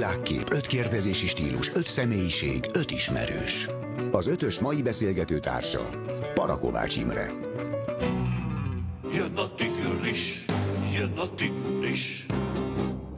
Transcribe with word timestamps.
világkép, 0.00 0.50
öt 0.50 0.66
kérdezési 0.66 1.26
stílus, 1.26 1.70
öt 1.74 1.86
személyiség, 1.86 2.70
öt 2.72 2.90
ismerős. 2.90 3.66
Az 4.10 4.26
ötös 4.26 4.58
mai 4.58 4.82
beszélgető 4.82 5.40
társa 5.40 5.88
Parakovács 6.34 6.96
Imre. 6.96 7.32
Jön 9.12 9.36
a 9.36 9.54
tigris, 9.54 10.44
jön 10.92 11.18
a 11.18 11.34
tigris, 11.34 12.26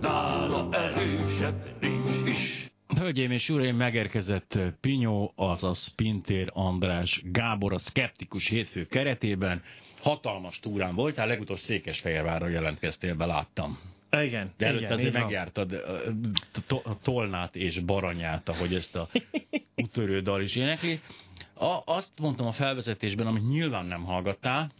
nála 0.01 0.69
erősebb 0.73 1.77
nincs 1.81 2.29
is. 2.29 2.71
Hölgyeim 2.97 3.31
és 3.31 3.49
uraim, 3.49 3.77
megérkezett 3.77 4.59
Pinyó, 4.81 5.33
azaz 5.37 5.95
Pintér 5.95 6.51
András 6.53 7.23
Gábor 7.25 7.73
a 7.73 7.79
Skeptikus 7.79 8.49
hétfő 8.49 8.87
keretében. 8.87 9.63
Hatalmas 10.01 10.61
túrán 10.61 10.95
voltál, 10.95 11.27
legutóbb 11.27 11.59
Székesfehérvárra 11.59 12.49
jelentkeztél 12.49 13.15
be, 13.15 13.27
láttam. 13.27 13.79
Igen. 14.21 14.53
De 14.57 14.67
előtt 14.67 14.81
igen, 14.81 14.93
azért 14.93 15.13
megjártad 15.13 15.83
to- 16.67 16.99
Tolnát 17.03 17.57
és 17.57 17.79
Baranyát, 17.79 18.49
ahogy 18.49 18.75
ezt 18.75 18.97
a 18.97 19.09
útörő 19.83 20.21
dal 20.21 20.43
is 20.43 20.57
énekli. 20.57 21.01
A, 21.55 21.83
azt 21.85 22.11
mondtam 22.21 22.47
a 22.47 22.53
felvezetésben, 22.53 23.27
amit 23.27 23.49
nyilván 23.49 23.87
nem 23.87 24.05
hallgattál, 24.05 24.71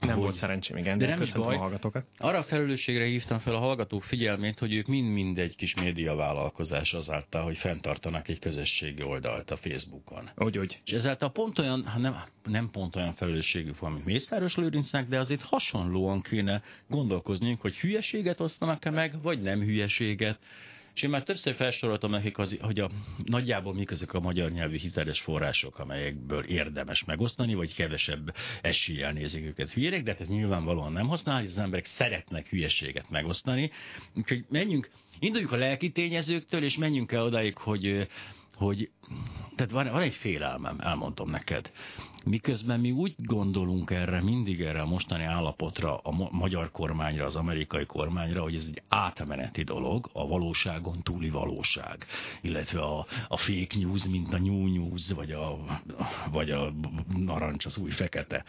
Nem 0.00 0.10
hogy- 0.14 0.22
volt 0.22 0.34
szerencsém, 0.34 0.76
igen. 0.76 0.98
De 0.98 1.06
De 1.06 1.12
nem 1.12 1.22
is 1.22 1.32
baj. 1.32 1.54
a 1.54 1.58
hallgatókat. 1.58 2.04
Arra 2.18 2.38
a 2.38 2.42
felelősségre 2.42 3.04
hívtam 3.04 3.38
fel 3.38 3.54
a 3.54 3.58
hallgatók 3.58 4.04
figyelmét, 4.04 4.58
hogy 4.58 4.74
ők 4.74 4.86
mind-mind 4.86 5.38
egy 5.38 5.56
kis 5.56 5.74
médiavállalkozás 5.74 6.92
azáltal, 6.94 7.42
hogy 7.44 7.56
fenntartanak 7.56 8.28
egy 8.28 8.38
közösségi 8.38 9.02
oldalt 9.02 9.50
a 9.50 9.56
Facebookon. 9.56 10.30
Úgy, 10.36 10.58
úgy. 10.58 10.80
És 10.84 10.92
ezáltal 10.92 11.30
pont 11.32 11.58
olyan, 11.58 11.84
hát 11.84 11.98
nem, 12.00 12.16
nem 12.44 12.70
pont 12.70 12.96
olyan 12.96 13.14
felelősségük 13.14 13.78
van, 13.78 13.92
mint 13.92 14.04
Mészáros 14.04 14.56
Lőrincnek, 14.56 15.08
de 15.08 15.18
azért 15.18 15.42
hasonlóan 15.42 16.20
kéne 16.22 16.62
gondolkozniuk, 16.88 17.60
hogy 17.60 17.74
hülyeséget 17.76 18.40
osztanak-e 18.40 18.90
meg, 18.90 19.22
vagy 19.22 19.40
nem 19.42 19.60
hülyeséget. 19.60 20.38
És 20.96 21.02
én 21.02 21.10
már 21.10 21.22
többször 21.22 21.54
felsoroltam 21.54 22.10
nekik, 22.10 22.38
az, 22.38 22.56
hogy 22.60 22.80
a, 22.80 22.90
nagyjából 23.24 23.74
mik 23.74 23.90
ezek 23.90 24.12
a 24.12 24.20
magyar 24.20 24.50
nyelvű 24.50 24.78
hiteles 24.78 25.20
források, 25.20 25.78
amelyekből 25.78 26.44
érdemes 26.44 27.04
megosztani, 27.04 27.54
vagy 27.54 27.74
kevesebb 27.74 28.34
eséllyel 28.62 29.12
nézik 29.12 29.44
őket 29.44 29.70
hülyének, 29.70 30.02
de 30.02 30.10
hát 30.10 30.20
ez 30.20 30.28
nyilvánvalóan 30.28 30.92
nem 30.92 31.08
használ, 31.08 31.42
az 31.42 31.58
emberek 31.58 31.84
szeretnek 31.84 32.48
hülyeséget 32.48 33.10
megosztani. 33.10 33.70
Úgyhogy 34.14 34.44
menjünk, 34.48 34.90
induljuk 35.18 35.52
a 35.52 35.56
lelki 35.56 35.90
tényezőktől, 35.90 36.62
és 36.62 36.76
menjünk 36.76 37.12
el 37.12 37.22
odáig, 37.22 37.56
hogy 37.56 38.08
hogy 38.54 38.90
tehát 39.56 39.72
van, 39.72 39.90
van 39.90 40.02
egy 40.02 40.14
félelmem, 40.14 40.80
elmondom 40.80 41.30
neked. 41.30 41.70
Miközben 42.28 42.80
mi 42.80 42.90
úgy 42.90 43.14
gondolunk 43.18 43.90
erre, 43.90 44.22
mindig 44.22 44.60
erre 44.60 44.80
a 44.80 44.86
mostani 44.86 45.24
állapotra, 45.24 45.96
a 45.96 46.10
ma- 46.10 46.28
magyar 46.30 46.70
kormányra, 46.70 47.24
az 47.24 47.36
amerikai 47.36 47.86
kormányra, 47.86 48.42
hogy 48.42 48.54
ez 48.54 48.64
egy 48.68 48.82
átmeneti 48.88 49.62
dolog, 49.62 50.08
a 50.12 50.26
valóságon 50.26 51.02
túli 51.02 51.30
valóság, 51.30 52.06
illetve 52.40 52.80
a, 52.80 53.06
a 53.28 53.36
fake 53.36 53.78
news, 53.78 54.04
mint 54.08 54.32
a 54.32 54.38
new 54.38 54.66
news, 54.66 55.10
vagy 55.10 55.30
a, 55.32 55.58
vagy 56.30 56.50
a 56.50 56.72
narancs, 57.16 57.66
az 57.66 57.76
új 57.78 57.90
fekete. 57.90 58.44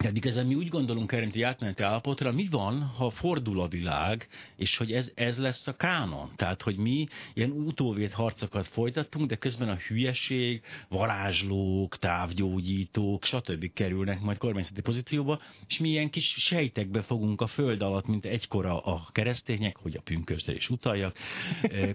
Tehát 0.00 0.14
miközben 0.14 0.46
mi 0.46 0.54
úgy 0.54 0.68
gondolunk 0.68 1.12
egy 1.12 1.42
átmeneti 1.42 1.82
állapotra, 1.82 2.32
mi 2.32 2.48
van, 2.50 2.82
ha 2.82 3.10
fordul 3.10 3.60
a 3.60 3.68
világ, 3.68 4.28
és 4.56 4.76
hogy 4.76 4.92
ez, 4.92 5.10
ez 5.14 5.38
lesz 5.38 5.66
a 5.66 5.76
kánon? 5.76 6.30
Tehát, 6.36 6.62
hogy 6.62 6.76
mi 6.76 7.06
ilyen 7.34 7.50
utóvét 7.50 8.12
harcokat 8.12 8.66
folytattunk, 8.66 9.26
de 9.28 9.36
közben 9.36 9.68
a 9.68 9.74
hülyeség, 9.74 10.62
varázslók, 10.88 11.98
távgyógyítók, 11.98 13.24
stb. 13.24 13.72
kerülnek 13.72 14.20
majd 14.20 14.38
kormányzati 14.38 14.80
pozícióba, 14.80 15.40
és 15.68 15.78
mi 15.78 15.88
ilyen 15.88 16.10
kis 16.10 16.34
sejtekbe 16.38 17.02
fogunk 17.02 17.40
a 17.40 17.46
föld 17.46 17.82
alatt, 17.82 18.06
mint 18.06 18.26
egykor 18.26 18.66
a, 18.66 19.08
keresztények, 19.12 19.76
hogy 19.76 19.96
a 19.96 20.02
pünkösdre 20.04 20.52
is 20.52 20.70
utaljak, 20.70 21.16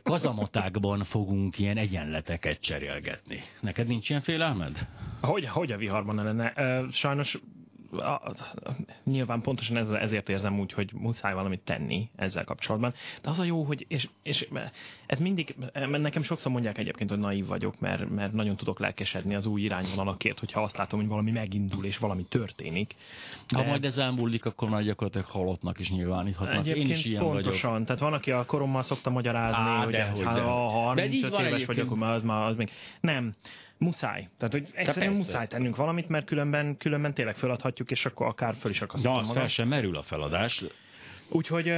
kazamatákban 0.03 1.03
fogunk 1.03 1.59
ilyen 1.59 1.77
egyenleteket 1.77 2.59
cserélgetni. 2.59 3.43
Neked 3.61 3.87
nincs 3.87 4.09
ilyen 4.09 4.21
félelmed? 4.21 4.87
Hogy, 5.21 5.45
hogy 5.45 5.71
a 5.71 5.77
viharban 5.77 6.15
ne 6.15 6.23
lenne? 6.23 6.53
Sajnos 6.91 7.37
nyilván 9.03 9.41
pontosan 9.41 9.77
ez, 9.77 9.89
ezért 9.89 10.29
érzem 10.29 10.59
úgy, 10.59 10.71
hogy 10.71 10.91
muszáj 10.93 11.33
valamit 11.33 11.61
tenni 11.63 12.09
ezzel 12.15 12.43
kapcsolatban. 12.43 12.93
De 13.21 13.29
az 13.29 13.39
a 13.39 13.43
jó, 13.43 13.63
hogy, 13.63 13.85
és, 13.89 14.09
és 14.23 14.47
ez 15.05 15.19
mindig, 15.19 15.55
nekem 15.89 16.23
sokszor 16.23 16.51
mondják 16.51 16.77
egyébként, 16.77 17.09
hogy 17.09 17.19
naív 17.19 17.45
vagyok, 17.47 17.79
mert, 17.79 18.09
mert 18.09 18.33
nagyon 18.33 18.55
tudok 18.55 18.79
lelkesedni 18.79 19.35
az 19.35 19.45
új 19.45 19.61
irányvonalakért, 19.61 20.39
hogyha 20.39 20.61
azt 20.61 20.77
látom, 20.77 20.99
hogy 20.99 21.09
valami 21.09 21.31
megindul 21.31 21.85
és 21.85 21.97
valami 21.97 22.23
történik. 22.23 22.95
Ha 23.53 23.63
majd 23.63 23.85
ez 23.85 23.97
elmúlik, 23.97 24.45
akkor 24.45 24.69
már 24.69 24.83
gyakorlatilag 24.83 25.27
halottnak 25.27 25.79
is 25.79 25.89
nyilváníthatnak. 25.89 26.53
Én 26.65 26.71
Egyébként 26.71 26.89
is 26.89 27.05
ilyen 27.05 27.21
pontosan. 27.21 27.71
vagyok. 27.71 27.85
Tehát 27.85 28.01
van, 28.01 28.13
aki 28.13 28.31
a 28.31 28.45
korommal 28.45 28.81
szokta 28.81 29.09
magyarázni, 29.09 29.55
Á, 29.57 29.83
hogy 29.83 29.91
dehogy, 29.91 30.23
hát, 30.25 30.35
dehogy. 30.35 30.71
ha 30.71 30.93
De 30.95 31.05
így 31.05 31.21
35 31.21 31.31
van 31.31 31.45
éves 31.45 31.65
vagyok, 31.65 31.85
akkor 31.85 31.97
már 31.97 32.13
az, 32.13 32.23
már 32.23 32.47
az 32.47 32.55
még... 32.55 32.71
Nem. 33.01 33.33
Muszáj. 33.77 34.29
Tehát, 34.37 34.53
hogy 34.53 34.69
egyszerűen 34.73 35.13
persze. 35.13 35.25
muszáj 35.25 35.47
tennünk 35.47 35.75
valamit, 35.75 36.09
mert 36.09 36.25
különben, 36.25 36.77
különben 36.77 37.13
tényleg 37.13 37.35
feladhatjuk, 37.35 37.91
és 37.91 38.05
akkor 38.05 38.27
akár 38.27 38.55
föl 38.55 38.71
is 38.71 38.79
De 38.79 38.85
akaszthatom 38.85 39.19
az 39.19 39.31
fel 39.31 39.47
sem 39.47 39.67
merül 39.67 39.97
a 39.97 40.03
feladás. 40.03 40.63
Úgyhogy 41.29 41.73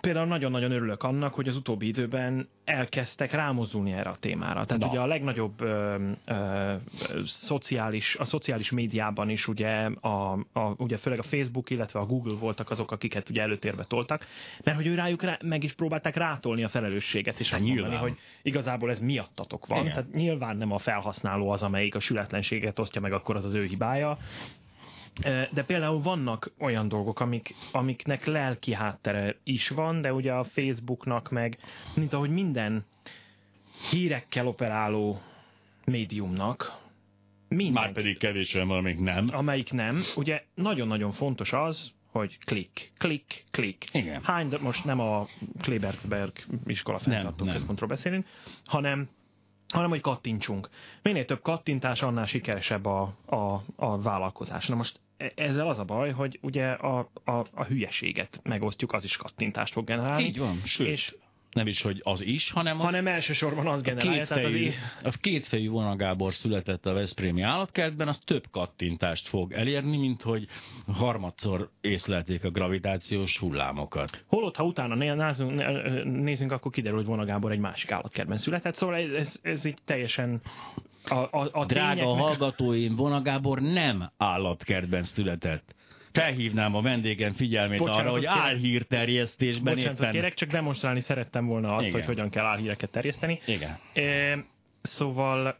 például 0.00 0.26
nagyon-nagyon 0.26 0.70
örülök 0.70 1.02
annak, 1.02 1.34
hogy 1.34 1.48
az 1.48 1.56
utóbbi 1.56 1.86
időben 1.86 2.48
elkezdtek 2.64 3.32
rámozdulni 3.32 3.92
erre 3.92 4.10
a 4.10 4.16
témára. 4.20 4.64
Tehát 4.64 4.82
Na. 4.82 4.88
ugye 4.88 4.98
a 5.00 5.06
legnagyobb 5.06 5.60
ö, 5.60 5.96
ö, 6.26 6.74
szociális, 7.24 8.16
a 8.16 8.24
szociális 8.24 8.70
médiában 8.70 9.28
is 9.28 9.48
ugye, 9.48 9.86
a, 10.00 10.32
a, 10.52 10.74
ugye 10.76 10.96
főleg 10.96 11.18
a 11.18 11.22
Facebook, 11.22 11.70
illetve 11.70 12.00
a 12.00 12.06
Google 12.06 12.34
voltak 12.34 12.70
azok, 12.70 12.90
akiket 12.92 13.28
ugye 13.28 13.42
előtérbe 13.42 13.84
toltak, 13.84 14.26
mert 14.64 14.76
hogy 14.76 14.86
ő 14.86 14.94
rájuk 14.94 15.22
rá, 15.22 15.38
meg 15.42 15.64
is 15.64 15.72
próbálták 15.72 16.16
rátolni 16.16 16.64
a 16.64 16.68
felelősséget, 16.68 17.40
és 17.40 17.50
Hát 17.50 17.58
azt 17.58 17.68
mondani, 17.68 17.88
nyilván. 17.88 18.08
hogy 18.08 18.18
igazából 18.42 18.90
ez 18.90 19.00
miattatok 19.00 19.66
van. 19.66 19.80
Igen. 19.80 19.92
Tehát 19.92 20.12
nyilván 20.12 20.56
nem 20.56 20.72
a 20.72 20.78
felhasználó 20.78 21.50
az, 21.50 21.62
amelyik 21.62 21.94
a 21.94 22.00
sületlenséget 22.00 22.78
osztja 22.78 23.00
meg, 23.00 23.12
akkor 23.12 23.36
az 23.36 23.44
az 23.44 23.54
ő 23.54 23.64
hibája, 23.64 24.18
de 25.50 25.64
például 25.66 26.02
vannak 26.02 26.52
olyan 26.58 26.88
dolgok, 26.88 27.20
amik, 27.20 27.54
amiknek 27.72 28.24
lelki 28.24 28.72
háttere 28.74 29.36
is 29.44 29.68
van, 29.68 30.00
de 30.00 30.12
ugye 30.12 30.32
a 30.32 30.44
Facebooknak 30.44 31.30
meg, 31.30 31.58
mint 31.94 32.12
ahogy 32.12 32.30
minden 32.30 32.84
hírekkel 33.90 34.46
operáló 34.46 35.20
médiumnak, 35.84 36.78
minden, 37.48 37.82
Már 37.82 37.92
pedig 37.92 38.18
kevésen 38.18 38.68
van, 38.68 38.82
még 38.82 38.98
nem. 38.98 39.28
amelyik 39.32 39.72
nem, 39.72 40.02
ugye 40.16 40.42
nagyon-nagyon 40.54 41.10
fontos 41.12 41.52
az, 41.52 41.92
hogy 42.10 42.38
klik, 42.44 42.92
klik, 42.98 43.44
klik. 43.50 43.84
Igen. 43.92 44.22
Hány, 44.22 44.48
de 44.48 44.58
most 44.58 44.84
nem 44.84 45.00
a 45.00 45.26
Klebergsberg 45.60 46.32
iskola 46.66 46.98
fenntartó 46.98 47.44
központról 47.44 47.88
beszélünk, 47.88 48.26
hanem 48.64 49.08
hanem 49.72 49.90
hogy 49.90 50.00
kattintsunk. 50.00 50.68
Minél 51.02 51.24
több 51.24 51.42
kattintás, 51.42 52.02
annál 52.02 52.26
sikeresebb 52.26 52.86
a, 52.86 53.14
a, 53.26 53.62
a 53.76 54.00
vállalkozás. 54.00 54.66
Na 54.66 54.74
most 54.74 55.00
e- 55.16 55.32
ezzel 55.34 55.68
az 55.68 55.78
a 55.78 55.84
baj, 55.84 56.10
hogy 56.10 56.38
ugye 56.42 56.66
a, 56.70 57.10
a, 57.24 57.32
a 57.54 57.64
hülyeséget 57.64 58.40
megosztjuk, 58.42 58.92
az 58.92 59.04
is 59.04 59.16
kattintást 59.16 59.72
fog 59.72 59.84
generálni. 59.84 60.24
Így 60.24 60.38
van, 60.38 60.60
sőt, 60.64 60.86
És, 60.86 61.14
nem 61.52 61.66
is, 61.66 61.82
hogy 61.82 62.00
az 62.04 62.20
is, 62.22 62.50
hanem 62.50 62.80
a 62.80 62.82
hanem 62.82 63.06
elsősorban 63.06 63.66
az 63.66 63.82
generálja. 63.82 64.20
Az 64.20 64.28
kétfejű, 64.28 64.58
í- 64.66 64.74
a 65.02 65.10
kétfejű 65.20 65.68
Vona 65.68 65.96
Gábor 65.96 66.34
született 66.34 66.86
a 66.86 66.92
Veszprémi 66.92 67.42
állatkertben, 67.42 68.08
az 68.08 68.18
több 68.18 68.44
kattintást 68.50 69.28
fog 69.28 69.52
elérni, 69.52 69.96
mint 69.96 70.22
hogy 70.22 70.46
harmadszor 70.86 71.70
észlelték 71.80 72.44
a 72.44 72.50
gravitációs 72.50 73.38
hullámokat. 73.38 74.24
Holott, 74.26 74.56
ha 74.56 74.64
utána 74.64 74.94
né- 74.94 75.16
názunk, 75.16 75.54
né- 75.54 76.04
nézünk, 76.04 76.52
akkor 76.52 76.72
kiderül, 76.72 76.98
hogy 76.98 77.06
Vona 77.06 77.24
Gábor 77.24 77.52
egy 77.52 77.58
másik 77.58 77.90
állatkertben 77.90 78.36
született, 78.36 78.74
szóval 78.74 78.96
ez, 78.96 79.38
ez, 79.42 79.64
így 79.64 79.78
teljesen 79.84 80.40
a, 81.04 81.14
a, 81.14 81.48
a 81.52 81.64
Drága 81.64 81.94
tényeknek- 81.94 82.18
hallgatóim, 82.24 82.96
Vona 82.96 83.22
Gábor 83.22 83.60
nem 83.60 84.10
állatkertben 84.16 85.02
született. 85.02 85.74
Felhívnám 86.12 86.74
a 86.74 86.82
vendégem 86.82 87.32
figyelmét 87.32 87.78
Bocsánatot 87.78 88.06
arra, 88.06 88.12
hogy 88.12 88.20
kérek. 88.20 88.36
álhírterjesztésben 88.36 89.74
Bocsánatot 89.74 90.00
éppen... 90.00 90.12
kérek, 90.12 90.34
csak 90.34 90.50
demonstrálni 90.50 91.00
szerettem 91.00 91.46
volna 91.46 91.74
azt, 91.74 91.86
Igen. 91.86 91.94
hogy 91.94 92.04
hogyan 92.04 92.30
kell 92.30 92.44
álhíreket 92.44 92.90
terjeszteni. 92.90 93.40
Igen. 93.46 93.78
E, 93.94 94.44
szóval, 94.82 95.58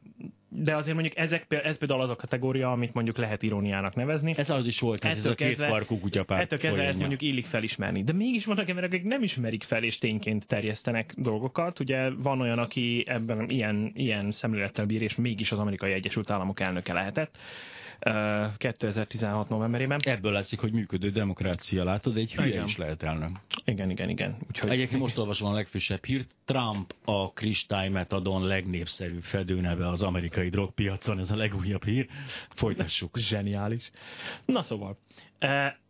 de 0.49 0.76
azért 0.76 0.94
mondjuk 0.94 1.17
ezek, 1.17 1.47
ez 1.64 1.79
például 1.79 2.00
az 2.00 2.11
a 2.11 2.17
kategória, 2.17 2.70
amit 2.70 2.94
mondjuk 2.94 3.17
lehet 3.17 3.43
iróniának 3.43 3.94
nevezni. 3.94 4.35
Ez 4.37 4.50
az 4.50 4.67
is 4.67 4.81
volt, 4.81 5.05
ez, 5.05 5.17
ez 5.17 5.26
a 5.26 5.35
két 5.35 5.56
farkú 5.56 5.99
kutyapár. 5.99 6.41
Ettől 6.41 6.58
kezdve 6.58 6.82
ezt 6.82 6.99
mondjuk 6.99 7.23
illik 7.23 7.46
felismerni. 7.46 8.03
De 8.03 8.12
mégis 8.12 8.44
vannak 8.44 8.69
emberek, 8.69 8.93
akik 8.93 9.05
nem 9.05 9.23
ismerik 9.23 9.62
fel, 9.62 9.82
és 9.82 9.99
tényként 9.99 10.46
terjesztenek 10.46 11.14
dolgokat. 11.17 11.81
Ugye 11.81 12.11
van 12.11 12.41
olyan, 12.41 12.58
aki 12.58 13.05
ebben 13.06 13.49
ilyen, 13.49 13.93
ilyen 13.94 14.31
szemlélettel 14.31 14.87
bír, 14.87 15.03
és 15.03 15.14
mégis 15.14 15.53
az 15.53 15.58
amerikai 15.58 15.93
Egyesült 15.93 16.31
Államok 16.31 16.61
elnöke 16.61 16.93
lehetett. 16.93 17.38
2016 18.56 19.49
novemberében. 19.49 19.99
Ebből 20.02 20.32
látszik, 20.32 20.61
hogy 20.61 20.73
működő 20.73 21.11
demokrácia, 21.11 21.85
látod, 21.85 22.17
egy 22.17 22.35
hülye 22.35 22.49
Igen. 22.49 22.64
is 22.64 22.76
lehet 22.76 23.02
elnök. 23.02 23.31
Igen, 23.64 23.91
igen, 23.91 24.08
igen. 24.08 24.37
Úgyhogy 24.49 24.70
Egyébként 24.70 25.00
most 25.00 25.19
olvasom 25.19 25.49
a 25.49 25.52
legfrissebb 25.52 26.05
hírt. 26.05 26.35
Trump 26.44 26.94
a 27.05 27.32
kristálymetadon 27.32 28.47
legnépszerűbb 28.47 29.23
fedőneve 29.23 29.88
az 29.88 30.02
amerikai 30.02 30.49
drogpiacon. 30.49 31.19
Ez 31.19 31.31
a 31.31 31.37
legújabb 31.37 31.85
hír. 31.85 32.06
Folytassuk. 32.49 33.19
Zseniális. 33.29 33.91
Na 34.44 34.62
szóval. 34.62 34.99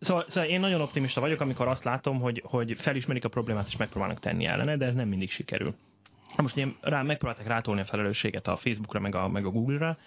Szóval, 0.01 0.25
szóval 0.29 0.51
én 0.51 0.61
nagyon 0.61 0.81
optimista 0.81 1.21
vagyok, 1.21 1.41
amikor 1.41 1.69
azt 1.69 1.85
látom, 1.85 2.21
hogy, 2.21 2.43
hogy 2.45 2.75
felismerik 2.79 3.25
a 3.25 3.29
problémát 3.29 3.67
és 3.67 3.77
megpróbálnak 3.77 4.19
tenni 4.19 4.45
ellene, 4.45 4.77
de 4.77 4.87
ez 4.87 4.95
nem 4.95 5.09
mindig 5.09 5.31
sikerül. 5.31 5.75
Most 6.37 6.57
ilyen 6.57 6.77
rá, 6.81 7.03
megpróbálták 7.03 7.47
rátolni 7.47 7.81
a 7.81 7.85
felelősséget 7.85 8.47
a 8.47 8.57
Facebookra, 8.57 9.01
meg 9.01 9.15
a, 9.15 9.29
meg 9.29 9.47
a 9.47 9.51
Google-ra. 9.51 9.99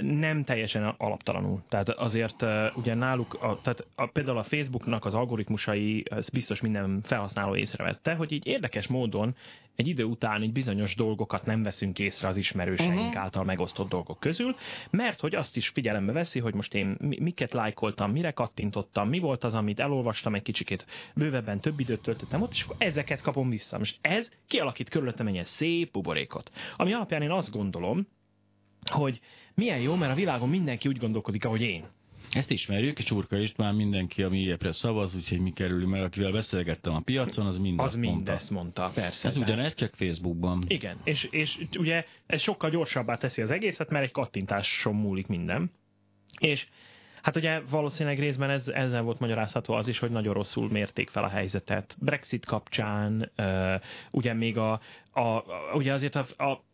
Nem 0.00 0.44
teljesen 0.44 0.94
alaptalanul. 0.98 1.62
Tehát 1.68 1.88
azért 1.88 2.44
ugye 2.74 2.94
náluk, 2.94 3.34
a, 3.34 3.60
tehát 3.62 3.86
a, 3.94 4.06
például 4.06 4.38
a 4.38 4.42
Facebooknak 4.42 5.04
az 5.04 5.14
algoritmusai, 5.14 6.04
ez 6.10 6.28
biztos 6.28 6.60
minden 6.60 7.00
felhasználó 7.04 7.56
észrevette, 7.56 8.14
hogy 8.14 8.32
így 8.32 8.46
érdekes 8.46 8.86
módon 8.86 9.34
egy 9.78 9.88
idő 9.88 10.04
után 10.04 10.42
így 10.42 10.52
bizonyos 10.52 10.94
dolgokat 10.94 11.44
nem 11.46 11.62
veszünk 11.62 11.98
észre 11.98 12.28
az 12.28 12.36
ismerőseink 12.36 12.98
uh-huh. 12.98 13.16
által 13.16 13.44
megosztott 13.44 13.88
dolgok 13.88 14.20
közül, 14.20 14.56
mert 14.90 15.20
hogy 15.20 15.34
azt 15.34 15.56
is 15.56 15.68
figyelembe 15.68 16.12
veszi, 16.12 16.40
hogy 16.40 16.54
most 16.54 16.74
én 16.74 16.96
mi- 17.00 17.20
miket 17.20 17.52
lájkoltam, 17.52 18.10
mire 18.10 18.30
kattintottam, 18.30 19.08
mi 19.08 19.18
volt 19.18 19.44
az, 19.44 19.54
amit 19.54 19.80
elolvastam 19.80 20.34
egy 20.34 20.42
kicsikét 20.42 20.86
bővebben, 21.14 21.60
több 21.60 21.80
időt 21.80 22.02
töltöttem 22.02 22.42
ott, 22.42 22.52
és 22.52 22.62
akkor 22.62 22.76
ezeket 22.78 23.20
kapom 23.20 23.50
vissza. 23.50 23.78
Most 23.78 23.98
ez 24.00 24.30
kialakít 24.46 24.88
körülöttem 24.88 25.26
egy 25.26 25.32
ilyen 25.32 25.44
szép 25.44 25.92
buborékot. 25.92 26.50
Ami 26.76 26.92
alapján 26.92 27.22
én 27.22 27.30
azt 27.30 27.52
gondolom, 27.52 28.06
hogy 28.90 29.20
milyen 29.54 29.80
jó, 29.80 29.94
mert 29.94 30.12
a 30.12 30.16
világon 30.16 30.48
mindenki 30.48 30.88
úgy 30.88 30.98
gondolkodik, 30.98 31.44
ahogy 31.44 31.62
én. 31.62 31.84
Ezt 32.30 32.50
ismerjük, 32.50 32.98
Csurka 32.98 33.36
István 33.38 33.74
mindenki, 33.74 34.22
ami 34.22 34.38
ilyepre 34.38 34.72
szavaz, 34.72 35.14
úgyhogy 35.14 35.38
mi 35.40 35.50
kerül, 35.52 35.86
mert 35.86 36.04
akivel 36.04 36.32
beszélgettem 36.32 36.94
a 36.94 37.00
piacon, 37.00 37.46
az 37.46 37.58
mind 37.58 37.78
Az 37.80 37.86
azt 37.86 37.96
mondta. 37.96 38.14
mindezt 38.14 38.50
mondta, 38.50 38.90
persze. 38.94 39.28
Ez 39.28 39.34
tehát- 39.34 39.48
ugyanez, 39.48 39.74
csak 39.74 39.94
Facebookban. 39.94 40.64
Igen, 40.66 40.96
és, 41.04 41.28
és 41.30 41.58
ugye 41.78 42.04
ez 42.26 42.40
sokkal 42.40 42.70
gyorsabbá 42.70 43.16
teszi 43.16 43.42
az 43.42 43.50
egészet, 43.50 43.90
mert 43.90 44.04
egy 44.04 44.10
kattintáson 44.12 44.94
múlik 44.94 45.26
minden. 45.26 45.70
És 46.38 46.66
hát 47.22 47.36
ugye 47.36 47.60
valószínűleg 47.60 48.18
részben 48.18 48.50
ez, 48.50 48.68
ezzel 48.68 49.02
volt 49.02 49.18
magyarázható 49.18 49.74
az 49.74 49.88
is, 49.88 49.98
hogy 49.98 50.10
nagyon 50.10 50.34
rosszul 50.34 50.68
mérték 50.70 51.08
fel 51.08 51.24
a 51.24 51.28
helyzetet. 51.28 51.96
Brexit 52.00 52.44
kapcsán, 52.46 53.30
ugye 54.10 54.32
még 54.34 54.58
a, 54.58 54.80
a, 55.18 55.36
a 55.36 55.74
ugye 55.74 55.92
azért 55.92 56.14
a, 56.16 56.26
a, 56.36 56.64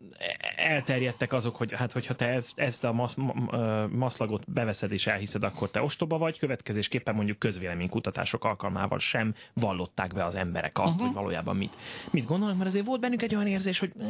elterjedtek 0.56 1.32
azok, 1.32 1.56
hogy 1.56 1.73
hát 1.73 1.93
hogyha 1.93 2.14
te 2.14 2.26
ezt, 2.26 2.58
ezt 2.58 2.85
a 2.85 2.93
masz, 2.93 3.14
ma, 3.14 3.87
maszlagot 3.87 4.52
beveszed 4.52 4.93
és 4.93 5.06
elhiszed, 5.06 5.43
akkor 5.43 5.70
te 5.70 5.82
ostoba 5.82 6.19
vagy, 6.19 6.38
következésképpen 6.38 7.14
mondjuk 7.14 7.38
közvéleménykutatások 7.38 8.44
alkalmával 8.44 8.99
sem 8.99 9.35
vallották 9.55 10.14
be 10.14 10.25
az 10.25 10.35
emberek 10.35 10.79
azt, 10.79 10.93
uh-huh. 10.93 11.06
hogy 11.06 11.14
valójában 11.14 11.56
mit, 11.56 11.76
mit 12.11 12.26
gondolnak, 12.26 12.56
mert 12.56 12.69
azért 12.69 12.87
volt 12.87 13.00
bennük 13.00 13.23
egy 13.23 13.35
olyan 13.35 13.46
érzés, 13.46 13.79
hogy 13.79 13.93
eh, 13.99 14.08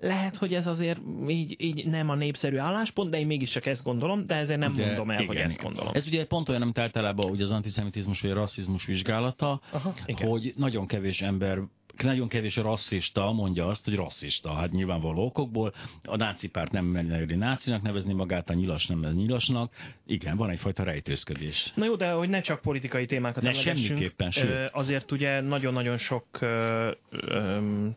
lehet, 0.00 0.36
hogy 0.36 0.54
ez 0.54 0.66
azért 0.66 1.00
így, 1.26 1.54
így 1.58 1.86
nem 1.86 2.08
a 2.08 2.14
népszerű 2.14 2.56
álláspont, 2.56 3.10
de 3.10 3.18
én 3.18 3.26
mégiscsak 3.26 3.66
ezt 3.66 3.84
gondolom, 3.84 4.26
de 4.26 4.34
ezért 4.34 4.58
nem 4.58 4.72
De 4.72 4.86
mondom 4.86 5.10
el, 5.10 5.16
igen, 5.16 5.26
hogy 5.26 5.36
ezt 5.36 5.52
igen. 5.52 5.64
gondolom. 5.64 5.94
Ez 5.94 6.06
ugye 6.06 6.26
pont 6.26 6.48
olyan, 6.48 6.62
amit 6.62 6.78
általában 6.78 7.30
ugye 7.30 7.44
az 7.44 7.50
antiszemitizmus 7.50 8.20
vagy 8.20 8.30
a 8.30 8.34
rasszizmus 8.34 8.86
vizsgálata, 8.86 9.60
Aha, 9.70 9.94
igen. 10.06 10.28
hogy 10.28 10.52
nagyon 10.56 10.86
kevés 10.86 11.22
ember 11.22 11.58
nagyon 12.02 12.28
kevés 12.28 12.56
rasszista 12.56 13.32
mondja 13.32 13.66
azt, 13.66 13.84
hogy 13.84 13.94
rasszista. 13.94 14.52
Hát 14.52 14.70
nyilvánvaló 14.70 15.24
okokból. 15.24 15.72
A 16.02 16.16
náci 16.16 16.48
párt 16.48 16.72
nem 16.72 16.84
meri 16.84 17.34
nácinak 17.34 17.82
nevezni 17.82 18.12
magát, 18.12 18.50
a 18.50 18.54
nyilas 18.54 18.86
nem 18.86 19.00
nevezi 19.00 19.18
nyilasnak. 19.18 19.72
Igen, 20.06 20.36
van 20.36 20.50
egyfajta 20.50 20.82
rejtőzködés. 20.82 21.72
Na 21.74 21.84
jó, 21.84 21.94
de 21.96 22.10
hogy 22.10 22.28
ne 22.28 22.40
csak 22.40 22.60
politikai 22.60 23.06
témákat 23.06 23.42
Ne, 23.42 23.52
semmiképpen, 23.52 24.30
sőt. 24.30 24.70
Azért 24.72 25.12
ugye 25.12 25.40
nagyon-nagyon 25.40 25.96
sok, 25.96 26.26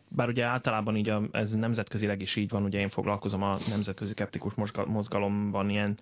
bár 0.08 0.28
ugye 0.28 0.44
általában 0.44 0.96
így 0.96 1.08
a, 1.08 1.22
ez 1.32 1.52
nemzetközileg 1.52 2.20
is 2.20 2.36
így 2.36 2.50
van, 2.50 2.64
ugye 2.64 2.78
én 2.78 2.88
foglalkozom 2.88 3.42
a 3.42 3.58
nemzetközi 3.68 4.12
skeptikus 4.12 4.54
mozga- 4.54 4.86
mozgalomban 4.86 5.70
ilyen 5.70 5.98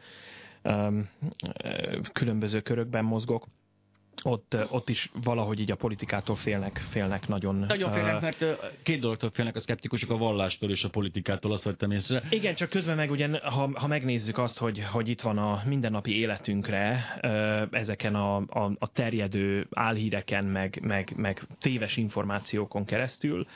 különböző 2.13 2.61
körökben 2.61 3.05
mozgok, 3.05 3.47
ott, 4.23 4.57
ott 4.71 4.89
is 4.89 5.11
valahogy 5.25 5.61
így 5.61 5.71
a 5.71 5.77
politikától 5.77 6.37
félnek, 6.37 6.87
félnek 6.91 7.29
nagyon. 7.29 7.57
Nagyon 7.57 7.93
félnek, 7.93 8.21
mert 8.21 8.45
két 8.83 9.01
dologtól 9.01 9.31
félnek 9.31 9.57
a 9.57 9.61
szkeptikusok, 9.61 10.11
a 10.11 10.17
vallástól 10.17 10.71
és 10.71 10.85
a 10.85 10.89
politikától, 10.89 11.53
azt 11.53 11.65
vettem 11.65 11.91
észre. 11.91 12.23
Igen, 12.31 12.55
csak 12.55 12.69
közben 12.69 12.97
meg 12.97 13.11
ugye, 13.11 13.29
ha, 13.43 13.71
ha 13.75 13.87
megnézzük 13.87 14.39
azt, 14.39 14.59
hogy, 14.59 14.83
hogy 14.93 15.09
itt 15.09 15.21
van 15.21 15.39
a 15.39 15.63
mindennapi 15.65 16.19
életünkre, 16.19 17.19
ezeken 17.71 18.15
a, 18.15 18.37
a, 18.37 18.73
a 18.79 18.93
terjedő 18.93 19.67
álhíreken, 19.71 20.45
meg, 20.45 20.81
meg, 20.83 21.13
meg 21.17 21.43
téves 21.61 21.97
információkon 21.97 22.85
keresztül, 22.85 23.47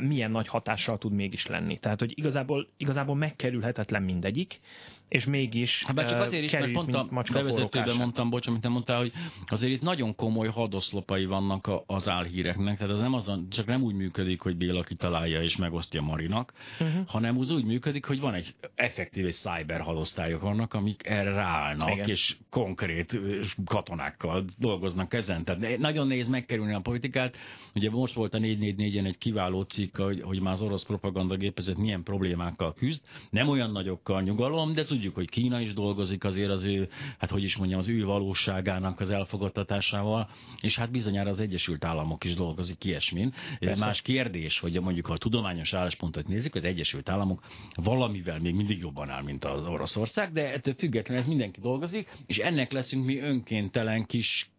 milyen 0.00 0.30
nagy 0.30 0.48
hatással 0.48 0.98
tud 0.98 1.12
mégis 1.12 1.46
lenni. 1.46 1.78
Tehát, 1.78 2.00
hogy 2.00 2.12
igazából, 2.14 2.68
igazából 2.76 3.16
megkerülhetetlen 3.16 4.02
mindegyik, 4.02 4.60
és 5.08 5.24
mégis 5.24 5.84
Hát 5.84 5.94
bár 5.94 6.08
csak 6.08 6.20
azért 6.20 6.44
is, 6.44 6.52
mert 6.52 6.72
pont 6.72 6.94
a 6.94 7.22
bevezetőben 7.32 7.96
mondtam, 7.96 8.30
bocs, 8.30 8.46
amit 8.46 8.62
nem 8.62 8.72
mondtál, 8.72 8.98
hogy 8.98 9.12
azért 9.46 9.72
itt 9.72 9.82
nagyon 9.82 10.14
komoly 10.14 10.48
hadoszlopai 10.48 11.24
vannak 11.24 11.70
az 11.86 12.08
álhíreknek, 12.08 12.76
tehát 12.78 12.92
az 12.92 13.00
nem 13.00 13.14
azon, 13.14 13.48
csak 13.50 13.66
nem 13.66 13.82
úgy 13.82 13.94
működik, 13.94 14.40
hogy 14.40 14.56
Béla 14.56 14.82
kitalálja 14.82 15.42
és 15.42 15.56
megosztja 15.56 16.02
Marinak, 16.02 16.52
uh-huh. 16.80 17.06
hanem 17.06 17.38
az 17.38 17.50
úgy 17.50 17.64
működik, 17.64 18.04
hogy 18.04 18.20
van 18.20 18.34
egy 18.34 18.54
effektív 18.74 19.26
és 19.26 19.36
cyber 19.36 19.80
hadosztályok 19.80 20.40
vannak, 20.40 20.74
amik 20.74 21.06
erre 21.06 21.30
ráállnak, 21.30 21.90
Igen. 21.90 22.08
és 22.08 22.36
konkrét 22.50 23.18
katonákkal 23.64 24.44
dolgoznak 24.58 25.14
ezen. 25.14 25.44
Tehát 25.44 25.78
nagyon 25.78 26.06
nehéz 26.06 26.28
megkerülni 26.28 26.74
a 26.74 26.80
politikát. 26.80 27.36
Ugye 27.74 27.90
most 27.90 28.14
volt 28.14 28.34
a 28.34 28.38
444-en 28.38 29.06
egy 29.06 29.18
kiváló 29.18 29.62
cikk, 29.62 29.96
hogy, 29.96 30.22
hogy 30.22 30.40
már 30.40 30.52
az 30.52 30.60
orosz 30.60 30.84
propagandagépezet 30.84 31.78
milyen 31.78 32.02
problémákkal 32.02 32.74
küzd. 32.74 33.02
Nem 33.30 33.48
olyan 33.48 33.70
nagyokkal 33.70 34.22
nyugalom, 34.22 34.74
de 34.74 34.84
tudjuk, 34.94 35.14
hogy 35.14 35.28
Kína 35.28 35.60
is 35.60 35.72
dolgozik 35.72 36.24
azért 36.24 36.50
az 36.50 36.64
ő, 36.64 36.88
hát 37.18 37.30
hogy 37.30 37.42
is 37.42 37.56
mondjam, 37.56 37.78
az 37.78 37.88
ő 37.88 38.04
valóságának 38.04 39.00
az 39.00 39.10
elfogadtatásával, 39.10 40.28
és 40.60 40.76
hát 40.76 40.90
bizonyára 40.90 41.30
az 41.30 41.40
Egyesült 41.40 41.84
Államok 41.84 42.24
is 42.24 42.34
dolgozik 42.34 42.84
ilyesmin. 42.84 43.32
Persze. 43.58 43.84
más 43.84 44.02
kérdés, 44.02 44.58
hogy 44.58 44.80
mondjuk 44.80 45.06
ha 45.06 45.12
a 45.12 45.18
tudományos 45.18 45.72
álláspontot 45.72 46.28
nézzük, 46.28 46.54
az 46.54 46.64
Egyesült 46.64 47.08
Államok 47.08 47.42
valamivel 47.74 48.38
még 48.38 48.54
mindig 48.54 48.78
jobban 48.78 49.10
áll, 49.10 49.22
mint 49.22 49.44
az 49.44 49.66
Oroszország, 49.66 50.32
de 50.32 50.52
ettől 50.52 50.74
függetlenül 50.74 51.22
ez 51.22 51.28
mindenki 51.28 51.60
dolgozik, 51.60 52.08
és 52.26 52.38
ennek 52.38 52.72
leszünk 52.72 53.04
mi 53.04 53.18
önkéntelen 53.18 54.04
kis 54.04 54.53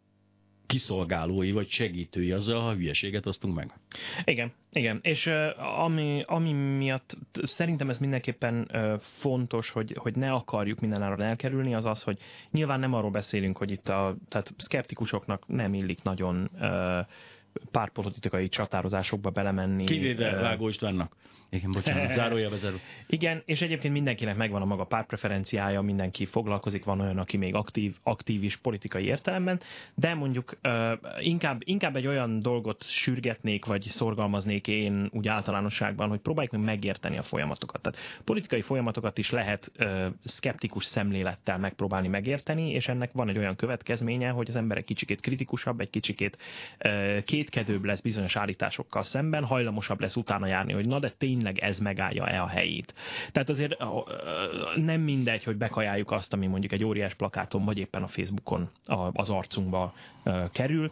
kiszolgálói 0.67 1.51
vagy 1.51 1.67
segítői 1.67 2.31
azzal, 2.31 2.61
ha 2.61 2.73
hülyeséget 2.73 3.25
osztunk 3.25 3.55
meg. 3.55 3.73
Igen, 4.23 4.51
igen. 4.71 4.99
És 5.01 5.31
ami, 5.77 6.23
ami 6.25 6.53
miatt 6.53 7.17
szerintem 7.43 7.89
ez 7.89 7.97
mindenképpen 7.97 8.71
fontos, 8.99 9.69
hogy, 9.69 9.95
hogy 9.97 10.15
ne 10.15 10.31
akarjuk 10.31 10.79
mindenáron 10.79 11.21
elkerülni, 11.21 11.73
az 11.73 11.85
az, 11.85 12.03
hogy 12.03 12.17
nyilván 12.51 12.79
nem 12.79 12.93
arról 12.93 13.11
beszélünk, 13.11 13.57
hogy 13.57 13.71
itt 13.71 13.89
a 13.89 14.15
tehát 14.27 14.53
szkeptikusoknak 14.57 15.47
nem 15.47 15.73
illik 15.73 16.03
nagyon 16.03 16.49
pártpolitikai 17.71 18.47
csatározásokba 18.47 19.29
belemenni. 19.29 19.83
Kivéve 19.83 20.35
Vágó 20.35 20.67
Istvánnak. 20.67 21.15
Igen, 21.49 21.71
bocsánat, 21.71 22.11
zárója 22.19 22.49
vezerő. 22.49 22.79
igen, 23.07 23.41
és 23.45 23.61
egyébként 23.61 23.93
mindenkinek 23.93 24.35
megvan 24.35 24.61
a 24.61 24.65
maga 24.65 24.83
pártpreferenciája, 24.83 25.81
mindenki 25.81 26.25
foglalkozik, 26.25 26.83
van 26.83 26.99
olyan, 26.99 27.17
aki 27.17 27.37
még 27.37 27.55
aktív, 27.55 27.95
aktív 28.03 28.43
is 28.43 28.57
politikai 28.57 29.05
értelemben, 29.05 29.59
de 29.95 30.13
mondjuk 30.13 30.57
uh, 30.63 30.91
inkább, 31.19 31.61
inkább 31.63 31.95
egy 31.95 32.07
olyan 32.07 32.39
dolgot 32.39 32.83
sürgetnék, 32.83 33.65
vagy 33.65 33.81
szorgalmaznék 33.81 34.67
én 34.67 35.09
úgy 35.13 35.27
általánosságban, 35.27 36.09
hogy 36.09 36.19
próbáljuk 36.19 36.53
meg 36.53 36.61
megérteni 36.61 37.17
a 37.17 37.21
folyamatokat. 37.21 37.81
Tehát 37.81 37.99
politikai 38.23 38.61
folyamatokat 38.61 39.17
is 39.17 39.31
lehet 39.31 39.71
uh, 39.79 40.05
szkeptikus 40.23 40.85
szemlélettel 40.85 41.57
megpróbálni 41.57 42.07
megérteni, 42.07 42.71
és 42.71 42.87
ennek 42.87 43.11
van 43.11 43.29
egy 43.29 43.37
olyan 43.37 43.55
következménye, 43.55 44.29
hogy 44.29 44.49
az 44.49 44.55
ember 44.55 44.77
egy 44.77 44.85
kicsikét 44.85 45.21
kritikusabb, 45.21 45.79
egy 45.79 45.89
kicsikét 45.89 46.37
uh, 46.85 47.23
kétkedőbb 47.23 47.83
lesz 47.83 48.01
bizonyos 48.01 48.35
állításokkal 48.35 49.03
szemben, 49.03 49.43
hajlamosabb 49.43 49.99
lesz 49.99 50.15
utána 50.15 50.47
járni, 50.47 50.73
hogy 50.73 50.87
na 50.87 50.99
de 50.99 51.09
tényleg 51.09 51.44
ez 51.53 51.79
megállja-e 51.79 52.41
a 52.41 52.47
helyét. 52.47 52.93
Tehát 53.31 53.49
azért 53.49 53.75
nem 54.75 55.01
mindegy, 55.01 55.43
hogy 55.43 55.57
bekajáljuk 55.57 56.11
azt, 56.11 56.33
ami 56.33 56.47
mondjuk 56.47 56.71
egy 56.71 56.83
óriás 56.83 57.13
plakáton, 57.13 57.65
vagy 57.65 57.77
éppen 57.77 58.03
a 58.03 58.07
Facebookon 58.07 58.69
az 59.13 59.29
arcunkba 59.29 59.93
kerül, 60.51 60.91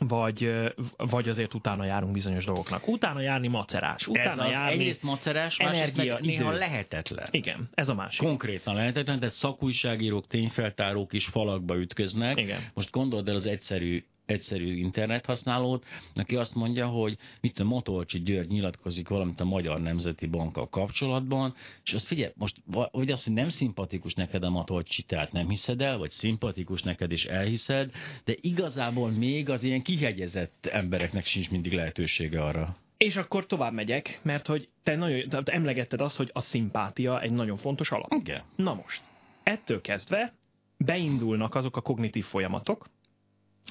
vagy, 0.00 0.50
vagy 0.96 1.28
azért 1.28 1.54
utána 1.54 1.84
járunk 1.84 2.12
bizonyos 2.12 2.44
dolgoknak. 2.44 2.88
Utána 2.88 3.20
járni 3.20 3.48
macerás, 3.48 4.06
utána 4.06 4.30
Ez 4.30 4.38
az 4.38 4.50
járni... 4.50 4.72
egyrészt 4.72 5.02
macerás, 5.02 5.56
energia, 5.58 6.12
meg 6.12 6.22
néha 6.22 6.50
idő. 6.50 6.58
lehetetlen. 6.58 7.26
Igen, 7.30 7.68
ez 7.74 7.88
a 7.88 7.94
másik. 7.94 8.26
Konkrétan 8.26 8.74
lehetetlen, 8.74 9.18
tehát 9.18 9.34
szakújságírók, 9.34 10.26
tényfeltárók 10.26 11.12
is 11.12 11.26
falakba 11.26 11.76
ütköznek. 11.76 12.40
Igen. 12.40 12.60
Most 12.74 12.90
gondold 12.90 13.28
el 13.28 13.34
az 13.34 13.46
egyszerű 13.46 14.04
egyszerű 14.28 14.76
internethasználót, 14.76 15.84
aki 16.14 16.36
azt 16.36 16.54
mondja, 16.54 16.86
hogy 16.86 17.16
mit 17.40 17.58
a 17.58 17.64
Motolcsi 17.64 18.22
György 18.22 18.48
nyilatkozik 18.48 19.08
valamit 19.08 19.40
a 19.40 19.44
Magyar 19.44 19.80
Nemzeti 19.80 20.26
Bankkal 20.26 20.68
kapcsolatban, 20.68 21.54
és 21.84 21.92
azt 21.92 22.06
figyelj, 22.06 22.32
most 22.36 22.56
vagy 22.90 23.10
azt, 23.10 23.24
hogy 23.24 23.32
nem 23.32 23.48
szimpatikus 23.48 24.14
neked 24.14 24.42
a 24.42 24.50
Matolcsi, 24.50 25.02
tehát 25.02 25.32
nem 25.32 25.48
hiszed 25.48 25.80
el, 25.80 25.98
vagy 25.98 26.10
szimpatikus 26.10 26.82
neked 26.82 27.10
és 27.10 27.24
elhiszed, 27.24 27.90
de 28.24 28.34
igazából 28.40 29.10
még 29.10 29.50
az 29.50 29.62
ilyen 29.62 29.82
kihegyezett 29.82 30.66
embereknek 30.66 31.26
sincs 31.26 31.50
mindig 31.50 31.72
lehetősége 31.72 32.44
arra. 32.44 32.76
És 32.96 33.16
akkor 33.16 33.46
tovább 33.46 33.72
megyek, 33.72 34.20
mert 34.22 34.46
hogy 34.46 34.68
te 34.82 34.96
nagyon 34.96 35.28
te 35.28 35.52
emlegetted 35.52 36.00
azt, 36.00 36.16
hogy 36.16 36.30
a 36.32 36.40
szimpátia 36.40 37.20
egy 37.20 37.32
nagyon 37.32 37.56
fontos 37.56 37.90
alap. 37.90 38.12
Igen. 38.12 38.42
Na 38.56 38.74
most, 38.74 39.02
ettől 39.42 39.80
kezdve 39.80 40.34
beindulnak 40.76 41.54
azok 41.54 41.76
a 41.76 41.80
kognitív 41.80 42.24
folyamatok, 42.24 42.86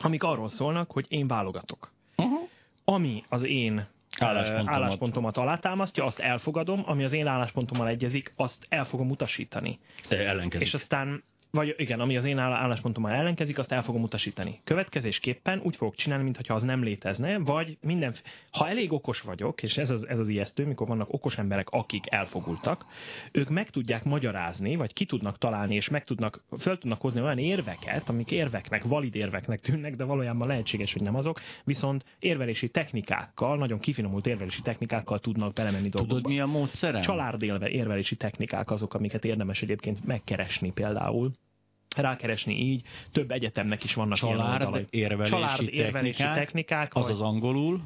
amik 0.01 0.23
arról 0.23 0.49
szólnak, 0.49 0.91
hogy 0.91 1.05
én 1.09 1.27
válogatok. 1.27 1.91
Uh-huh. 2.17 2.49
Ami 2.83 3.23
az 3.29 3.43
én 3.43 3.87
Álláspontomat. 4.19 4.73
álláspontomat 4.73 5.37
alátámasztja, 5.37 6.05
azt 6.05 6.19
elfogadom, 6.19 6.83
ami 6.85 7.03
az 7.03 7.13
én 7.13 7.27
álláspontommal 7.27 7.87
egyezik, 7.87 8.33
azt 8.35 8.65
el 8.69 8.85
fogom 8.85 9.09
utasítani. 9.09 9.79
Ellenkezik. 10.09 10.67
És 10.67 10.73
aztán 10.73 11.23
vagy 11.51 11.75
igen, 11.77 11.99
ami 11.99 12.17
az 12.17 12.25
én 12.25 12.37
áll- 12.37 12.53
álláspontommal 12.53 13.11
ellenkezik, 13.11 13.57
azt 13.57 13.71
el 13.71 13.83
fogom 13.83 14.03
utasítani. 14.03 14.61
Következésképpen 14.63 15.61
úgy 15.63 15.75
fogok 15.75 15.95
csinálni, 15.95 16.23
mintha 16.23 16.53
az 16.53 16.63
nem 16.63 16.83
létezne, 16.83 17.37
vagy 17.37 17.77
minden. 17.81 18.15
Ha 18.51 18.69
elég 18.69 18.93
okos 18.93 19.21
vagyok, 19.21 19.63
és 19.63 19.77
ez 19.77 19.89
az, 19.89 20.07
ez 20.07 20.19
az 20.19 20.27
ijesztő, 20.27 20.65
mikor 20.65 20.87
vannak 20.87 21.13
okos 21.13 21.37
emberek, 21.37 21.69
akik 21.69 22.03
elfogultak, 22.11 22.85
ők 23.31 23.49
meg 23.49 23.69
tudják 23.69 24.03
magyarázni, 24.03 24.75
vagy 24.75 24.93
ki 24.93 25.05
tudnak 25.05 25.37
találni, 25.37 25.75
és 25.75 25.89
meg 25.89 26.03
tudnak, 26.03 26.43
fel 26.57 26.77
tudnak 26.77 27.01
hozni 27.01 27.21
olyan 27.21 27.37
érveket, 27.37 28.09
amik 28.09 28.31
érveknek, 28.31 28.83
valid 28.83 29.15
érveknek 29.15 29.59
tűnnek, 29.59 29.95
de 29.95 30.03
valójában 30.03 30.47
lehetséges, 30.47 30.93
hogy 30.93 31.01
nem 31.01 31.15
azok, 31.15 31.39
viszont 31.63 32.05
érvelési 32.19 32.69
technikákkal, 32.69 33.57
nagyon 33.57 33.79
kifinomult 33.79 34.27
érvelési 34.27 34.61
technikákkal 34.61 35.19
tudnak 35.19 35.53
belemenni 35.53 35.89
dolgokba. 35.89 36.15
Tudod, 36.15 36.31
mi 36.31 36.39
a 36.39 36.45
módszerem? 36.45 37.01
Csalárdélve 37.01 37.69
érvelési 37.69 38.15
technikák 38.15 38.71
azok, 38.71 38.93
amiket 38.93 39.25
érdemes 39.25 39.61
egyébként 39.61 40.05
megkeresni 40.05 40.71
például 40.71 41.31
rákeresni 41.95 42.53
így, 42.53 42.83
több 43.11 43.31
egyetemnek 43.31 43.83
is 43.83 43.93
vannak 43.93 44.21
ilyen 44.21 44.35
Család 44.37 44.61
oldalai. 44.61 44.85
érvelési, 44.89 45.31
Család 45.31 45.61
érvelési 45.61 46.17
technikák, 46.17 46.35
technikák, 46.35 46.95
az 46.95 47.09
az 47.09 47.21
angolul. 47.21 47.81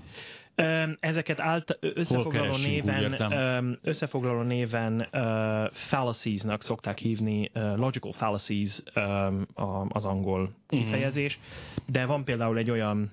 Ezeket 1.00 1.40
állt, 1.40 1.78
összefoglaló 1.80 2.56
néven, 2.58 3.80
összefoglaló 3.82 4.42
néven 4.42 5.08
uh, 5.14 5.72
fallacies-nak 5.72 6.62
szokták 6.62 6.98
hívni, 6.98 7.52
uh, 7.54 7.78
logical 7.78 8.12
fallacies 8.12 8.84
um, 8.96 9.46
az 9.90 10.06
angol 10.06 10.52
kifejezés, 10.68 11.40
de 11.88 12.06
van 12.06 12.24
például 12.24 12.58
egy 12.58 12.70
olyan 12.70 13.12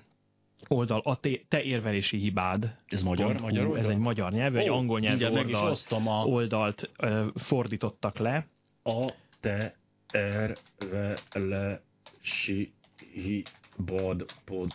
oldal, 0.67 1.01
a 1.03 1.19
te, 1.19 1.29
te 1.47 1.63
érvelési 1.63 2.17
hibád. 2.17 2.75
Ez 2.87 3.01
magyar? 3.01 3.27
pont 3.27 3.41
magyar 3.41 3.65
hú, 3.65 3.75
ez 3.75 3.87
egy 3.87 3.97
magyar 3.97 4.31
nyelvű, 4.31 4.57
egy 4.57 4.69
Ó, 4.69 4.73
angol 4.75 4.99
nyelvű 4.99 5.25
mindjárt 5.25 5.45
meg 5.45 5.53
is 5.53 5.89
oldal, 5.89 6.21
a, 6.21 6.25
oldalt 6.25 6.89
uh, 7.03 7.25
fordítottak 7.35 8.17
le. 8.17 8.45
a 8.83 9.13
te 9.39 9.78
r 10.13 10.55
v 10.81 11.15
l 11.35 11.77
š 12.23 12.67
i 13.01 13.43
bod 13.77 14.23
pod 14.45 14.73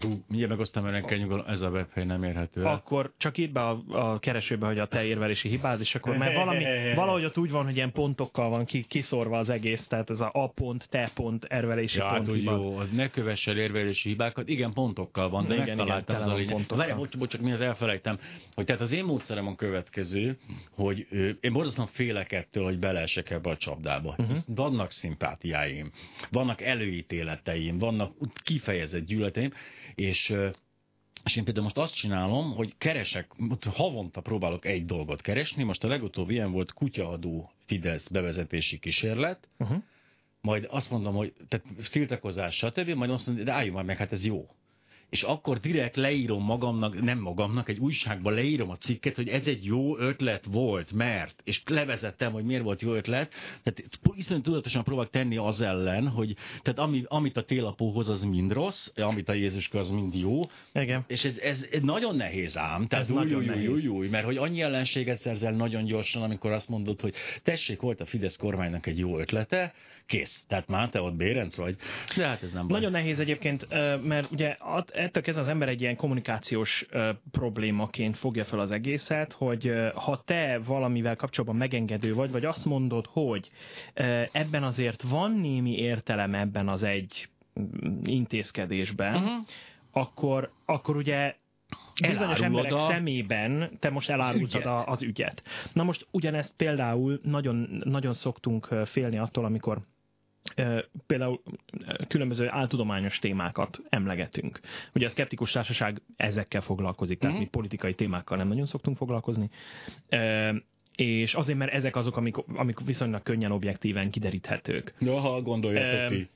Hú, 0.00 0.08
mindjárt 0.08 0.50
megosztam 0.50 0.86
önökkel 0.86 1.18
nyugodtan, 1.18 1.52
ez 1.52 1.60
a 1.60 1.68
webhely 1.68 2.04
nem 2.04 2.22
érhető 2.22 2.64
el. 2.64 2.72
akkor 2.72 3.12
csak 3.16 3.38
írd 3.38 3.52
be 3.52 3.60
a, 3.60 3.82
a 3.88 4.18
keresőbe, 4.18 4.66
hogy 4.66 4.78
a 4.78 4.86
te 4.86 5.04
érvelési 5.04 5.48
hibád, 5.48 5.80
és 5.80 5.94
akkor 5.94 6.16
mert 6.16 6.34
valami, 6.34 6.64
valahogy 6.94 7.24
ott 7.24 7.38
úgy 7.38 7.50
van, 7.50 7.64
hogy 7.64 7.76
ilyen 7.76 7.92
pontokkal 7.92 8.48
van 8.48 8.64
ki, 8.64 8.82
kiszorva 8.82 9.38
az 9.38 9.50
egész, 9.50 9.86
tehát 9.86 10.10
ez 10.10 10.20
a 10.20 10.30
a 10.34 10.48
pont, 10.48 10.88
te 10.88 11.10
pont, 11.14 11.44
érvelési 11.50 11.98
Ja, 11.98 12.04
hát 12.04 12.22
pont 12.22 12.38
hiba. 12.38 12.52
jó, 12.52 12.82
ne 12.92 13.08
kövess 13.08 13.46
el 13.46 13.56
érvelési 13.56 14.08
hibákat. 14.08 14.48
Igen, 14.48 14.72
pontokkal 14.72 15.28
van, 15.30 15.46
de 15.46 15.54
Igen, 15.54 15.64
igen, 15.66 15.74
igen, 15.74 15.86
megtaláltam 15.96 16.16
tele 16.16 16.26
az 16.26 16.32
a 16.32 16.36
lényeg. 16.36 16.66
Várjál, 16.68 16.96
bocs, 16.96 17.18
bocs, 17.18 17.30
csak 17.30 17.40
miért 17.40 17.60
elfelejtem, 17.60 18.18
hogy 18.54 18.64
tehát 18.64 18.80
az 18.80 18.92
én 18.92 19.04
módszerem 19.04 19.46
a 19.46 19.54
következő, 19.54 20.38
hogy 20.70 21.06
ö, 21.10 21.28
én 21.40 21.52
borzasztóan 21.52 21.88
félek 21.88 22.32
ettől, 22.32 22.64
hogy 22.64 22.78
beleesek 22.78 23.30
ebbe 23.30 23.50
a 23.50 23.56
csapdába. 23.56 24.14
Uh-huh. 24.18 24.36
Vannak 24.46 24.90
szimpátiáim, 24.90 25.90
vannak 26.30 26.60
előítéleteim, 26.60 27.78
vannak 27.78 28.12
kifejezett 28.42 29.04
gyűlöleteim, 29.04 29.52
és 29.94 30.34
és 31.24 31.36
én 31.36 31.44
például 31.44 31.64
most 31.64 31.78
azt 31.78 31.94
csinálom, 31.94 32.54
hogy 32.54 32.74
keresek, 32.78 33.30
havonta 33.70 34.20
próbálok 34.20 34.64
egy 34.64 34.84
dolgot 34.84 35.20
keresni, 35.20 35.62
most 35.62 35.84
a 35.84 35.88
legutóbbi 35.88 36.32
ilyen 36.32 36.52
volt 36.52 36.72
kutyaadó 36.72 37.50
Fidesz 37.66 38.08
bevezetési 38.08 38.78
kísérlet, 38.78 39.48
Uh-huh. 39.58 39.82
majd 40.40 40.66
azt 40.70 40.90
mondom, 40.90 41.14
hogy 41.14 41.32
tehát 41.48 41.66
tiltakozás, 41.90 42.56
stb., 42.56 42.88
majd 42.88 43.10
azt 43.10 43.26
mondom, 43.26 43.44
de 43.44 43.52
álljunk 43.52 43.76
már 43.76 43.84
meg, 43.84 43.96
hát 43.96 44.12
ez 44.12 44.24
jó. 44.24 44.48
És 45.14 45.22
akkor 45.22 45.58
direkt 45.58 45.96
leírom 45.96 46.44
magamnak, 46.44 47.02
nem 47.02 47.18
magamnak, 47.18 47.68
egy 47.68 47.78
újságban 47.78 48.32
leírom 48.34 48.70
a 48.70 48.76
cikket, 48.76 49.16
hogy 49.16 49.28
ez 49.28 49.46
egy 49.46 49.64
jó 49.64 49.98
ötlet 49.98 50.44
volt, 50.44 50.92
mert, 50.92 51.40
és 51.44 51.62
levezettem, 51.66 52.32
hogy 52.32 52.44
miért 52.44 52.62
volt 52.62 52.82
jó 52.82 52.92
ötlet. 52.92 53.32
Tehát 53.62 53.82
iszonyú 54.14 54.40
tudatosan 54.40 54.84
próbálok 54.84 55.10
tenni 55.10 55.36
az 55.36 55.60
ellen, 55.60 56.08
hogy 56.08 56.36
tehát 56.62 56.78
ami, 56.78 57.02
amit 57.08 57.36
a 57.36 57.42
télapó 57.42 57.90
hoz, 57.90 58.08
az 58.08 58.22
mind 58.22 58.52
rossz, 58.52 58.88
amit 58.96 59.28
a 59.28 59.32
Jézuska, 59.32 59.78
az 59.78 59.90
mind 59.90 60.14
jó, 60.14 60.40
Igen. 60.72 61.04
és 61.06 61.24
ez, 61.24 61.38
ez, 61.38 61.66
ez 61.70 61.82
nagyon 61.82 62.16
nehéz 62.16 62.56
ám. 62.56 62.86
Tehát 62.86 63.04
Ez 63.04 63.10
új, 63.10 63.16
nagyon 63.16 63.38
új, 63.38 63.46
nehéz. 63.46 63.68
új, 63.68 63.86
új, 63.86 64.08
mert 64.08 64.24
hogy 64.24 64.36
annyi 64.36 64.60
ellenséget 64.62 65.18
szerzel 65.18 65.52
nagyon 65.52 65.84
gyorsan, 65.84 66.22
amikor 66.22 66.52
azt 66.52 66.68
mondod, 66.68 67.00
hogy 67.00 67.14
tessék, 67.42 67.80
volt 67.80 68.00
a 68.00 68.04
Fidesz 68.04 68.36
kormánynak 68.36 68.86
egy 68.86 68.98
jó 68.98 69.18
ötlete, 69.18 69.74
kész. 70.06 70.44
Tehát 70.48 70.68
már 70.68 70.90
te 70.90 71.00
ott 71.00 71.14
Bérenc 71.14 71.56
vagy. 71.56 71.76
De 72.16 72.26
hát 72.26 72.42
ez 72.42 72.52
nem 72.52 72.66
baj. 72.66 72.76
Nagyon 72.80 72.92
nehéz 72.92 73.18
egyébként, 73.18 73.66
mert 74.02 74.30
ugye 74.30 74.56
ettől 75.04 75.22
kezdve 75.22 75.42
az 75.42 75.48
ember 75.48 75.68
egy 75.68 75.80
ilyen 75.80 75.96
kommunikációs 75.96 76.86
ö, 76.90 77.10
problémaként 77.30 78.16
fogja 78.16 78.44
fel 78.44 78.58
az 78.58 78.70
egészet, 78.70 79.32
hogy 79.32 79.66
ö, 79.66 79.88
ha 79.94 80.22
te 80.24 80.58
valamivel 80.66 81.16
kapcsolatban 81.16 81.58
megengedő 81.58 82.14
vagy, 82.14 82.30
vagy 82.30 82.44
azt 82.44 82.64
mondod, 82.64 83.06
hogy 83.06 83.50
ö, 83.94 84.22
ebben 84.32 84.62
azért 84.62 85.02
van 85.02 85.32
némi 85.32 85.76
értelem 85.78 86.34
ebben 86.34 86.68
az 86.68 86.82
egy 86.82 87.28
mm, 87.60 88.02
intézkedésben, 88.04 89.20
Mhm. 89.20 89.30
akkor, 89.90 90.52
akkor 90.64 90.96
ugye 90.96 91.34
bizonyos 92.08 92.40
emberek 92.40 92.72
a- 92.72 92.86
szemében 92.88 93.76
te 93.80 93.90
most 93.90 94.10
elárultad 94.10 94.60
ügyet. 94.60 94.66
a, 94.66 94.86
az 94.86 95.02
ügyet. 95.02 95.42
Na 95.72 95.82
most 95.82 96.06
ugyanezt 96.10 96.52
például 96.56 97.20
nagyon, 97.22 97.80
nagyon 97.84 98.12
szoktunk 98.12 98.64
félni 98.84 99.18
attól, 99.18 99.44
amikor 99.44 99.78
például 101.06 101.42
különböző 102.08 102.48
áltudományos 102.50 103.18
témákat 103.18 103.80
emlegetünk. 103.88 104.60
Ugye 104.94 105.06
a 105.06 105.08
szkeptikus 105.08 105.52
társaság 105.52 106.00
ezekkel 106.16 106.60
foglalkozik, 106.60 107.18
tehát 107.18 107.34
Mhm. 107.34 107.44
mi 107.44 107.50
politikai 107.50 107.94
témákkal 107.94 108.36
nem 108.36 108.48
nagyon 108.48 108.66
szoktunk 108.66 108.96
foglalkozni. 108.96 109.50
És 110.96 111.34
azért, 111.34 111.58
mert 111.58 111.72
ezek 111.72 111.96
azok, 111.96 112.16
amik, 112.16 112.36
amik 112.36 112.80
viszonylag 112.84 113.22
könnyen 113.22 113.50
objektíven 113.52 114.10
kideríthetők. 114.10 114.94
Ja, 114.98 115.18
ha 115.20 115.42
gondoljátok 115.42 115.98
Em, 116.00 116.08
ti. 116.08 116.28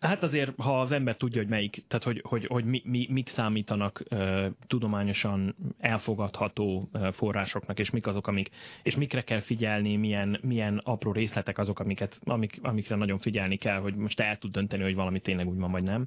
Hát 0.00 0.22
azért, 0.22 0.52
ha 0.60 0.80
az 0.80 0.92
ember 0.92 1.16
tudja, 1.16 1.40
hogy 1.40 1.50
melyik, 1.50 1.84
tehát 1.88 2.04
hogy, 2.04 2.22
hogy, 2.24 2.46
hogy 2.46 2.64
mi, 2.64 2.82
mi, 2.84 3.06
mik 3.10 3.28
számítanak 3.28 4.02
uh, 4.10 4.46
tudományosan 4.66 5.56
elfogadható 5.78 6.88
uh, 6.92 7.12
forrásoknak, 7.12 7.78
és 7.78 7.90
mik 7.90 8.06
azok, 8.06 8.26
amik, 8.26 8.50
és 8.82 8.96
mikre 8.96 9.22
kell 9.22 9.40
figyelni, 9.40 9.96
milyen, 9.96 10.38
milyen 10.42 10.80
apró 10.84 11.12
részletek 11.12 11.58
azok, 11.58 11.80
amiket, 11.80 12.18
amik, 12.24 12.58
amikre 12.62 12.96
nagyon 12.96 13.18
figyelni 13.18 13.56
kell, 13.56 13.80
hogy 13.80 13.94
most 13.94 14.20
el 14.20 14.38
tud 14.38 14.50
dönteni, 14.50 14.82
hogy 14.82 14.94
valami 14.94 15.20
tényleg 15.20 15.48
úgy 15.48 15.58
van, 15.58 15.70
vagy 15.70 15.82
nem. 15.82 16.06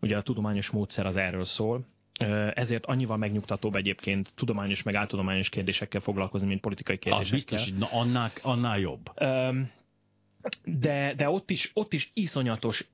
Ugye 0.00 0.16
a 0.16 0.22
tudományos 0.22 0.70
módszer 0.70 1.06
az 1.06 1.16
erről 1.16 1.44
szól. 1.44 1.86
Ezért 2.54 2.86
annyival 2.86 3.16
megnyugtatóbb 3.16 3.74
egyébként 3.74 4.32
tudományos 4.34 4.82
meg 4.82 4.94
áltudományos 4.94 5.48
kérdésekkel 5.48 6.00
foglalkozni, 6.00 6.46
mint 6.46 6.60
politikai 6.60 6.94
Az 6.94 7.02
kérdésekkel. 7.02 7.36
biztos, 7.36 7.64
hogy 7.64 7.74
na, 7.78 7.86
annál, 8.00 8.32
annál 8.42 8.78
jobb. 8.78 9.10
De, 10.64 11.14
de 11.16 11.28
ott, 11.28 11.50
is, 11.50 11.70
ott 11.74 11.92
is 11.92 12.10
iszonyatos 12.14 12.88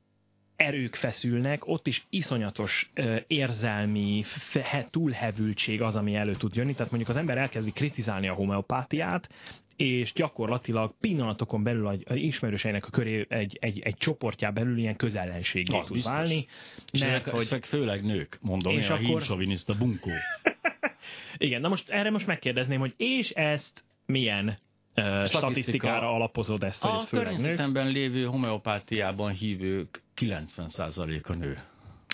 erők 0.56 0.94
feszülnek, 0.94 1.66
ott 1.66 1.86
is 1.86 2.06
iszonyatos 2.10 2.90
ö, 2.94 3.16
érzelmi 3.26 4.22
fe, 4.24 4.86
túlhevültség 4.90 5.82
az, 5.82 5.96
ami 5.96 6.14
elő 6.14 6.32
tud 6.34 6.54
jönni. 6.54 6.72
Tehát 6.74 6.90
mondjuk 6.90 7.10
az 7.10 7.16
ember 7.16 7.38
elkezdi 7.38 7.70
kritizálni 7.70 8.28
a 8.28 8.32
homeopátiát, 8.34 9.28
és 9.76 10.12
gyakorlatilag 10.12 10.94
pillanatokon 11.00 11.62
belül 11.62 11.86
a, 11.86 11.94
a 12.04 12.14
ismerőseinek 12.14 12.86
a 12.86 12.90
köré 12.90 13.26
egy, 13.28 13.56
egy, 13.60 13.78
egy 13.78 13.96
csoportjá 13.96 14.50
belül 14.50 14.78
ilyen 14.78 14.96
közellenségé 14.96 15.78
tud 15.78 15.92
biztos. 15.92 16.12
válni. 16.12 16.46
És 16.90 17.00
Mert, 17.00 17.26
ezek, 17.26 17.50
hogy, 17.50 17.64
főleg 17.66 18.04
nők, 18.04 18.38
mondom, 18.40 18.76
És 18.76 18.84
én 18.84 18.90
a 18.90 18.94
akkor- 18.94 19.06
hímsoviniszta 19.06 19.74
bunkó. 19.74 20.10
igen, 21.38 21.60
na 21.60 21.68
most 21.68 21.90
erre 21.90 22.10
most 22.10 22.26
megkérdezném, 22.26 22.78
hogy 22.80 22.94
és 22.96 23.30
ezt 23.30 23.84
milyen 24.06 24.58
ö, 24.94 25.24
statisztikára 25.26 26.14
alapozod 26.14 26.62
ezt, 26.62 26.82
hogy 26.82 26.90
A 26.90 26.98
ez 27.00 27.08
főleg 27.08 27.40
nők? 27.40 27.92
lévő 27.92 28.24
homeopátiában 28.24 29.32
hívők 29.32 30.02
90%-a 30.20 31.32
nő. 31.34 31.58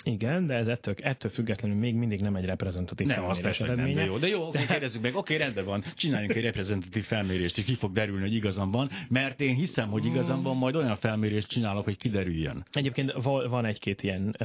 Igen, 0.05 0.45
de 0.45 0.53
ez 0.53 0.67
ettől, 0.67 0.95
ettől 1.01 1.31
függetlenül 1.31 1.77
még 1.77 1.95
mindig 1.95 2.21
nem 2.21 2.35
egy 2.35 2.45
reprezentatív 2.45 3.07
Nem, 3.07 3.15
azt 3.25 3.39
felmérés 3.39 3.57
persze, 3.57 3.67
hogy 3.67 3.75
nem, 3.75 3.85
de 3.85 3.91
eredménye. 3.91 4.11
jó. 4.11 4.17
De 4.17 4.27
jó, 4.27 4.47
oké, 4.47 4.65
kérdezzük 4.65 5.01
meg. 5.01 5.15
Oké, 5.15 5.35
rendben 5.35 5.65
van. 5.65 5.83
Csináljunk 5.95 6.35
egy 6.35 6.43
reprezentatív 6.43 7.03
felmérést, 7.03 7.57
és 7.57 7.63
ki 7.63 7.75
fog 7.75 7.91
derülni, 7.91 8.21
hogy 8.21 8.33
igazam 8.33 8.71
van, 8.71 8.89
mert 9.09 9.41
én 9.41 9.55
hiszem, 9.55 9.89
hogy 9.89 10.05
igazam 10.05 10.43
van, 10.43 10.57
majd 10.57 10.75
olyan 10.75 10.95
felmérést 10.95 11.47
csinálok, 11.47 11.83
hogy 11.83 11.97
kiderüljön. 11.97 12.65
Egyébként 12.71 13.11
va- 13.11 13.47
van 13.47 13.65
egy-két 13.65 14.03
ilyen 14.03 14.35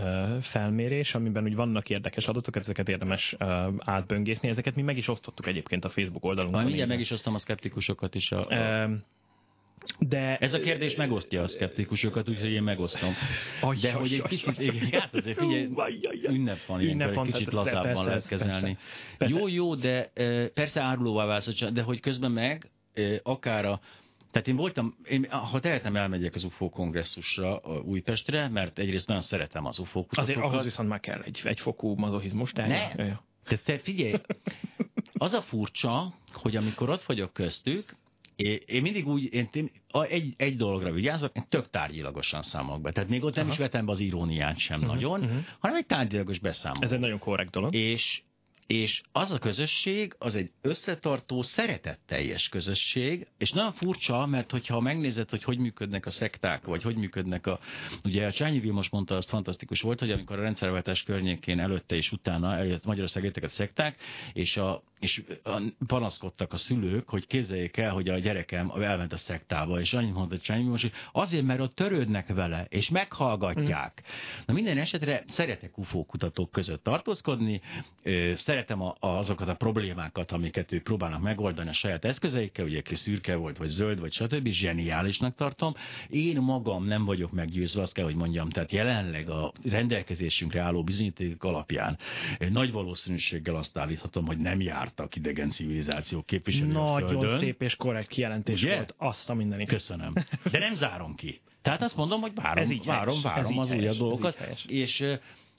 felmérés, 0.43 1.15
amiben 1.15 1.45
úgy 1.45 1.55
vannak 1.55 1.91
érdekes 1.91 2.27
adatok, 2.27 2.57
ezeket 2.57 2.89
érdemes 2.89 3.37
átböngészni. 3.79 4.49
Ezeket 4.49 4.75
mi 4.75 4.83
meg 4.83 4.97
is 4.97 5.09
osztottuk 5.09 5.47
egyébként 5.47 5.85
a 5.85 5.89
Facebook 5.89 6.25
oldalunkon. 6.25 6.55
Majd 6.55 6.67
mindjárt 6.67 6.91
meg 6.91 7.01
is 7.01 7.11
osztom 7.11 7.35
a 7.35 7.39
szkeptikusokat 7.39 8.15
is. 8.15 8.33
A, 8.33 8.41
a... 8.41 8.89
De 9.99 10.37
Ez 10.37 10.53
a 10.53 10.59
kérdés 10.59 10.97
megosztja 10.97 11.43
a 11.43 11.49
szkeptikusokat, 11.49 12.29
úgyhogy 12.29 12.51
én 12.53 12.63
megosztom. 12.63 13.15
De 13.81 13.93
hogy 13.93 14.13
egy 14.13 14.23
kicsit, 14.23 14.59
igen, 14.61 15.01
hát 15.01 15.15
azért 15.15 15.39
figyelj, 15.39 15.69
ünnep 16.29 16.67
van, 16.67 16.81
Ünnep 16.81 17.15
van, 17.15 17.27
egy 17.27 17.33
kicsit 17.33 17.47
ez- 17.49 17.53
lazábban 17.55 17.83
persze, 17.83 18.03
lehet 18.03 18.17
ez- 18.17 18.27
kezelni. 18.27 18.79
persze. 19.19 19.39
Jó, 19.39 19.49
jó, 19.49 19.75
de 19.75 20.13
persze 20.55 20.81
árulóvá 20.81 21.25
válsz, 21.25 21.63
de 21.73 21.83
hogy 21.83 22.01
közben 22.01 22.31
meg 22.33 22.71
akár 23.23 23.65
a 23.65 23.81
tehát 24.31 24.49
én 24.49 24.57
voltam, 24.57 24.97
én, 25.09 25.27
ha 25.31 25.61
tehetem, 25.61 25.97
elmegyek 25.97 26.35
az 26.35 26.45
UFO 26.45 26.69
kongresszusra 26.69 27.61
Újpestre, 27.85 28.49
mert 28.49 28.79
egyrészt 28.79 29.07
nagyon 29.07 29.23
szeretem 29.23 29.65
az 29.67 29.79
UFO 29.79 29.99
azért 29.99 30.09
kutatókat. 30.27 30.51
ahhoz 30.53 30.65
viszont 30.65 30.89
már 30.89 31.01
kell 31.01 31.21
egy, 31.23 31.41
egy 31.45 31.61
fokú 31.61 31.95
mazohizmus. 31.95 32.53
De 32.53 32.67
Ne. 32.67 33.05
De 33.49 33.57
te 33.65 33.79
figyelj, 33.79 34.13
az 35.13 35.33
a 35.33 35.41
furcsa, 35.43 36.15
hogy 36.33 36.57
amikor 36.57 36.89
ott 36.91 37.03
vagyok 37.03 37.33
köztük, 37.33 37.97
én, 38.39 38.59
én 38.67 38.83
mindig 38.83 39.09
úgy, 39.09 39.33
én, 39.33 39.49
egy, 40.09 40.35
egy 40.37 40.57
dologra 40.57 40.93
vigyázok, 40.93 41.37
én 41.37 41.45
tök 41.49 41.71
tárgyilagosan 41.71 42.43
számolok 42.43 42.83
be. 42.83 42.93
Tehát 42.93 43.09
még 43.09 43.25
ott 43.25 43.35
nem 43.35 43.45
Aha. 43.45 43.53
is 43.53 43.59
vetem 43.59 43.87
be 43.87 43.93
az 43.93 44.01
iróniát 44.01 44.59
sem 44.59 44.81
Mhm, 44.81 44.89
nagyon, 44.89 45.21
mhm. 45.21 45.37
hanem 45.59 45.77
egy 45.77 45.87
tárgyilagos 45.87 46.39
beszámoló. 46.39 46.83
Ez 46.83 46.93
egy 46.93 47.01
nagyon 47.01 47.19
korrekt 47.19 47.51
dolog. 47.51 47.75
És, 47.75 48.23
és 48.67 49.03
az 49.13 49.31
a 49.31 49.39
közösség, 49.39 50.15
az 50.19 50.35
egy 50.35 50.51
összetartó, 50.63 51.43
szeretetteljes 51.43 52.49
közösség, 52.49 53.27
és 53.39 53.53
nagyon 53.53 53.73
furcsa, 53.73 54.27
mert 54.27 54.51
hogyha 54.51 54.81
megnézed, 54.81 55.31
hogy 55.31 55.43
hogy 55.43 55.59
működnek 55.59 56.07
a 56.07 56.11
szekták, 56.11 56.65
vagy 56.65 56.83
hogy 56.83 56.97
működnek 56.97 57.47
a... 57.47 57.59
Ugye 58.05 58.27
a 58.27 58.33
Csányi 58.33 58.61
Vilmos 58.61 58.89
mondta, 58.91 59.17
azt 59.17 59.29
fantasztikus 59.29 59.81
volt, 59.81 60.01
hogy 60.01 60.11
amikor 60.11 60.39
a 60.39 60.43
rendszerváltás 60.43 61.03
környékén 61.03 61.59
előtte 61.59 61.95
és 61.95 62.13
utána 62.13 62.57
eljött 62.57 62.85
Magyarország 62.85 63.25
jöttek 63.25 63.45
a 63.45 63.49
szekták, 63.49 64.01
és, 64.33 64.57
a, 64.57 64.83
és 64.99 65.23
panaszkodtak 65.87 66.53
a 66.53 66.57
szülők, 66.57 67.09
hogy 67.09 67.27
képzeljék 67.27 67.77
el, 67.77 67.93
hogy 67.93 68.09
a 68.09 68.19
gyerekem 68.19 68.71
elment 68.81 69.13
a 69.13 69.17
szektába, 69.17 69.81
és 69.81 69.93
annyit 69.93 70.15
mondta 70.15 70.39
Csányi 70.39 70.65
hogy 70.65 70.93
azért, 71.13 71.45
mert 71.45 71.61
ott 71.61 71.75
törődnek 71.75 72.35
vele, 72.35 72.67
és 72.69 72.89
meghallgatják. 72.89 74.03
Na 74.47 74.53
minden 74.53 74.79
esetre 74.79 75.25
szeretek 75.29 75.79
UFO 75.79 76.05
kutatók 76.05 76.51
között 76.51 76.83
tartózkodni, 76.85 77.61
szeretem 78.33 78.79
azokat 79.01 79.49
a 79.49 79.55
problémákat, 79.55 80.33
amiket 80.33 80.73
ők 80.73 80.83
próbálnak 80.83 81.23
megoldani 81.23 81.69
a 81.69 81.73
saját 81.73 82.05
eszközeikkel, 82.05 82.65
ugye 82.65 82.81
ki 82.81 82.95
szürke 82.95 83.35
volt, 83.35 83.57
vagy 83.57 83.69
zöld, 83.69 84.01
vagy 84.01 84.13
stb. 84.13 84.49
zseniálisnak 84.49 85.35
tartom. 85.35 85.75
Én 86.09 86.37
magam 86.37 86.85
nem 86.85 87.05
vagyok 87.05 87.33
meggyőzve, 87.33 87.83
azt 87.83 87.93
kell, 87.93 88.05
hogy 88.05 88.15
mondjam, 88.15 88.49
tehát 88.49 88.73
jelenleg 88.73 89.31
a 89.31 89.53
rendelkezésünkre 89.65 90.61
álló 90.61 90.85
bizonyítékok 90.85 91.45
alapján 91.45 91.99
nagy 92.39 92.73
valószínűséggel 92.73 93.55
azt 93.55 93.79
állíthatom, 93.79 94.27
hogy 94.27 94.39
nem 94.39 94.61
jártak 94.89 95.17
idegen 95.17 95.49
civilizációk 95.49 96.27
képviselői 96.27 96.73
Nagyon 96.73 97.09
Földön. 97.09 97.39
szép 97.39 97.63
és 97.63 97.77
korrekt 97.77 98.09
kijelentés 98.09 98.63
Ugye? 98.63 98.75
volt. 98.75 98.95
Azt 98.99 99.31
a 99.31 99.35
mindenit. 99.35 99.69
Köszönöm. 99.69 100.13
De 100.51 100.59
nem 100.59 100.75
zárom 100.75 101.15
ki. 101.15 101.41
Tehát 101.63 101.83
azt 101.83 101.97
mondom, 101.97 102.21
hogy 102.21 102.33
várom, 102.35 102.63
Ez 102.63 102.71
így 102.71 102.85
várom, 102.85 103.17
ez 103.17 103.23
várom 103.23 103.53
így 103.53 103.59
az 103.59 103.69
helyes, 103.69 103.83
újabb 103.83 103.95
ez 103.95 103.99
dolgokat. 104.01 104.39
És, 104.67 105.05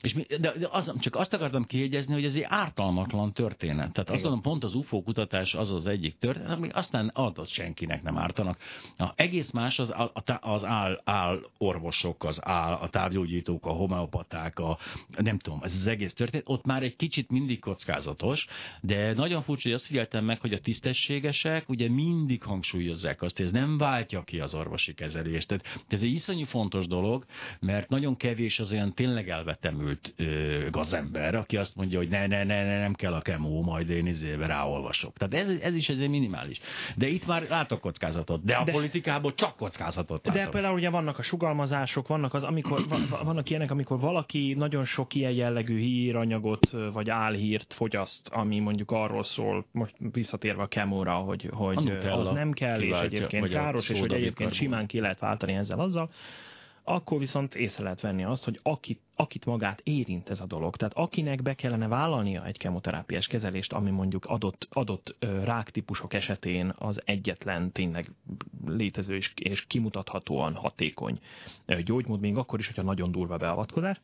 és 0.02 0.14
mi- 0.14 0.26
de, 0.30 0.38
de 0.58 0.68
az, 0.72 1.00
csak 1.00 1.16
azt 1.16 1.34
akartam 1.34 1.64
kijegyezni, 1.64 2.14
hogy 2.14 2.24
ez 2.24 2.36
egy 2.36 2.46
ártalmatlan 2.48 3.34
történet. 3.34 3.92
Tehát 3.92 4.10
azt 4.10 4.20
Igen. 4.20 4.22
gondolom, 4.22 4.42
pont 4.42 4.64
az 4.64 4.74
UFO 4.74 5.02
kutatás 5.02 5.54
az 5.54 5.72
az 5.72 5.88
egyik 5.88 6.18
történet, 6.18 6.50
ami 6.52 6.70
aztán 6.70 7.08
adott 7.14 7.48
senkinek 7.48 8.04
nem 8.04 8.18
ártanak. 8.18 8.58
A, 8.98 9.12
egész 9.16 9.52
más 9.52 9.80
az, 9.80 9.94
az 10.40 10.64
áll, 10.64 11.02
áll 11.04 11.40
orvosok, 11.58 12.24
az 12.24 12.40
áll, 12.44 12.74
a 12.74 12.90
távgyógyítók, 12.90 13.66
a 13.66 13.72
homeopaták, 13.72 14.60
a, 14.60 14.78
nem 15.18 15.38
tudom, 15.38 15.60
ez 15.64 15.74
az 15.74 15.88
egész 15.88 16.14
történet. 16.14 16.50
Ott 16.50 16.66
már 16.66 16.84
egy 16.84 16.96
kicsit 16.96 17.30
mindig 17.32 17.60
kockázatos, 17.60 18.48
de 18.82 19.14
nagyon 19.14 19.42
furcsa, 19.42 19.68
hogy 19.68 19.78
azt 19.78 19.86
figyeltem 19.86 20.26
meg, 20.26 20.42
hogy 20.42 20.54
a 20.54 20.60
tisztességesek 20.60 21.70
ugye 21.70 21.90
mindig 21.90 22.44
hangsúlyozzák 22.44 23.22
azt, 23.22 23.38
hogy 23.38 23.46
ez 23.46 23.52
nem 23.52 23.78
váltja 23.78 24.24
ki 24.24 24.40
az 24.40 24.54
orvosi 24.54 24.94
kezelést. 24.94 25.48
Tehát 25.48 25.66
ez 25.88 26.02
egy 26.02 26.12
iszonyú 26.12 26.46
fontos 26.46 26.88
dolog, 26.88 27.26
mert 27.60 27.90
nagyon 27.90 28.16
kevés 28.16 28.60
az 28.60 28.72
olyan 28.72 28.94
tényleg 28.94 29.30
elvetemült 29.90 30.14
ö, 30.18 30.70
gazember, 30.70 31.36
aki 31.36 31.58
azt 31.58 31.76
mondja, 31.76 31.98
hogy 31.98 32.08
ne, 32.10 32.28
ne, 32.28 32.44
ne, 32.44 32.64
ne 32.64 32.80
nem 32.80 32.94
kell 32.94 33.14
a 33.14 33.22
kemó, 33.22 33.62
majd 33.64 33.90
én 33.90 34.06
izébe 34.08 34.46
ráolvasok. 34.46 35.18
Tehát 35.18 35.48
ez, 35.48 35.62
ez 35.62 35.74
is 35.76 35.90
egy 35.90 36.10
minimális. 36.10 36.60
De 36.96 37.08
itt 37.08 37.26
már 37.28 37.46
látok 37.50 37.80
kockázatot. 37.80 38.44
De 38.44 38.56
a 38.56 38.64
De- 38.64 38.72
politikában 38.72 39.32
csak 39.36 39.56
kockázatot 39.56 40.22
De 40.24 40.34
látok. 40.34 40.52
például 40.52 40.76
ugye 40.76 40.90
vannak 40.90 41.18
a 41.18 41.22
sugalmazások, 41.22 42.08
vannak 42.08 42.34
az, 42.34 42.44
amikor, 42.44 42.88
va- 42.88 43.10
va- 43.10 43.24
vannak 43.24 43.50
ilyenek, 43.50 43.72
amikor 43.72 44.00
valaki 44.00 44.54
nagyon 44.58 44.86
sok 44.86 45.16
ilyen 45.16 45.32
jellegű 45.32 45.80
híranyagot 45.80 46.70
vagy 46.94 47.10
álhírt 47.10 47.74
fogyaszt, 47.74 48.28
ami 48.28 48.60
mondjuk 48.60 48.92
arról 48.92 49.24
szól, 49.24 49.66
most 49.72 49.96
visszatérve 50.12 50.62
a 50.62 50.68
kemóra, 50.68 51.14
hogy, 51.14 51.50
hogy 51.52 51.98
az 52.10 52.30
nem 52.30 52.52
kell, 52.52 52.82
és 52.82 52.98
egyébként 52.98 53.50
káros, 53.50 53.90
és 53.90 54.00
hogy 54.00 54.14
egyébként 54.14 54.54
simán 54.54 54.86
ki 54.86 55.00
lehet 55.00 55.20
váltani 55.20 55.54
ezzel 55.54 55.80
azzal, 55.80 56.10
akkor 56.90 57.20
viszont 57.20 57.56
észre 57.56 57.84
lehet 57.84 58.02
venni 58.02 58.24
azt, 58.24 58.44
hogy 58.44 58.60
akit, 58.64 59.02
akit 59.16 59.46
magát 59.46 59.82
érint 59.84 60.30
ez 60.30 60.40
a 60.40 60.46
dolog, 60.46 60.76
tehát 60.76 60.94
akinek 60.94 61.42
be 61.42 61.54
kellene 61.54 61.88
vállalnia 61.88 62.46
egy 62.46 62.58
kemoterápiás 62.58 63.28
kezelést, 63.28 63.74
ami 63.74 63.90
mondjuk 63.90 64.26
adott, 64.26 64.68
adott 64.72 65.16
ráktípusok 65.44 66.14
esetén 66.14 66.74
az 66.78 67.02
egyetlen 67.06 67.72
tényleg 67.72 68.12
létező 68.66 69.16
és, 69.16 69.34
és 69.36 69.66
kimutathatóan 69.68 70.56
hatékony 70.56 71.20
gyógymód, 71.84 72.20
még 72.20 72.38
akkor 72.38 72.60
is, 72.60 72.66
hogyha 72.66 72.84
nagyon 72.84 73.12
durva 73.12 73.38
beavatkozás, 73.38 74.02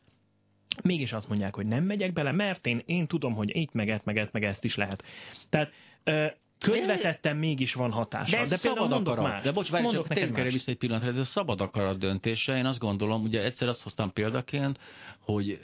mégis 0.82 1.12
azt 1.12 1.28
mondják, 1.28 1.54
hogy 1.54 1.66
nem 1.66 1.84
megyek 1.84 2.12
bele, 2.12 2.32
mert 2.32 2.66
én, 2.66 2.82
én 2.86 3.06
tudom, 3.06 3.34
hogy 3.34 3.56
itt 3.56 3.72
meg, 3.72 4.00
meg, 4.04 4.28
meg 4.32 4.44
ezt 4.44 4.64
is 4.64 4.76
lehet. 4.76 5.02
Tehát 5.48 5.70
közvetetten 6.58 7.36
mégis 7.36 7.74
van 7.74 7.90
hatása. 7.92 8.30
De 8.30 8.42
ez 8.42 8.48
de 8.48 8.56
szabad 8.56 8.92
akarat. 8.92 9.24
más. 9.24 9.42
De 9.42 9.52
bocs, 9.52 9.70
várj, 9.70 9.82
mondok 9.82 10.00
csak 10.02 10.08
neked 10.08 10.22
térjünk 10.22 10.46
erre 10.46 10.56
vissza 10.56 10.70
egy 10.70 10.78
pillanatra. 10.78 11.08
Ez 11.08 11.16
a 11.16 11.24
szabad 11.24 11.60
akarat 11.60 11.98
döntése. 11.98 12.56
Én 12.56 12.66
azt 12.66 12.78
gondolom, 12.78 13.22
ugye 13.22 13.42
egyszer 13.42 13.68
azt 13.68 13.82
hoztam 13.82 14.12
példaként, 14.12 14.78
hogy 15.20 15.60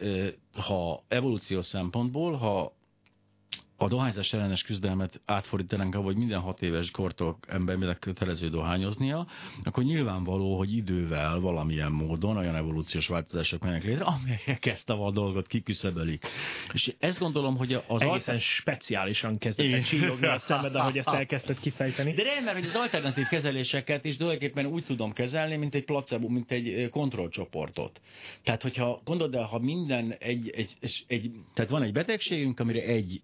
ha 0.66 1.04
evolúciós 1.08 1.66
szempontból, 1.66 2.32
ha 2.36 2.72
a 3.82 3.88
dohányzás 3.88 4.32
ellenes 4.32 4.62
küzdelmet 4.62 5.20
átfordítanánk 5.24 5.94
abba, 5.94 6.04
hogy 6.04 6.16
minden 6.16 6.40
hat 6.40 6.62
éves 6.62 6.90
kortól 6.90 7.38
embernek 7.48 7.98
kötelező 7.98 8.48
dohányoznia, 8.48 9.26
akkor 9.64 9.84
nyilvánvaló, 9.84 10.58
hogy 10.58 10.76
idővel 10.76 11.40
valamilyen 11.40 11.92
módon 11.92 12.36
olyan 12.36 12.56
evolúciós 12.56 13.08
változások 13.08 13.62
mennek 13.62 13.84
létre, 13.84 14.04
amelyek 14.04 14.66
ezt 14.66 14.90
a 14.90 15.10
dolgot 15.10 15.46
kiküszöbölik. 15.46 16.26
És 16.72 16.94
ezt 16.98 17.18
gondolom, 17.18 17.56
hogy 17.56 17.72
az 17.86 18.02
Egészen 18.02 18.38
speciálisan 18.38 19.38
kezdett 19.38 19.72
el 19.72 19.82
csillogni 19.82 20.26
a 20.26 20.38
szemed, 20.38 20.74
ahogy 20.74 20.98
ezt 20.98 21.08
elkezdted 21.08 21.60
kifejteni. 21.60 22.12
De 22.12 22.22
nem, 22.22 22.44
mert 22.44 22.56
hogy 22.56 22.66
az 22.66 22.74
alternatív 22.74 23.26
kezeléseket 23.26 24.04
is 24.04 24.16
tulajdonképpen 24.16 24.66
úgy 24.66 24.84
tudom 24.84 25.12
kezelni, 25.12 25.56
mint 25.56 25.74
egy 25.74 25.84
placebo, 25.84 26.28
mint 26.28 26.50
egy 26.50 26.88
kontrollcsoportot. 26.90 28.00
Tehát, 28.42 28.62
hogyha 28.62 29.00
gondolod 29.04 29.34
el, 29.34 29.44
ha 29.44 29.58
minden 29.58 30.14
egy, 30.18 30.50
egy, 30.54 30.76
egy, 30.80 31.04
egy, 31.06 31.30
tehát 31.54 31.70
van 31.70 31.82
egy 31.82 31.92
betegségünk, 31.92 32.60
amire 32.60 32.82
egy 32.82 33.22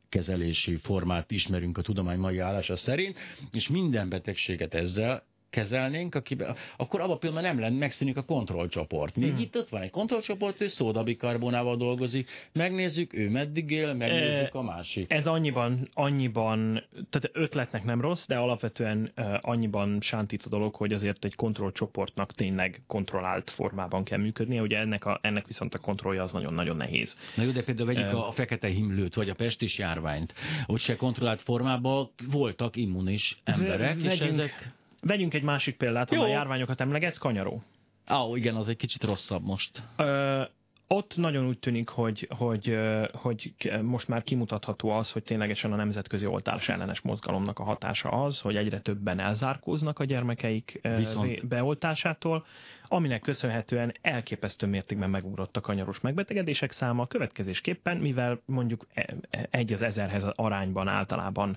kezelési 0.48 0.76
formát 0.76 1.30
ismerünk 1.30 1.78
a 1.78 1.82
tudomány 1.82 2.18
mai 2.18 2.38
állása 2.38 2.76
szerint, 2.76 3.18
és 3.52 3.68
minden 3.68 4.08
betegséget 4.08 4.74
ezzel 4.74 5.22
kezelnénk, 5.50 6.14
akibe, 6.14 6.54
akkor 6.76 7.00
abban 7.00 7.14
a 7.14 7.16
pillanatban 7.18 7.52
nem 7.54 7.60
lenne, 7.62 7.78
megszűnik 7.78 8.16
a 8.16 8.22
kontrollcsoport. 8.22 9.16
Még 9.16 9.30
Hmm. 9.30 9.38
itt 9.40 9.56
ott 9.56 9.68
van 9.68 9.82
egy 9.82 9.90
kontrollcsoport, 9.90 10.60
ő 10.60 10.68
szódabikarbonával 10.68 11.76
dolgozik, 11.76 12.30
megnézzük, 12.52 13.14
ő 13.14 13.30
meddig 13.30 13.70
él, 13.70 13.94
megnézzük 13.94 14.54
a 14.54 14.62
másik. 14.62 15.12
Ez 15.12 15.26
annyiban, 15.26 15.88
annyiban, 15.94 16.84
tehát 17.10 17.30
ötletnek 17.32 17.84
nem 17.84 18.00
rossz, 18.00 18.26
de 18.26 18.36
alapvetően 18.36 19.12
uh, 19.16 19.34
annyiban 19.40 19.98
sántít 20.00 20.42
a 20.42 20.48
dolog, 20.48 20.74
hogy 20.74 20.92
azért 20.92 21.24
egy 21.24 21.34
kontrollcsoportnak 21.34 22.32
tényleg 22.32 22.82
kontrollált 22.86 23.50
formában 23.50 24.04
kell 24.04 24.18
működnie, 24.18 24.60
ugye 24.62 24.78
ennek, 24.78 25.04
a, 25.04 25.18
ennek 25.22 25.46
viszont 25.46 25.74
a 25.74 25.78
kontrollja 25.78 26.22
az 26.22 26.32
nagyon-nagyon 26.32 26.76
nehéz. 26.76 27.16
Na 27.36 27.42
jó, 27.42 27.50
de 27.50 27.62
például 27.62 27.86
vegyük 27.86 28.12
Ö. 28.12 28.16
a, 28.16 28.30
fekete 28.32 28.68
himlőt, 28.68 29.14
vagy 29.14 29.28
a 29.28 29.34
pestis 29.34 29.78
járványt. 29.78 30.34
Ott 30.66 30.78
se 30.80 30.96
kontrollált 30.96 31.40
formában 31.40 32.10
voltak 32.30 32.76
immunis 32.76 33.40
emberek, 33.44 33.96
és 33.96 34.18
Vegyünk- 34.18 34.38
ezek... 34.38 34.72
Vegyünk 35.00 35.34
egy 35.34 35.42
másik 35.42 35.76
példát, 35.76 36.08
ha 36.08 36.16
már 36.16 36.28
járványokat 36.28 36.80
emlegetsz, 36.80 37.18
kanyaró. 37.18 37.62
Á, 38.04 38.24
igen, 38.34 38.54
az 38.54 38.68
egy 38.68 38.76
kicsit 38.76 39.04
rosszabb 39.04 39.42
most. 39.42 39.82
Ö, 39.96 40.42
ott 40.90 41.16
nagyon 41.16 41.46
úgy 41.46 41.58
tűnik, 41.58 41.88
hogy, 41.88 42.28
hogy, 42.36 42.78
hogy 43.12 43.52
most 43.82 44.08
már 44.08 44.22
kimutatható 44.22 44.90
az, 44.90 45.10
hogy 45.10 45.22
ténylegesen 45.22 45.72
a 45.72 45.76
nemzetközi 45.76 46.26
oltás 46.26 46.68
ellenes 46.68 47.00
mozgalomnak 47.00 47.58
a 47.58 47.62
hatása 47.62 48.08
az, 48.08 48.40
hogy 48.40 48.56
egyre 48.56 48.80
többen 48.80 49.18
elzárkóznak 49.18 49.98
a 49.98 50.04
gyermekeik 50.04 50.80
Viszont- 50.96 51.48
beoltásától, 51.48 52.46
aminek 52.84 53.20
köszönhetően 53.20 53.94
elképesztő 54.00 54.66
mértékben 54.66 55.10
megugrott 55.10 55.56
a 55.56 55.60
kanyaros 55.60 56.00
megbetegedések 56.00 56.70
száma, 56.70 57.06
következésképpen, 57.06 57.96
mivel 57.96 58.40
mondjuk 58.44 58.86
e- 58.94 59.16
e- 59.30 59.48
egy 59.50 59.72
az 59.72 59.82
ezerhez 59.82 60.24
arányban 60.24 60.88
általában 60.88 61.56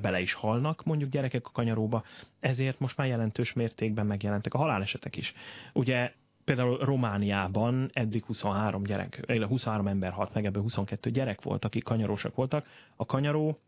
bele 0.00 0.20
is 0.20 0.32
halnak 0.32 0.84
mondjuk 0.84 1.10
gyerekek 1.10 1.46
a 1.46 1.50
kanyaróba, 1.52 2.04
ezért 2.40 2.78
most 2.80 2.96
már 2.96 3.06
jelentős 3.06 3.52
mértékben 3.52 4.06
megjelentek 4.06 4.54
a 4.54 4.58
halálesetek 4.58 5.16
is. 5.16 5.34
Ugye 5.72 6.12
például 6.46 6.78
Romániában 6.78 7.90
eddig 7.92 8.24
23 8.24 8.82
gyerek, 8.82 9.20
illetve 9.26 9.46
23 9.46 9.86
ember 9.86 10.12
halt 10.12 10.34
meg, 10.34 10.44
ebből 10.44 10.62
22 10.62 11.10
gyerek 11.10 11.42
volt, 11.42 11.64
akik 11.64 11.82
kanyarósak 11.82 12.34
voltak. 12.34 12.66
A 12.96 13.04
kanyaró 13.04 13.60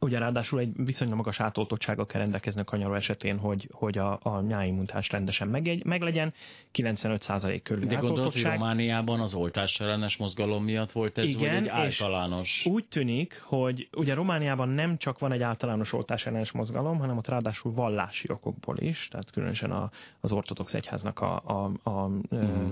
Ugye 0.00 0.18
ráadásul 0.18 0.60
egy 0.60 0.72
viszonylag 0.76 1.16
magas 1.16 1.40
átoltottsággal 1.40 2.06
kell 2.06 2.20
rendelkezni 2.20 2.60
a 2.60 2.64
kanyaró 2.64 2.94
esetén, 2.94 3.38
hogy, 3.38 3.68
hogy 3.72 3.98
a, 3.98 4.18
a 4.22 4.40
nyáimmuntás 4.40 5.10
rendesen 5.10 5.48
meg, 5.48 5.82
meglegyen. 5.84 6.34
95% 6.74 7.60
körül 7.62 7.84
De 7.84 7.94
gondolod, 7.94 8.32
hogy. 8.32 8.42
Romániában 8.42 9.20
az 9.20 9.34
oltás 9.34 9.80
ellenes 9.80 10.16
mozgalom 10.16 10.64
miatt 10.64 10.92
volt 10.92 11.18
ez, 11.18 11.28
Igen, 11.28 11.38
vagy 11.38 11.68
egy 11.68 11.86
és 11.86 12.00
általános... 12.00 12.66
Úgy 12.66 12.84
tűnik, 12.88 13.42
hogy 13.44 13.88
ugye 13.96 14.14
Romániában 14.14 14.68
nem 14.68 14.96
csak 14.96 15.18
van 15.18 15.32
egy 15.32 15.42
általános 15.42 15.92
oltás 15.92 16.26
ellenes 16.26 16.52
mozgalom, 16.52 16.98
hanem 16.98 17.16
ott 17.16 17.28
ráadásul 17.28 17.72
vallási 17.72 18.30
okokból 18.30 18.78
is, 18.78 19.08
tehát 19.08 19.30
különösen 19.30 19.70
a, 19.70 19.90
az 20.20 20.32
ortodox 20.32 20.74
egyháznak 20.74 21.20
a, 21.20 21.42
a, 21.44 21.90
a 21.90 22.08
mm. 22.08 22.70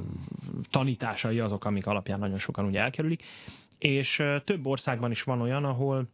tanításai 0.70 1.40
azok, 1.40 1.64
amik 1.64 1.86
alapján 1.86 2.18
nagyon 2.18 2.38
sokan 2.38 2.64
ugye 2.64 2.80
elkerülik. 2.80 3.22
És 3.78 4.22
több 4.44 4.66
országban 4.66 5.10
is 5.10 5.22
van 5.22 5.40
olyan, 5.40 5.64
ahol 5.64 6.08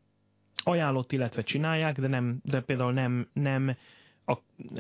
ajánlott, 0.57 1.13
illetve 1.13 1.43
csinálják, 1.43 1.99
de, 2.01 2.07
nem, 2.07 2.41
de 2.45 2.61
például 2.61 2.93
nem, 2.93 3.29
nem 3.33 3.77
a, 4.27 4.37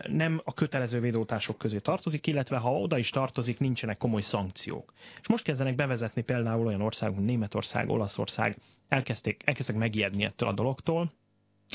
nem 0.09 0.41
a 0.45 0.55
kötelező 0.55 1.01
védótások 1.01 1.59
közé 1.59 1.79
tartozik, 1.79 2.27
illetve 2.27 2.57
ha 2.57 2.79
oda 2.79 2.99
is 2.99 3.11
tartozik, 3.11 3.59
nincsenek 3.59 3.99
komoly 3.99 4.21
szankciók. 4.21 4.93
És 5.21 5.29
most 5.29 5.45
kezdenek 5.45 5.75
bevezetni 5.75 6.23
például 6.23 6.67
olyan 6.67 6.81
országok, 6.81 7.17
mint 7.17 7.29
Németország, 7.29 7.89
Olaszország, 7.89 8.57
elkezdték, 8.89 9.43
elkezdtek 9.45 9.77
megijedni 9.77 10.25
ettől 10.25 10.49
a 10.49 10.53
dologtól. 10.53 11.13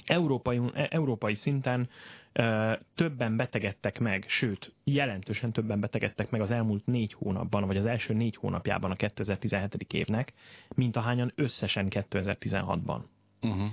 Európai, 0.06 0.62
európai 0.90 1.36
szinten 1.36 1.90
ö, 2.34 2.74
többen 2.96 3.38
betegedtek 3.38 4.00
meg, 4.00 4.26
sőt, 4.28 4.74
jelentősen 4.84 5.52
többen 5.52 5.80
betegedtek 5.80 6.30
meg 6.30 6.42
az 6.42 6.52
elmúlt 6.52 6.86
négy 6.86 7.14
hónapban, 7.14 7.66
vagy 7.66 7.78
az 7.78 7.86
első 7.86 8.14
négy 8.14 8.36
hónapjában 8.36 8.92
a 8.92 8.96
2017. 8.96 9.94
évnek, 9.94 10.34
mint 10.76 10.96
ahányan 10.96 11.32
összesen 11.36 11.88
2016-ban. 11.90 13.00
Uh-huh. 13.42 13.68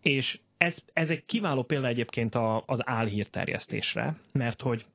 És 0.00 0.40
ez, 0.58 0.78
ez 0.92 1.10
egy 1.10 1.24
kiváló 1.24 1.62
példa 1.62 1.86
egyébként 1.86 2.34
a, 2.34 2.62
az 2.66 2.88
álhírterjesztésre, 2.88 4.16
mert 4.32 4.62
hogy 4.62 4.86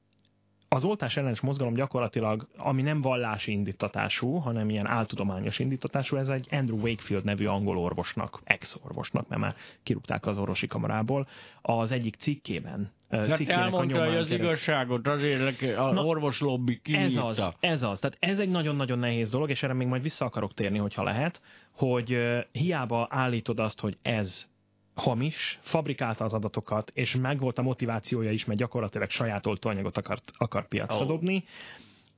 az 0.69 0.83
oltás 0.83 1.17
ellenes 1.17 1.39
mozgalom 1.39 1.73
gyakorlatilag, 1.73 2.47
ami 2.57 2.81
nem 2.81 3.01
vallási 3.01 3.51
indítatású, 3.51 4.35
hanem 4.35 4.69
ilyen 4.69 4.87
áltudományos 4.87 5.59
indítatású, 5.59 6.15
ez 6.15 6.29
egy 6.29 6.47
Andrew 6.51 6.77
Wakefield 6.77 7.23
nevű 7.23 7.45
angol 7.45 7.77
orvosnak, 7.77 8.41
ex-orvosnak, 8.43 9.27
mert 9.27 9.41
már 9.41 9.55
kirúgták 9.83 10.25
az 10.25 10.37
orvosi 10.37 10.67
kamarából, 10.67 11.27
az 11.61 11.91
egyik 11.91 12.15
cikkében. 12.15 12.91
Hát 13.09 13.39
elmondta, 13.47 13.97
hogy 13.99 14.07
az 14.07 14.13
keresztül- 14.13 14.39
igazságot, 14.39 15.07
azért 15.07 15.61
a 15.77 15.91
Na, 15.91 16.05
orvoslobby 16.05 16.73
ez 16.73 16.79
kinyírta. 16.81 17.25
az, 17.25 17.43
ez 17.59 17.83
az. 17.83 17.99
Tehát 17.99 18.17
ez 18.19 18.39
egy 18.39 18.49
nagyon-nagyon 18.49 18.99
nehéz 18.99 19.29
dolog, 19.29 19.49
és 19.49 19.63
erre 19.63 19.73
még 19.73 19.87
majd 19.87 20.01
vissza 20.01 20.25
akarok 20.25 20.53
térni, 20.53 20.77
hogyha 20.77 21.03
lehet, 21.03 21.41
hogy 21.71 22.17
hiába 22.51 23.07
állítod 23.09 23.59
azt, 23.59 23.79
hogy 23.79 23.97
ez 24.01 24.47
hamis, 24.93 25.59
fabrikálta 25.61 26.23
az 26.23 26.33
adatokat, 26.33 26.91
és 26.93 27.15
megvolt 27.15 27.57
a 27.57 27.61
motivációja 27.61 28.31
is, 28.31 28.45
mert 28.45 28.59
gyakorlatilag 28.59 29.09
saját 29.09 29.45
oltóanyagot 29.45 29.97
akart, 29.97 30.31
akar 30.37 30.67
piacra 30.67 31.05
dobni, 31.05 31.43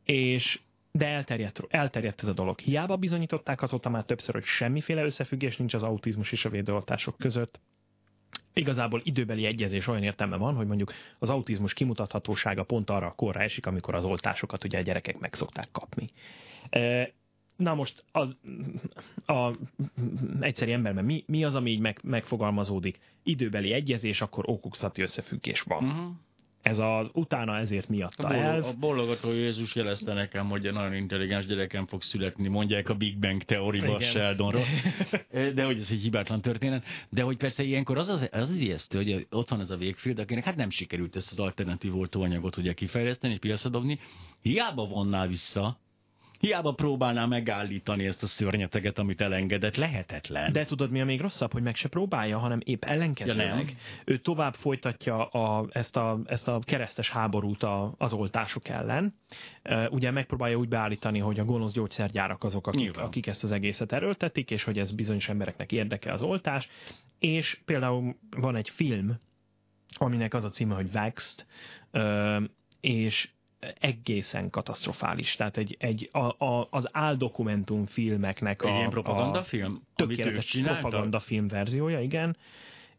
és 0.03 0.59
de 0.91 1.07
elterjedt, 1.07 1.65
elterjedt 1.69 2.21
ez 2.21 2.27
a 2.27 2.33
dolog. 2.33 2.59
Hiába 2.59 2.95
bizonyították 2.97 3.61
azóta 3.61 3.89
már 3.89 4.03
többször, 4.03 4.33
hogy 4.33 4.43
semmiféle 4.43 5.03
összefüggés 5.03 5.57
nincs 5.57 5.73
az 5.73 5.83
autizmus 5.83 6.31
és 6.31 6.45
a 6.45 6.49
védőoltások 6.49 7.17
között. 7.17 7.59
Igazából 8.53 9.01
időbeli 9.03 9.45
egyezés 9.45 9.87
olyan 9.87 10.03
értelme 10.03 10.37
van, 10.37 10.55
hogy 10.55 10.67
mondjuk 10.67 10.93
az 11.19 11.29
autizmus 11.29 11.73
kimutathatósága 11.73 12.63
pont 12.63 12.89
arra 12.89 13.05
a 13.07 13.15
korra 13.15 13.39
esik, 13.39 13.65
amikor 13.65 13.95
az 13.95 14.03
oltásokat 14.03 14.63
ugye 14.63 14.77
a 14.77 14.81
gyerekek 14.81 15.19
meg 15.19 15.33
szokták 15.33 15.67
kapni. 15.71 16.09
E, 16.69 17.13
Na 17.55 17.73
most 17.73 18.03
a, 18.11 18.19
a 19.33 19.55
egyszerű 20.39 20.71
emberben 20.71 21.05
mi, 21.05 21.23
mi 21.27 21.43
az, 21.43 21.55
ami 21.55 21.71
így 21.71 21.79
meg, 21.79 21.99
megfogalmazódik? 22.03 22.99
Időbeli 23.23 23.71
egyezés, 23.71 24.21
akkor 24.21 24.43
okokszati 24.47 25.01
összefüggés 25.01 25.61
van. 25.61 25.83
Uh-huh. 25.83 26.15
Ez 26.61 26.77
az 26.79 27.07
utána 27.13 27.57
ezért 27.57 27.89
miatta 27.89 28.27
A, 28.27 28.33
elv. 28.33 28.61
bolog, 28.61 28.75
a 28.75 28.79
bologató 28.79 29.31
Jézus 29.31 29.75
jelezte 29.75 30.13
nekem, 30.13 30.49
hogy 30.49 30.65
egy 30.65 30.73
nagyon 30.73 30.95
intelligens 30.95 31.45
gyerekem 31.45 31.85
fog 31.85 32.01
születni, 32.01 32.47
mondják 32.47 32.89
a 32.89 32.93
Big 32.93 33.19
Bang 33.19 33.43
teóriba. 33.43 33.99
Sheldonról. 33.99 34.65
De 35.55 35.63
hogy 35.63 35.79
ez 35.79 35.91
egy 35.91 36.01
hibátlan 36.01 36.41
történet. 36.41 36.85
De 37.09 37.21
hogy 37.21 37.37
persze 37.37 37.63
ilyenkor 37.63 37.97
az 37.97 38.09
az, 38.09 38.27
az, 38.31 38.49
az 38.49 38.55
ijesztő, 38.55 38.97
hogy 38.97 39.27
ott 39.29 39.49
van 39.49 39.61
ez 39.61 39.69
a 39.69 39.77
végfield, 39.77 40.19
akinek 40.19 40.43
hát 40.43 40.55
nem 40.55 40.69
sikerült 40.69 41.15
ezt 41.15 41.31
az 41.31 41.39
alternatív 41.39 41.97
oltóanyagot 41.97 42.57
ugye 42.57 42.73
kifejleszteni 42.73 43.33
és 43.33 43.39
piacra 43.39 43.69
dobni. 43.69 43.99
Hiába 44.41 44.85
vonnál 44.85 45.27
vissza, 45.27 45.79
hiába 46.41 46.71
próbálná 46.71 47.25
megállítani 47.25 48.05
ezt 48.05 48.23
a 48.23 48.25
szörnyeteget, 48.25 48.97
amit 48.99 49.21
elengedett, 49.21 49.75
lehetetlen. 49.75 50.51
De 50.51 50.65
tudod, 50.65 50.91
mi 50.91 51.01
a 51.01 51.05
még 51.05 51.21
rosszabb, 51.21 51.51
hogy 51.51 51.61
meg 51.63 51.75
se 51.75 51.87
próbálja, 51.89 52.37
hanem 52.37 52.59
épp 52.63 52.83
Ja, 52.83 52.91
ellenkezőleg. 52.91 53.47
nem. 53.55 53.67
ő 54.05 54.17
tovább 54.17 54.53
folytatja 54.53 55.25
a, 55.25 55.67
ezt, 55.71 55.95
a, 55.97 56.19
ezt 56.25 56.47
a 56.47 56.59
keresztes 56.65 57.09
háborút 57.09 57.63
a, 57.63 57.93
az 57.97 58.13
oltások 58.13 58.67
ellen. 58.67 59.15
Ugye 59.89 60.11
megpróbálja 60.11 60.57
úgy 60.57 60.67
beállítani, 60.69 61.19
hogy 61.19 61.39
a 61.39 61.45
gonosz 61.45 61.73
gyógyszergyárak 61.73 62.43
azok, 62.43 62.67
akik, 62.67 62.79
Nyilván. 62.79 63.05
akik 63.05 63.27
ezt 63.27 63.43
az 63.43 63.51
egészet 63.51 63.91
erőltetik, 63.91 64.51
és 64.51 64.63
hogy 64.63 64.77
ez 64.79 64.91
bizonyos 64.91 65.29
embereknek 65.29 65.71
érdeke 65.71 66.11
az 66.13 66.21
oltás. 66.21 66.69
És 67.19 67.59
például 67.65 68.15
van 68.37 68.55
egy 68.55 68.69
film, 68.69 69.19
aminek 69.93 70.33
az 70.33 70.43
a 70.43 70.49
címe, 70.49 70.75
hogy 70.75 70.91
Vaxxed, 70.91 71.45
ö, 71.91 72.39
és 72.81 73.29
egészen 73.79 74.49
katasztrofális. 74.49 75.35
Tehát 75.35 75.57
egy, 75.57 75.75
egy 75.79 76.09
a, 76.11 76.45
a, 76.45 76.67
az 76.69 76.87
áldokumentum 76.91 77.85
filmeknek 77.85 78.61
egy 78.63 78.69
a, 78.69 78.73
ilyen 78.75 78.87
a, 78.87 78.89
propagandafilm, 78.89 79.81
tökéletes 79.95 80.59
propagandafilm 80.63 81.47
verziója, 81.47 81.99
igen. 81.99 82.37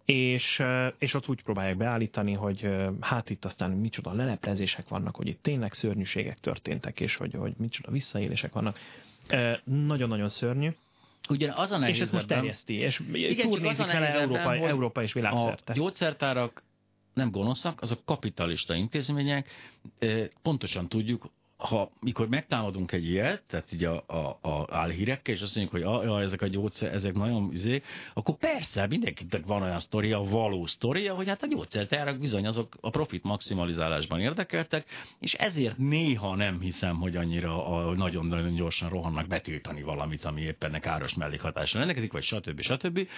És, 0.04 0.62
és 0.98 1.14
ott 1.14 1.28
úgy 1.28 1.42
próbálják 1.42 1.76
beállítani, 1.76 2.32
hogy 2.32 2.68
hát 3.00 3.30
itt 3.30 3.44
aztán 3.44 3.70
micsoda 3.70 4.12
leleplezések 4.12 4.88
vannak, 4.88 5.16
hogy 5.16 5.26
itt 5.26 5.42
tényleg 5.42 5.72
szörnyűségek 5.72 6.38
történtek, 6.38 7.00
és 7.00 7.16
hogy, 7.16 7.34
hogy 7.34 7.52
micsoda 7.56 7.90
visszaélések 7.90 8.52
vannak. 8.52 8.78
Nagyon-nagyon 9.64 10.28
szörnyű, 10.28 10.70
Ugye 11.28 11.52
az 11.54 11.70
a 11.70 11.78
nehéz 11.78 11.94
és 11.96 12.00
ezt 12.00 12.12
most 12.12 12.26
terjeszti, 12.26 12.74
és 12.74 13.00
Igen, 13.12 13.50
turnézik 13.50 13.84
a 13.84 13.86
vele 13.86 14.08
ebben, 14.08 14.20
Európa, 14.20 14.54
Európa 14.68 15.02
és 15.02 15.10
a 15.10 15.14
világszerte. 15.14 15.72
gyógyszertárak 15.72 16.62
nem 17.14 17.30
gonoszak, 17.30 17.80
azok 17.80 18.04
kapitalista 18.04 18.74
intézmények. 18.74 19.48
Pontosan 20.42 20.88
tudjuk, 20.88 21.30
ha 21.62 21.90
mikor 22.00 22.28
megtámadunk 22.28 22.92
egy 22.92 23.08
ilyet, 23.08 23.42
tehát 23.46 23.72
így 23.72 23.84
a, 23.84 24.04
a, 24.06 24.38
a 24.48 24.66
álhírekkel, 24.70 25.34
és 25.34 25.40
azt 25.40 25.56
mondjuk, 25.56 25.82
hogy 25.82 25.92
a, 25.92 26.14
a, 26.14 26.20
ezek 26.20 26.42
a 26.42 26.46
gyógyszer, 26.46 26.92
ezek 26.92 27.14
nagyon 27.14 27.48
izé, 27.52 27.82
akkor 28.14 28.36
persze 28.36 28.86
mindenkinek 28.86 29.46
van 29.46 29.62
olyan 29.62 29.78
sztoria, 29.78 30.18
való 30.18 30.66
sztoria, 30.66 31.14
hogy 31.14 31.28
hát 31.28 31.42
a 31.42 31.46
gyógyszertárak 31.46 32.18
bizony 32.18 32.46
azok 32.46 32.76
a 32.80 32.90
profit 32.90 33.24
maximalizálásban 33.24 34.20
érdekeltek, 34.20 34.86
és 35.18 35.34
ezért 35.34 35.78
néha 35.78 36.36
nem 36.36 36.60
hiszem, 36.60 36.96
hogy 36.96 37.16
annyira 37.16 37.66
a, 37.66 37.94
nagyon-nagyon 37.94 38.54
gyorsan 38.54 38.88
rohannak 38.88 39.28
betiltani 39.28 39.82
valamit, 39.82 40.24
ami 40.24 40.40
éppen 40.40 40.80
káros 40.80 41.14
mellékhatással 41.14 41.78
rendelkezik, 41.78 42.12
vagy 42.12 42.22
stb. 42.22 42.60
stb. 42.60 43.08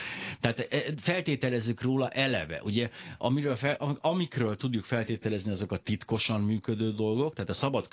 Tehát 0.41 0.59
eh, 0.59 0.85
feltételezzük 0.97 1.83
róla 1.83 2.09
eleve. 2.09 2.61
Ugye, 2.63 2.91
amiről 3.19 3.57
fel, 3.57 3.99
amikről 4.01 4.57
tudjuk 4.57 4.85
feltételezni, 4.85 5.51
azok 5.51 5.73
a 5.73 5.77
titkosan 5.77 6.41
működő 6.41 6.93
dolgok, 6.93 7.35
tehát 7.35 7.51
a 7.51 7.53
szabad 7.53 7.89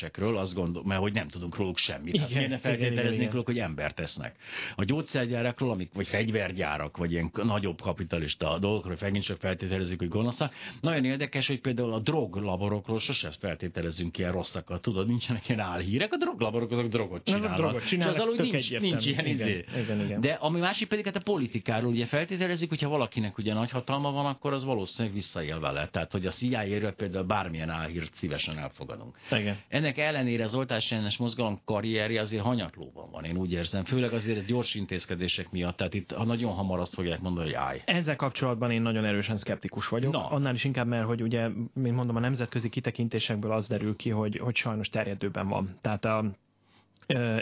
kőművesekről 0.00 0.36
azt 0.36 0.54
gondolom, 0.54 0.88
mert 0.88 1.00
hogy 1.00 1.12
nem 1.12 1.28
tudunk 1.28 1.56
róluk 1.56 1.76
semmit. 1.76 2.14
Igen, 2.14 2.26
Igen, 2.28 2.36
miért 2.36 2.50
ne 2.52 2.58
feltételeznénk 2.58 3.30
róluk, 3.30 3.46
hogy 3.46 3.58
embert 3.58 3.94
tesznek. 3.94 4.36
A 4.76 4.84
gyógyszergyárakról, 4.84 5.70
amik, 5.70 5.90
vagy 5.94 6.06
fegyvergyárak, 6.06 6.96
vagy 6.96 7.12
ilyen 7.12 7.30
nagyobb 7.42 7.80
kapitalista 7.80 8.58
dolgokról 8.58 8.96
megint 9.00 9.24
csak 9.24 9.38
feltételezik, 9.38 9.98
hogy 9.98 10.08
gonoszak. 10.08 10.52
Nagyon 10.80 11.04
érdekes, 11.04 11.46
hogy 11.46 11.60
például 11.60 11.92
a 11.92 11.98
droglaborokról 11.98 12.98
sose 12.98 13.30
feltételezünk 13.30 14.18
ilyen 14.18 14.32
rosszakat. 14.32 14.82
Tudod, 14.82 15.06
nincsenek 15.06 15.48
ilyen 15.48 15.60
álhírek, 15.60 16.12
a 16.12 16.16
droglaborok 16.16 16.70
azok 16.70 16.86
drogot 16.88 17.28
Azok 17.28 17.40
csinálnak. 17.40 17.56
drogot 17.56 17.86
csinálnak, 17.86 18.14
És 18.14 18.20
az 18.20 18.26
alul 18.26 18.36
nincs, 18.38 18.54
egyértelmű. 18.54 18.88
nincs 18.88 19.06
ilyen 19.06 19.26
Igen, 19.26 19.48
izé. 19.48 19.64
igen, 19.82 20.04
igen. 20.04 20.20
De 20.20 20.32
ami 20.32 20.58
másik 20.60 20.88
pedig 20.88 21.04
hát 21.04 21.16
a 21.16 21.20
politikáról 21.20 21.90
ugye 21.90 22.06
feltételezik, 22.06 22.68
hogyha 22.68 22.88
valakinek 22.88 23.38
ugye 23.38 23.54
nagy 23.54 23.70
hatalma 23.70 24.10
van, 24.12 24.26
akkor 24.26 24.52
az 24.52 24.64
valószínűleg 24.64 25.14
visszaél 25.16 25.60
vele. 25.60 25.88
Tehát, 25.88 26.12
hogy 26.12 26.26
a 26.26 26.30
CIA-ről 26.30 26.92
például 26.92 27.24
bármilyen 27.24 27.70
álhírt 27.70 28.14
szívesen 28.14 28.58
elfogadunk. 28.58 29.16
Igen. 29.30 29.56
Ennek 29.68 29.85
ennek 29.86 29.98
ellenére 29.98 30.44
az 30.44 30.54
oltás 30.54 30.92
ellenes 30.92 31.16
mozgalom 31.16 31.60
karrierje 31.64 32.20
azért 32.20 32.42
hanyatlóban 32.42 33.10
van, 33.10 33.24
én 33.24 33.36
úgy 33.36 33.52
érzem. 33.52 33.84
Főleg 33.84 34.12
azért 34.12 34.38
a 34.38 34.44
gyors 34.46 34.74
intézkedések 34.74 35.50
miatt. 35.50 35.76
Tehát 35.76 35.94
itt 35.94 36.24
nagyon 36.24 36.52
hamar 36.52 36.78
azt 36.78 36.94
fogják 36.94 37.20
mondani, 37.20 37.46
hogy 37.46 37.54
állj. 37.54 37.82
Ezzel 37.84 38.16
kapcsolatban 38.16 38.70
én 38.70 38.82
nagyon 38.82 39.04
erősen 39.04 39.36
szkeptikus 39.36 39.88
vagyok. 39.88 40.12
Na. 40.12 40.28
Annál 40.28 40.54
is 40.54 40.64
inkább, 40.64 40.86
mert 40.86 41.06
hogy 41.06 41.22
ugye, 41.22 41.48
mint 41.74 41.96
mondom, 41.96 42.16
a 42.16 42.20
nemzetközi 42.20 42.68
kitekintésekből 42.68 43.52
az 43.52 43.68
derül 43.68 43.96
ki, 43.96 44.10
hogy, 44.10 44.38
hogy 44.38 44.56
sajnos 44.56 44.88
terjedőben 44.88 45.48
van. 45.48 45.78
Tehát 45.80 46.04
a, 46.04 46.24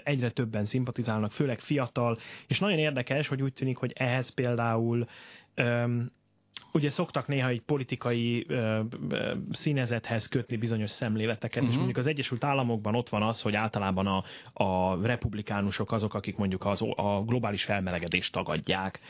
egyre 0.05 0.31
többen 0.31 0.65
szimpatizálnak, 0.65 1.33
főleg 1.33 1.61
fiatal, 1.61 2.19
és 2.47 2.59
nagyon 2.59 2.79
érdekes, 2.79 3.29
hogy 3.29 3.43
úgy 3.43 3.53
tűnik, 3.53 3.77
hogy 3.77 3.93
ehhez 3.95 4.29
például 4.29 5.07
ugye 6.73 6.91
szoktak 6.91 7.27
néha 7.27 7.49
egy 7.49 7.61
politikai 7.61 8.45
ö, 8.49 8.81
ö, 9.09 9.33
színezethez 9.51 10.27
kötni 10.27 10.57
bizonyos 10.57 10.91
szemléleteket, 10.91 11.55
uh-huh. 11.63 11.69
és 11.69 11.75
Mhm. 11.75 11.85
mondjuk 11.85 11.99
az 11.99 12.07
Egyesült 12.07 12.45
Államokban 12.45 12.95
ott 12.95 13.09
van 13.09 13.23
az, 13.23 13.41
hogy 13.41 13.55
általában 13.55 14.07
a, 14.07 14.25
a 14.65 14.99
republikánusok 15.07 15.93
azok, 15.93 16.15
akik 16.15 16.37
mondjuk 16.37 16.65
az, 16.67 16.83
a 16.83 17.23
globális 17.27 17.65
felmelegedést 17.65 18.33
tagadják. 18.33 19.01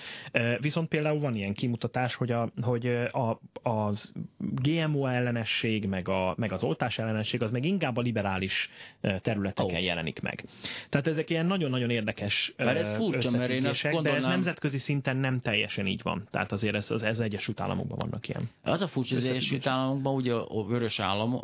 Viszont 0.60 0.88
például 0.88 1.18
van 1.18 1.34
ilyen 1.34 1.54
kimutatás, 1.54 2.14
hogy, 2.14 2.30
a, 2.30 2.48
hogy 2.60 2.86
a, 3.10 3.40
az 3.62 4.12
GMO 4.38 5.06
ellenesség, 5.06 5.86
meg, 5.86 6.08
a, 6.08 6.34
meg 6.36 6.52
az 6.52 6.62
oltás 6.62 6.98
ellenesség, 6.98 7.42
az 7.42 7.50
meg 7.50 7.64
inkább 7.64 7.96
a 7.96 8.00
liberális 8.00 8.70
területeken 9.00 9.80
Ó. 9.80 9.84
jelenik 9.84 10.20
meg. 10.20 10.44
Tehát 10.88 11.06
ezek 11.06 11.30
ilyen 11.30 11.46
nagyon-nagyon 11.46 11.90
érdekes 11.90 12.52
Mert 12.56 12.78
ez 12.78 12.96
furcsa, 12.96 13.30
mert 13.30 13.50
én 13.50 13.64
azt 13.66 13.74
összefüggések, 13.74 13.82
de 13.82 13.98
ez 13.98 14.04
gondolnám- 14.04 14.30
nemzetközi 14.30 14.78
szinten 14.78 15.16
nem 15.16 15.40
teljesen 15.40 15.86
így 15.86 16.02
van. 16.02 16.28
Tehát 16.30 16.52
azért 16.52 16.74
ez 16.74 16.90
ez 16.90 17.20
Egyesült 17.34 17.60
Államokban 17.60 17.98
vannak 17.98 18.28
ilyen. 18.28 18.50
Az 18.62 18.80
a 18.80 18.86
furcsa, 18.86 19.16
az. 19.16 19.28
Egyesült 19.28 19.66
Államokban 19.66 20.14
ugye 20.14 20.34
a 20.34 20.64
vörös 20.66 20.98
állam, 20.98 21.40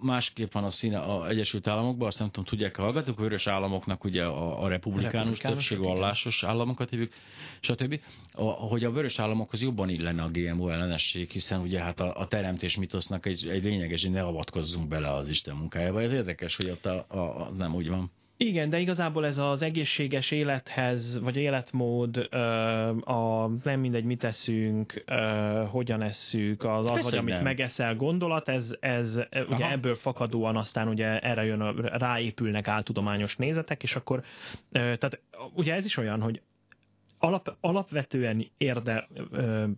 másképp 0.00 0.52
van 0.52 0.64
a 0.64 0.70
színe 0.70 1.00
az 1.00 1.28
Egyesült 1.28 1.66
Államokban, 1.66 2.06
azt 2.06 2.18
nem 2.18 2.28
tudom, 2.28 2.44
tudják 2.44 2.76
hallgatók, 2.76 3.18
a 3.18 3.22
vörös 3.22 3.46
államoknak 3.46 4.04
ugye 4.04 4.24
a, 4.24 4.62
a 4.62 4.68
republikánus 4.68 5.38
többség 5.38 5.78
vallásos 5.78 6.44
államokat 6.44 6.90
hívjuk, 6.90 7.12
stb. 7.60 8.00
A, 8.32 8.42
hogy 8.42 8.84
a 8.84 8.90
vörös 8.90 9.18
államokhoz 9.18 9.62
jobban 9.62 9.88
illene 9.88 10.22
a 10.22 10.30
GMO 10.32 10.68
ellenesség, 10.68 11.30
hiszen 11.30 11.60
ugye 11.60 11.80
hát 11.80 12.00
a, 12.00 12.20
a 12.20 12.26
teremtés 12.26 12.76
mitosznak 12.76 13.26
egy, 13.26 13.48
egy 13.48 13.62
lényeges, 13.62 14.02
hogy 14.02 14.12
ne 14.12 14.22
avatkozzunk 14.22 14.88
bele 14.88 15.12
az 15.12 15.28
Isten 15.28 15.56
munkájába. 15.56 16.02
Ez 16.02 16.12
érdekes, 16.12 16.56
hogy 16.56 16.70
ott 16.70 16.86
a, 16.86 17.04
a, 17.08 17.18
a, 17.18 17.50
nem 17.56 17.74
úgy 17.74 17.88
van. 17.88 18.10
Igen, 18.36 18.70
de 18.70 18.78
igazából 18.78 19.26
ez 19.26 19.38
az 19.38 19.62
egészséges 19.62 20.30
élethez, 20.30 21.20
vagy 21.20 21.36
életmód, 21.36 22.16
a 23.00 23.48
nem 23.62 23.80
mindegy, 23.80 24.04
mit 24.04 24.24
eszünk, 24.24 25.04
hogyan 25.70 26.02
esszük, 26.02 26.64
az, 26.64 26.86
az 26.86 26.92
Persze, 26.92 27.10
vagy 27.10 27.18
amit 27.18 27.34
nem. 27.34 27.42
megeszel 27.42 27.96
gondolat, 27.96 28.48
ez, 28.48 28.76
ez 28.80 29.16
ugye 29.30 29.64
Aha. 29.64 29.70
ebből 29.70 29.94
fakadóan 29.94 30.56
aztán 30.56 30.88
ugye 30.88 31.18
erre 31.18 31.44
jön, 31.44 31.60
a, 31.60 31.98
ráépülnek 31.98 32.68
áltudományos 32.68 33.36
nézetek, 33.36 33.82
és 33.82 33.96
akkor, 33.96 34.22
tehát 34.72 35.20
ugye 35.54 35.74
ez 35.74 35.84
is 35.84 35.96
olyan, 35.96 36.20
hogy 36.20 36.42
alap, 37.18 37.56
alapvetően 37.60 38.46
érde, 38.56 39.08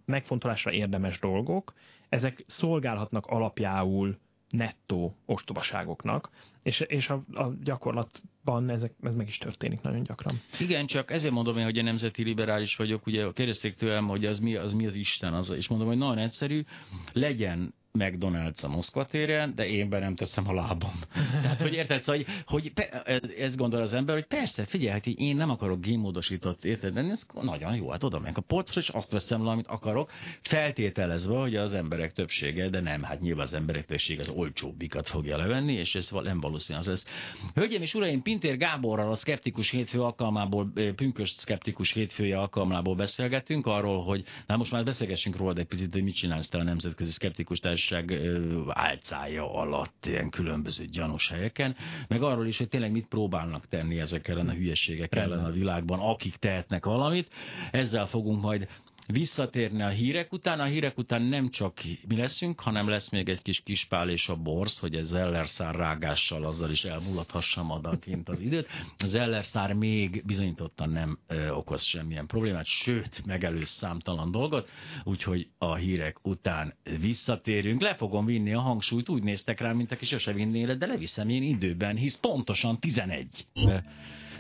megfontolásra 0.05 0.73
érdemes 0.73 1.19
dolgok, 1.19 1.75
ezek 2.09 2.45
szolgálhatnak 2.47 3.27
alapjául 3.27 4.19
nettó 4.51 5.16
ostobaságoknak, 5.27 6.31
és, 6.67 6.81
és 6.81 7.11
a, 7.11 7.25
a 7.33 7.53
gyakorlatban 7.65 8.71
ezek, 8.71 8.93
ez 9.03 9.15
meg 9.15 9.29
is 9.29 9.39
történik 9.39 9.81
nagyon 9.81 10.03
gyakran. 10.03 10.41
Igen, 10.59 10.87
csak 10.87 11.11
ezért 11.11 11.33
mondom 11.33 11.59
én, 11.59 11.65
hogy 11.65 11.79
a 11.79 11.83
nemzeti 11.83 12.23
liberális 12.23 12.77
vagyok. 12.77 13.07
Ugye 13.07 13.33
kérdezték 13.33 13.75
tőlem, 13.75 14.07
hogy 14.07 14.25
az 14.25 14.39
mi 14.39 14.57
az, 14.57 14.73
mi 14.73 14.87
az 14.87 14.95
Isten, 14.95 15.35
az, 15.35 15.51
és 15.51 15.69
mondom, 15.69 15.89
hogy 15.89 15.97
nagyon 15.97 16.19
egyszerű, 16.19 16.65
legyen 17.13 17.75
McDonald's 17.97 18.65
a 18.65 18.69
Moszkva 18.69 19.05
téren, 19.05 19.55
de 19.55 19.67
én 19.67 19.89
be 19.89 19.99
nem 19.99 20.15
teszem 20.15 20.49
a 20.49 20.53
lábam. 20.53 21.01
Tehát, 21.43 21.61
hogy 21.61 21.73
érted, 21.73 22.03
szóval, 22.03 22.23
hogy, 22.23 22.35
hogy 22.45 22.73
pe, 22.73 23.03
ezt 23.39 23.57
gondol 23.57 23.81
az 23.81 23.93
ember, 23.93 24.15
hogy 24.15 24.27
persze, 24.27 24.65
figyelj, 24.65 24.91
hát 24.91 25.07
én 25.07 25.37
nem 25.37 25.51
akarok 25.51 25.81
gémódosított 25.81 26.65
érted, 26.65 26.95
de 26.95 27.01
ez 27.01 27.27
nagyon 27.41 27.77
jó, 27.77 27.91
hát 27.91 28.03
oda 28.03 28.19
megyek 28.19 28.37
a 28.37 28.41
polcra, 28.41 28.81
és 28.81 28.89
azt 28.89 29.11
veszem 29.11 29.45
le, 29.45 29.51
amit 29.51 29.67
akarok, 29.67 30.11
feltételezve, 30.41 31.39
hogy 31.39 31.57
az 31.57 31.73
emberek 31.73 32.13
többsége, 32.13 32.69
de 32.69 32.81
nem, 32.81 33.03
hát 33.03 33.21
nyilván 33.21 33.47
az 33.47 33.55
emberek 33.55 33.87
többsége 33.87 34.21
az 34.21 34.29
olcsóbbikat 34.29 35.09
fogja 35.09 35.37
levenni, 35.37 35.73
és 35.73 35.95
ez 35.95 36.11
nem 36.11 36.41
valószínű 36.57 36.79
az 36.79 36.87
lesz. 36.87 37.07
Hölgyeim 37.55 37.83
és 37.83 37.95
uraim, 37.95 38.23
Pintér 38.23 38.57
Gáborral 38.57 39.11
a 39.11 39.14
Skeptikus 39.14 39.71
Hétfő 39.71 40.03
alkalmából, 40.03 40.73
Pünkös 40.97 41.29
Skeptikus 41.31 41.92
Hétfője 41.92 42.38
alkalmából 42.38 42.95
beszélgetünk 42.95 43.66
arról, 43.66 44.05
hogy, 44.05 44.25
na 44.47 44.57
most 44.57 44.73
már 44.73 44.85
beszélgessünk 44.85 45.37
róla 45.37 45.53
egy 45.57 45.66
picit, 45.66 45.92
hogy 45.92 46.03
mit 46.03 46.14
csinálsz 46.14 46.49
te 46.49 46.59
a 46.59 46.62
Nemzetközi 46.62 47.11
Skeptikus 47.11 47.59
Társaság 47.59 48.21
álcája 48.69 49.53
alatt, 49.55 50.07
ilyen 50.07 50.31
különböző 50.31 50.85
gyanús 50.85 51.29
helyeken, 51.29 51.77
meg 52.09 52.23
arról 52.23 52.47
is, 52.47 52.59
hogy 52.59 52.69
tényleg 52.69 52.90
mit 52.90 53.07
próbálnak 53.07 53.69
tenni 53.69 54.01
ezek 54.01 54.29
ellen 54.29 54.49
a 54.49 54.53
hülyeségek 54.53 55.14
ellen 55.14 55.45
a 55.45 55.51
világban, 55.51 55.99
akik 55.99 56.37
tehetnek 56.37 56.85
valamit. 56.85 57.31
Ezzel 57.71 58.07
fogunk 58.07 58.40
majd 58.40 58.69
visszatérni 59.07 59.83
a 59.83 59.88
hírek 59.88 60.33
után. 60.33 60.61
A 60.61 60.64
hírek 60.64 60.99
után 60.99 61.23
nem 61.23 61.51
csak 61.51 61.81
mi 62.09 62.16
leszünk, 62.16 62.61
hanem 62.61 62.88
lesz 62.88 63.11
még 63.11 63.29
egy 63.29 63.42
kis 63.42 63.61
kispál 63.61 64.11
és 64.11 64.29
a 64.29 64.37
borz, 64.37 64.79
hogy 64.79 64.95
ez 64.95 65.12
ellerszár 65.12 65.75
rágással 65.75 66.45
azzal 66.45 66.71
is 66.71 66.85
elmulathassam 66.85 67.71
adanként 67.71 68.29
az 68.29 68.40
időt. 68.40 68.69
Az 68.99 69.14
ellerszár 69.14 69.73
még 69.73 70.23
bizonyítottan 70.27 70.90
nem 70.90 71.19
ö, 71.27 71.49
okoz 71.49 71.83
semmilyen 71.83 72.27
problémát, 72.27 72.66
sőt, 72.66 73.27
megelőz 73.27 73.69
számtalan 73.69 74.31
dolgot, 74.31 74.69
úgyhogy 75.05 75.49
a 75.59 75.75
hírek 75.75 76.27
után 76.27 76.75
visszatérünk. 77.01 77.81
Le 77.81 77.95
fogom 77.95 78.25
vinni 78.25 78.53
a 78.53 78.61
hangsúlyt, 78.61 79.09
úgy 79.09 79.23
néztek 79.23 79.61
rám, 79.61 79.77
mint 79.77 79.92
aki 79.92 80.05
sose 80.05 80.33
vinnél, 80.33 80.77
de 80.77 80.87
leviszem 80.87 81.29
én 81.29 81.42
időben, 81.42 81.97
hisz 81.97 82.16
pontosan 82.16 82.81
11. 82.81 83.47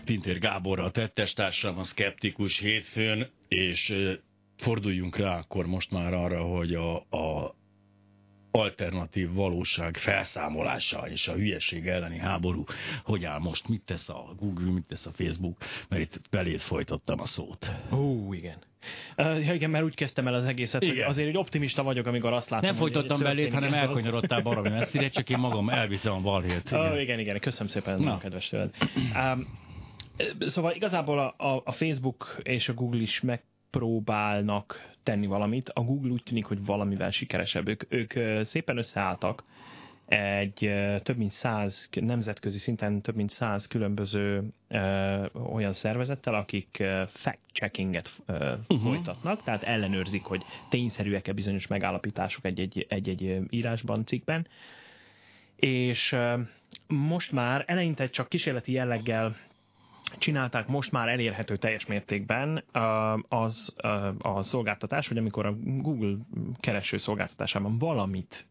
Pintér 0.04 0.38
Gábor 0.38 0.80
a 0.80 0.90
tettestársam, 0.90 1.78
a 1.78 1.82
szkeptikus 1.82 2.58
hétfőn, 2.58 3.30
és 3.48 3.94
forduljunk 4.56 5.16
rá 5.16 5.38
akkor 5.38 5.66
most 5.66 5.90
már 5.90 6.14
arra, 6.14 6.42
hogy 6.42 6.74
a, 6.74 6.96
a 6.96 7.54
alternatív 8.56 9.32
valóság 9.32 9.96
felszámolása 9.96 11.08
és 11.08 11.28
a 11.28 11.32
hülyeség 11.32 11.86
elleni 11.86 12.18
háború, 12.18 12.64
hogy 13.04 13.24
áll 13.24 13.38
most, 13.38 13.68
mit 13.68 13.82
tesz 13.84 14.08
a 14.08 14.34
Google, 14.38 14.72
mit 14.72 14.86
tesz 14.86 15.06
a 15.06 15.10
Facebook, 15.10 15.56
mert 15.88 16.02
itt 16.02 16.20
belét 16.30 16.62
folytottam 16.62 17.20
a 17.20 17.26
szót. 17.26 17.70
Ó, 17.92 18.32
igen. 18.32 18.58
Uh, 19.16 19.54
igen, 19.54 19.70
mert 19.70 19.84
úgy 19.84 19.94
kezdtem 19.94 20.26
el 20.26 20.34
az 20.34 20.44
egészet, 20.44 20.82
igen. 20.82 20.94
hogy 20.94 21.04
azért 21.04 21.28
egy 21.28 21.36
optimista 21.36 21.82
vagyok, 21.82 22.06
amikor 22.06 22.32
azt 22.32 22.50
látom, 22.50 22.66
Nem 22.68 22.78
hogy 22.78 22.92
folytottam 22.92 23.22
belét, 23.22 23.52
hanem 23.52 23.74
elkanyarodtál 23.74 24.42
valami 24.42 24.68
messzire, 24.78 25.08
csak 25.08 25.30
én 25.30 25.38
magam 25.38 25.68
elviszem 25.68 26.12
a 26.12 26.20
balhét. 26.20 26.70
Igen. 26.70 26.98
igen, 26.98 27.18
igen, 27.18 27.40
köszönöm 27.40 27.68
szépen, 27.68 28.00
Na. 28.00 28.18
kedves 28.18 28.48
tőled. 28.48 28.74
Um, 29.14 29.58
szóval 30.38 30.72
igazából 30.74 31.18
a, 31.18 31.34
a, 31.36 31.62
a 31.64 31.72
Facebook 31.72 32.40
és 32.42 32.68
a 32.68 32.74
Google 32.74 33.00
is 33.00 33.20
megpróbálnak 33.70 34.94
tenni 35.02 35.26
valamit. 35.26 35.68
A 35.68 35.80
Google 35.80 36.10
úgy 36.10 36.22
tűnik, 36.22 36.44
hogy 36.44 36.64
valamivel 36.64 37.10
sikeresebb. 37.10 37.68
Ők, 37.68 37.82
ők 37.88 38.44
szépen 38.44 38.76
összeálltak 38.76 39.44
egy 40.06 40.70
több 41.02 41.16
mint 41.16 41.32
száz, 41.32 41.88
nemzetközi 41.92 42.58
szinten 42.58 43.02
több 43.02 43.14
mint 43.14 43.30
száz 43.30 43.66
különböző 43.66 44.42
ö, 44.68 45.26
olyan 45.52 45.72
szervezettel, 45.72 46.34
akik 46.34 46.82
fact-checkinget 47.06 48.22
uh-huh. 48.28 48.80
folytatnak, 48.82 49.42
tehát 49.42 49.62
ellenőrzik, 49.62 50.22
hogy 50.22 50.42
tényszerűek-e 50.68 51.32
bizonyos 51.32 51.66
megállapítások 51.66 52.44
egy-egy 52.88 53.40
írásban, 53.50 54.04
cikkben. 54.04 54.46
És 55.56 56.12
ö, 56.12 56.40
most 56.86 57.32
már 57.32 57.64
eleinte 57.66 58.06
csak 58.06 58.28
kísérleti 58.28 58.72
jelleggel 58.72 59.36
csinálták 60.18 60.66
most 60.66 60.92
már 60.92 61.08
elérhető 61.08 61.56
teljes 61.56 61.86
mértékben 61.86 62.64
az 63.28 63.76
a 64.18 64.42
szolgáltatás, 64.42 65.08
hogy 65.08 65.18
amikor 65.18 65.46
a 65.46 65.54
Google 65.62 66.16
kereső 66.60 66.96
szolgáltatásában 66.96 67.78
valamit 67.78 68.46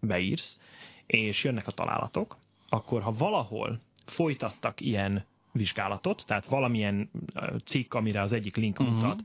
beírsz, 0.00 0.58
és 1.06 1.44
jönnek 1.44 1.66
a 1.66 1.72
találatok, 1.72 2.36
akkor 2.68 3.02
ha 3.02 3.12
valahol 3.12 3.80
folytattak 4.06 4.80
ilyen 4.80 5.24
vizsgálatot, 5.52 6.24
tehát 6.26 6.46
valamilyen 6.46 7.10
cikk, 7.64 7.94
amire 7.94 8.20
az 8.20 8.32
egyik 8.32 8.56
link 8.56 8.78
Mhm. 8.78 8.88
mutat, 8.88 9.22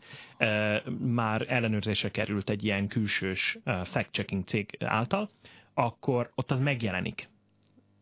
már 1.00 1.46
ellenőrzésre 1.50 2.12
került 2.12 2.50
egy 2.50 2.64
ilyen 2.64 2.88
külsős 2.88 3.58
fact-checking 3.66 4.44
cég 4.44 4.78
által, 4.80 5.30
akkor 5.74 6.32
ott 6.36 6.52
az 6.52 6.60
megjelenik. 6.60 7.30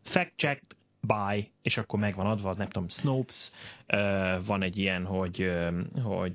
Fact-checked 0.02 0.76
by, 1.06 1.50
és 1.62 1.76
akkor 1.76 1.98
megvan 1.98 2.26
adva, 2.26 2.54
nem 2.54 2.68
tudom, 2.68 2.88
Snopes, 2.88 3.50
van 4.46 4.62
egy 4.62 4.78
ilyen, 4.78 5.04
hogy, 5.04 5.50
hogy 6.02 6.34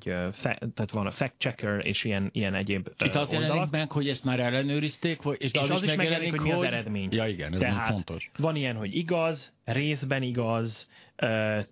tehát 0.73 0.91
van 0.91 1.05
a 1.05 1.11
fact-checker, 1.11 1.85
és 1.85 2.03
ilyen, 2.03 2.29
ilyen 2.33 2.53
egyéb 2.53 2.89
Itt 2.99 3.15
az 3.15 3.31
jelenik 3.31 3.49
oldalak. 3.51 3.71
meg, 3.71 3.91
hogy 3.91 4.09
ezt 4.09 4.23
már 4.23 4.39
ellenőrizték, 4.39 5.21
vagy, 5.21 5.37
és, 5.39 5.51
És 5.51 5.69
az, 5.69 5.83
is 5.83 5.95
megjelenik, 5.95 6.29
hogy 6.29 6.39
mi 6.39 6.51
az 6.51 6.63
eredmény. 6.63 7.07
Ja 7.11 7.27
igen, 7.27 7.53
ez 7.53 7.59
Tehát 7.59 7.89
fontos. 7.89 8.31
van 8.37 8.55
ilyen, 8.55 8.75
hogy 8.75 8.95
igaz, 8.95 9.53
részben 9.63 10.23
igaz, 10.23 10.87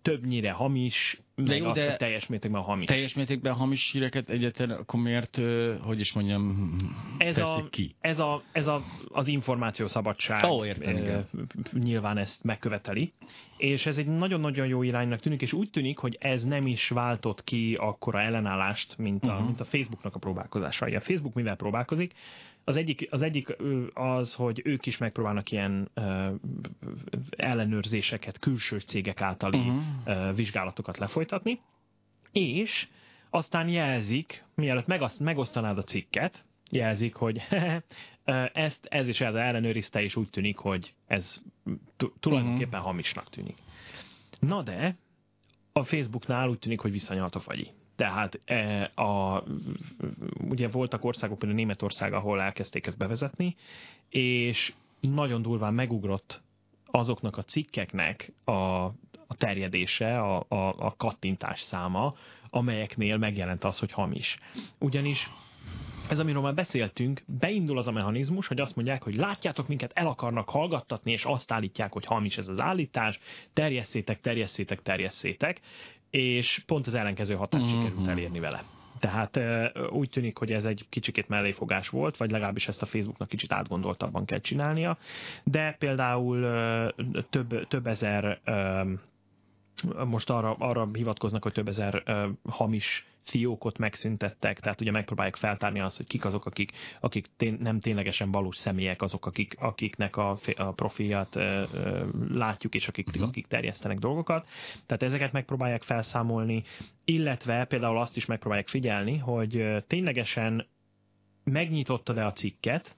többnyire 0.01 0.51
hamis, 0.51 1.21
meg 1.45 1.57
jó, 1.57 1.65
azt, 1.65 1.75
de 1.79 1.87
hogy 1.89 1.97
teljes 1.97 2.27
mértékben 2.27 2.61
hamis. 2.61 2.85
Teljes 2.85 3.13
mértékben 3.13 3.53
hamis 3.53 3.91
híreket 3.91 4.29
egyetlen, 4.29 4.69
akkor 4.71 4.99
miért, 4.99 5.39
hogy 5.81 5.99
is 5.99 6.13
mondjam, 6.13 6.75
ez 7.17 7.35
teszik 7.35 7.63
a, 7.63 7.69
ki? 7.69 7.95
Ez, 8.01 8.19
a, 8.19 8.43
ez 8.51 8.67
a, 8.67 8.81
az 9.07 9.27
információszabadság 9.27 10.43
Ó, 10.43 10.65
értem, 10.65 10.97
igen. 10.97 11.29
nyilván 11.73 12.17
ezt 12.17 12.43
megköveteli, 12.43 13.13
és 13.57 13.85
ez 13.85 13.97
egy 13.97 14.07
nagyon-nagyon 14.07 14.67
jó 14.67 14.83
iránynak 14.83 15.19
tűnik, 15.19 15.41
és 15.41 15.53
úgy 15.53 15.69
tűnik, 15.69 15.97
hogy 15.97 16.17
ez 16.19 16.43
nem 16.43 16.67
is 16.67 16.89
váltott 16.89 17.43
ki 17.43 17.75
akkora 17.79 18.19
ellenállást, 18.21 18.97
mint 18.97 19.23
a, 19.23 19.33
Mhm. 19.33 19.43
mint 19.43 19.59
a 19.59 19.65
Facebooknak 19.65 20.15
a 20.15 20.19
próbálkozásai. 20.19 20.95
A 20.95 21.01
Facebook 21.01 21.33
mivel 21.33 21.55
próbálkozik? 21.55 22.13
Az 22.63 22.75
egyik, 22.77 23.07
az 23.11 23.21
egyik 23.21 23.55
az, 23.93 24.33
hogy 24.33 24.61
ők 24.63 24.85
is 24.85 24.97
megpróbálnak 24.97 25.51
ilyen 25.51 25.89
ö, 25.93 26.27
ellenőrzéseket 27.29 28.39
külső 28.39 28.79
cégek 28.79 29.21
általi 29.21 29.57
Mhm. 29.57 29.77
ö, 30.05 30.33
vizsgálatokat 30.35 30.97
lefolytatni, 31.29 31.61
és 32.31 32.87
aztán 33.29 33.69
jelzik, 33.69 34.45
mielőtt 34.55 35.19
megosztanád 35.19 35.77
a 35.77 35.83
cikket, 35.83 36.43
jelzik, 36.71 37.15
hogy 37.15 37.41
ezt 38.53 38.85
ez 38.85 39.07
is 39.07 39.21
ellenőrizte, 39.21 40.01
és 40.01 40.15
úgy 40.15 40.29
tűnik, 40.29 40.57
hogy 40.57 40.93
ez 41.07 41.41
tu- 41.97 42.13
tulajdonképpen 42.19 42.81
hamisnak 42.81 43.29
tűnik. 43.29 43.57
Na 44.39 44.61
de, 44.61 44.95
a 45.73 45.83
Facebooknál 45.83 46.49
úgy 46.49 46.59
tűnik, 46.59 46.79
hogy 46.79 46.91
visszanyalt 46.91 47.35
a 47.35 47.39
fagyi. 47.39 47.71
Tehát 47.95 48.39
e, 48.45 48.91
a, 48.95 49.43
ugye 50.49 50.67
voltak 50.67 51.03
országok, 51.03 51.39
például 51.39 51.59
Németország, 51.59 52.13
ahol 52.13 52.41
elkezdték 52.41 52.87
ezt 52.87 52.97
bevezetni, 52.97 53.55
és 54.09 54.73
nagyon 54.99 55.41
durván 55.41 55.73
megugrott 55.73 56.41
azoknak 56.85 57.37
a 57.37 57.43
cikkeknek 57.43 58.33
a, 58.45 58.89
a 59.27 59.35
terjedése, 59.35 60.19
a, 60.19 60.45
a, 60.47 60.55
a 60.77 60.93
kattintás 60.97 61.59
száma, 61.61 62.15
amelyeknél 62.49 63.17
megjelent 63.17 63.63
az, 63.63 63.79
hogy 63.79 63.91
hamis. 63.91 64.37
Ugyanis 64.79 65.29
ez, 66.09 66.19
amiről 66.19 66.41
már 66.41 66.53
beszéltünk, 66.53 67.23
beindul 67.25 67.77
az 67.77 67.87
a 67.87 67.91
mechanizmus, 67.91 68.47
hogy 68.47 68.59
azt 68.59 68.75
mondják, 68.75 69.03
hogy 69.03 69.15
látjátok 69.15 69.67
minket, 69.67 69.91
el 69.93 70.07
akarnak 70.07 70.49
hallgattatni, 70.49 71.11
és 71.11 71.23
azt 71.25 71.51
állítják, 71.51 71.93
hogy 71.93 72.05
hamis 72.05 72.37
ez 72.37 72.47
az 72.47 72.59
állítás, 72.59 73.19
terjesszétek, 73.53 74.21
terjesszétek, 74.21 74.81
terjesszétek, 74.81 75.61
és 76.09 76.63
pont 76.65 76.87
az 76.87 76.93
ellenkező 76.95 77.35
hatást 77.35 77.65
Mhm. 77.65 77.73
sikerült 77.73 78.07
elérni 78.07 78.39
vele. 78.39 78.63
Tehát 78.99 79.39
úgy 79.89 80.09
tűnik, 80.09 80.37
hogy 80.37 80.51
ez 80.51 80.65
egy 80.65 80.85
kicsikét 80.89 81.27
melléfogás 81.27 81.89
volt, 81.89 82.17
vagy 82.17 82.31
legalábbis 82.31 82.67
ezt 82.67 82.81
a 82.81 82.85
Facebooknak 82.85 83.27
kicsit 83.27 83.51
átgondoltabban 83.53 84.25
kell 84.25 84.39
csinálnia, 84.39 84.97
de 85.43 85.75
például 85.79 86.39
több, 87.29 87.67
több 87.67 87.87
ezer 87.87 88.39
most 90.05 90.29
arra, 90.29 90.55
arra 90.59 90.89
hivatkoznak, 90.93 91.43
hogy 91.43 91.53
több 91.53 91.67
ezer 91.67 92.01
ö, 92.05 92.27
hamis 92.49 93.07
fiókot 93.23 93.77
megszüntettek, 93.77 94.59
tehát 94.59 94.81
ugye 94.81 94.91
megpróbálják 94.91 95.35
feltárni 95.35 95.79
azt, 95.79 95.97
hogy 95.97 96.07
kik 96.07 96.25
azok, 96.25 96.45
akik, 96.45 96.71
akik 96.99 97.27
tén, 97.37 97.57
nem 97.59 97.79
ténylegesen 97.79 98.31
valós 98.31 98.57
személyek, 98.57 99.01
azok, 99.01 99.25
akik, 99.25 99.55
akiknek 99.59 100.17
a, 100.17 100.37
a 100.55 100.71
profilját 100.71 101.35
ö, 101.35 101.63
látjuk, 102.29 102.75
és 102.75 102.87
akik, 102.87 103.15
Mhm. 103.15 103.23
akik 103.23 103.47
terjesztenek 103.47 103.97
dolgokat. 103.99 104.47
Tehát 104.85 105.03
ezeket 105.03 105.31
megpróbálják 105.31 105.83
felszámolni, 105.83 106.63
illetve 107.05 107.65
például 107.65 107.97
azt 107.97 108.15
is 108.17 108.25
megpróbálják 108.25 108.67
figyelni, 108.67 109.17
hogy 109.17 109.83
ténylegesen 109.87 110.67
megnyitottad-e 111.43 112.25
a 112.25 112.31
cikket, 112.33 112.95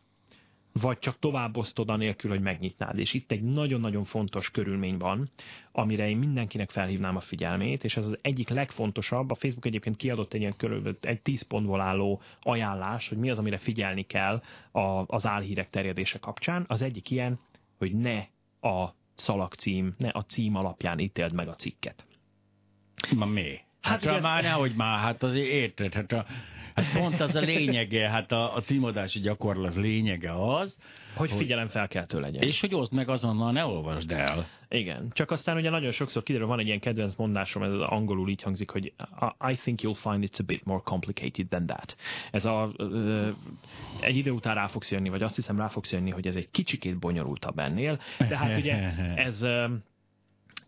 vagy 0.82 1.00
csak 1.00 1.20
továbbosztod 1.20 1.90
anélkül, 1.90 2.32
hogy 2.32 2.42
megnyitnád. 2.42 3.00
És 3.00 3.14
itt 3.14 3.32
egy 3.32 3.42
nagyon-nagyon 3.42 4.04
fontos 4.04 4.52
körülmény 4.52 4.98
van, 4.98 5.30
amire 5.72 6.10
én 6.10 6.18
mindenkinek 6.18 6.70
felhívnám 6.70 7.16
a 7.16 7.20
figyelmét, 7.20 7.84
és 7.84 7.98
ez 7.98 8.06
az 8.06 8.18
egyik 8.22 8.50
legfontosabb. 8.50 9.32
A 9.32 9.36
Facebook 9.36 9.66
egyébként 9.66 9.96
kiadott 9.96 10.34
egy 10.34 10.40
ilyen 10.40 10.56
körülbelül 10.58 10.98
egy 11.02 11.22
10 11.22 11.42
pontból 11.42 11.82
álló 11.82 12.22
ajánlás, 12.42 13.10
hogy 13.10 13.18
mi 13.18 13.30
az, 13.30 13.40
amire 13.40 13.58
figyelni 13.58 14.04
kell 14.04 14.42
a, 14.72 15.04
az 15.06 15.26
álhírek 15.26 15.70
terjedése 15.70 16.20
kapcsán. 16.20 16.66
Az 16.68 16.82
egyik 16.82 17.10
ilyen, 17.12 17.40
hogy 17.78 17.94
ne 17.96 18.18
a 18.70 18.90
szalagcím, 19.16 19.96
ne 19.98 20.10
a 20.10 20.24
cím 20.24 20.56
alapján 20.56 21.00
ítéld 21.00 21.34
meg 21.34 21.48
a 21.48 21.56
cikket. 21.56 22.06
Ma 23.16 23.26
mi? 23.26 23.68
Hát 23.82 24.04
Hát, 24.04 24.12
ugye 24.12 24.22
már 24.22 24.44
nehogy 24.44 24.76
már, 24.76 25.00
hát 25.00 25.24
azért 25.24 25.48
érted, 25.48 25.94
hát, 25.94 26.12
a, 26.12 26.26
pont 26.94 27.20
az 27.20 27.36
a 27.36 27.40
lényege, 27.40 28.10
hát 28.10 28.32
a, 28.32 28.56
a 28.56 28.62
címadási 28.62 29.20
gyakorlat 29.20 29.76
lényege 29.76 30.32
az, 30.56 30.78
Hogy 31.16 31.32
figyelemfelkeltő 31.32 32.20
legyen. 32.20 32.42
és 32.44 32.62
hogy 32.62 32.76
oszd 32.76 32.94
meg 32.94 33.10
azonnal, 33.10 33.52
ne 33.52 33.66
olvasd 33.66 34.12
el. 34.12 34.48
Igen, 34.70 35.10
csak 35.14 35.32
aztán 35.32 35.58
ugye 35.58 35.70
nagyon 35.70 35.92
sokszor 35.92 36.24
kiderül, 36.24 36.48
van 36.48 36.60
egy 36.60 36.66
ilyen 36.66 36.80
kedvenc 36.80 37.16
mondásom, 37.16 37.64
ez 37.64 37.72
az 37.72 37.82
angolul 37.82 38.30
így 38.30 38.42
hangzik, 38.42 38.70
hogy 38.70 38.94
I 39.50 39.56
think 39.56 39.80
you'll 39.84 39.98
find 40.10 40.24
it's 40.24 40.40
a 40.40 40.44
bit 40.44 40.66
more 40.66 40.82
complicated 40.84 41.48
than 41.48 41.66
that. 41.66 41.98
Ez 42.32 42.46
a, 42.46 42.72
egy 44.00 44.18
idő 44.18 44.32
után 44.32 44.56
rá 44.56 44.68
fogsz 44.68 44.92
jönni, 44.92 45.10
vagy 45.10 45.22
azt 45.22 45.36
hiszem 45.36 45.58
rá 45.58 45.68
fogsz 45.68 45.92
jönni, 45.92 46.10
hogy 46.10 46.28
ez 46.28 46.36
egy 46.36 46.52
kicsikét 46.52 47.00
bonyolultabb 47.00 47.60
ennél, 47.60 48.00
de 48.18 48.38
hát 48.38 48.58
ugye 48.58 48.76
ez 49.28 49.46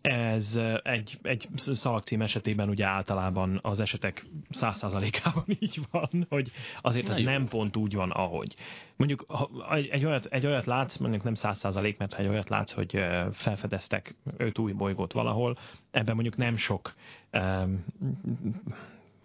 ez 0.02 0.60
egy, 0.82 1.18
egy 1.22 1.48
szalagcím 1.56 2.22
esetében 2.22 2.68
ugye 2.68 2.86
általában 2.86 3.58
az 3.62 3.80
esetek 3.80 4.26
száz 4.50 4.78
százalékában 4.78 5.44
így 5.60 5.80
van, 5.90 6.26
hogy 6.28 6.50
azért 6.80 7.06
Na 7.06 7.12
ez 7.12 7.18
jó. 7.18 7.24
nem 7.24 7.48
pont 7.48 7.76
úgy 7.76 7.94
van, 7.94 8.10
ahogy. 8.10 8.54
Mondjuk 8.96 9.24
ha 9.28 9.76
egy, 9.76 10.04
olyat, 10.04 10.24
egy 10.24 10.46
olyat 10.46 10.66
látsz, 10.66 10.96
mondjuk 10.96 11.22
nem 11.22 11.34
száz 11.34 11.58
százalék, 11.58 11.98
mert 11.98 12.14
ha 12.14 12.22
egy 12.22 12.28
olyat 12.28 12.48
látsz, 12.48 12.72
hogy 12.72 13.04
felfedeztek 13.32 14.14
öt 14.36 14.58
új 14.58 14.72
bolygót 14.72 15.12
valahol, 15.12 15.58
ebben 15.90 16.14
mondjuk 16.14 16.36
nem 16.36 16.56
sok 16.56 16.94
um, 17.32 17.84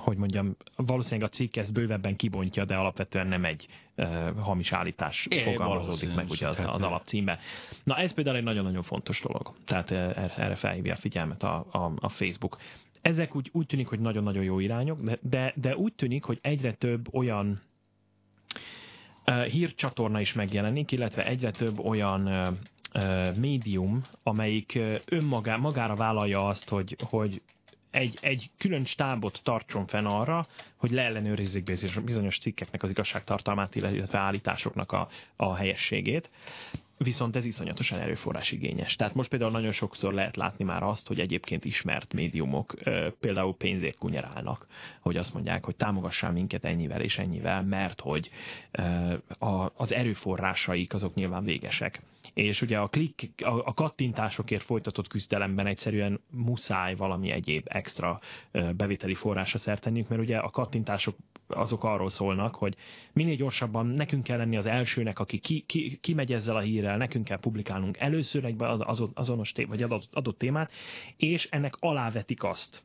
hogy 0.08 0.18
mondjam, 0.18 0.56
valószínűleg 0.76 1.30
a 1.30 1.32
cikk 1.32 1.56
ezt 1.56 1.74
bővebben 1.74 2.16
kibontja, 2.16 2.66
de 2.66 2.76
alapvetően 2.76 3.28
nem 3.28 3.46
egy 3.46 3.68
uh, 3.96 4.40
hamis 4.40 4.72
állítás 4.72 5.28
É, 5.30 5.44
fogalmazódik 5.44 6.16
meg 6.16 6.30
ugye 6.30 6.48
az, 6.48 6.60
az 6.60 6.82
alapcímbe. 6.82 7.40
Na 7.84 7.96
ez 7.98 8.14
például 8.14 8.38
egy 8.38 8.44
nagyon-nagyon 8.44 8.84
fontos 8.84 9.22
dolog. 9.22 9.54
Tehát 9.66 9.92
eh, 9.92 10.38
erre 10.38 10.56
felhívja 10.56 10.94
a 10.94 10.98
figyelmet 10.98 11.44
a, 11.44 11.66
a, 11.72 11.92
a 12.00 12.10
Facebook. 12.10 12.58
Ezek 13.02 13.36
úgy, 13.36 13.50
úgy 13.54 13.66
tűnik, 13.66 13.88
hogy 13.88 14.00
nagyon-nagyon 14.00 14.44
jó 14.44 14.60
irányok, 14.60 15.02
de, 15.02 15.20
de, 15.22 15.54
de 15.56 15.76
úgy 15.76 15.94
tűnik, 15.94 16.24
hogy 16.24 16.40
egyre 16.42 16.74
több 16.74 17.14
olyan 17.14 17.62
uh, 19.26 19.44
hírcsatorna 19.44 20.20
is 20.20 20.34
megjelenik, 20.34 20.92
illetve 20.92 21.26
egyre 21.26 21.52
több 21.52 21.80
olyan 21.80 22.28
uh, 22.94 23.38
médium, 23.38 24.04
amelyik 24.24 24.80
önmagá, 25.06 25.56
magára 25.56 25.96
vállalja 25.96 26.48
azt, 26.48 26.70
hogy, 26.70 26.96
hogy 27.10 27.42
egy, 27.92 28.18
egy 28.22 28.50
külön 28.58 28.86
stábot 28.86 29.40
tartson 29.44 29.88
fenn 29.88 30.06
arra, 30.06 30.48
hogy 30.76 30.92
leellenőrizzék 30.92 31.64
bizonyos- 32.04 32.40
cikkeknek 32.40 32.84
az 32.84 32.90
igazságtartalmát, 32.90 33.76
illetve 33.76 34.18
állításoknak 34.20 34.92
a, 34.92 35.08
a 35.36 35.56
helyességét. 35.56 36.30
Viszont 36.98 37.36
ez 37.36 37.46
iszonyatosan 37.46 38.00
erőforrás 38.00 38.52
igényes. 38.52 38.96
Tehát 38.96 39.14
most 39.14 39.30
például 39.30 39.52
nagyon 39.52 39.72
sokszor 39.72 40.14
lehet 40.14 40.36
látni 40.36 40.64
már 40.64 40.84
azt, 40.84 41.08
hogy 41.08 41.20
egyébként 41.20 41.66
ismert 41.66 42.14
médiumok 42.14 42.74
például 43.20 43.56
pénzért 43.56 43.98
kunyerálnak, 43.98 44.68
hogy 45.00 45.18
azt 45.18 45.34
mondják, 45.34 45.66
hogy 45.66 45.76
támogassál 45.76 46.32
minket 46.32 46.66
ennyivel 46.66 47.02
és 47.02 47.18
ennyivel, 47.18 47.64
mert 47.64 48.02
hogy 48.02 48.30
az 49.76 49.92
erőforrásaik 49.92 50.94
azok 50.94 51.14
nyilván 51.14 51.44
végesek. 51.44 52.02
És 52.34 52.62
ugye 52.62 52.78
a, 52.78 52.88
klik, 52.88 53.32
a, 53.44 53.74
kattintásokért 53.74 54.64
folytatott 54.64 55.08
küzdelemben 55.08 55.68
egyszerűen 55.68 56.20
muszáj 56.32 56.96
valami 56.96 57.32
egyéb 57.32 57.66
extra 57.70 58.20
bevételi 58.52 59.16
forrásra 59.16 59.60
szert 59.60 59.82
tenniük, 59.82 60.08
mert 60.08 60.22
ugye 60.22 60.38
a 60.38 60.50
kattintások 60.50 61.16
azok 61.48 61.84
arról 61.84 62.10
szólnak, 62.10 62.56
hogy 62.56 62.76
minél 63.14 63.36
gyorsabban 63.36 63.86
nekünk 63.86 64.24
kell 64.24 64.38
lenni 64.38 64.58
az 64.58 64.66
elsőnek, 64.66 65.20
aki 65.20 65.40
ki, 65.40 65.64
ki, 65.68 65.98
ezzel 66.32 66.56
a 66.56 66.60
hírrel, 66.60 66.98
nekünk 66.98 67.26
kell 67.26 67.40
publikálnunk 67.40 67.98
először 67.98 68.46
egy 68.46 68.56
az- 68.58 69.10
azonos 69.14 69.52
té- 69.52 69.68
vagy 69.68 69.82
adott 70.12 70.38
témát, 70.38 70.72
és 71.18 71.48
ennek 71.52 71.76
alávetik 71.80 72.44
azt, 72.44 72.84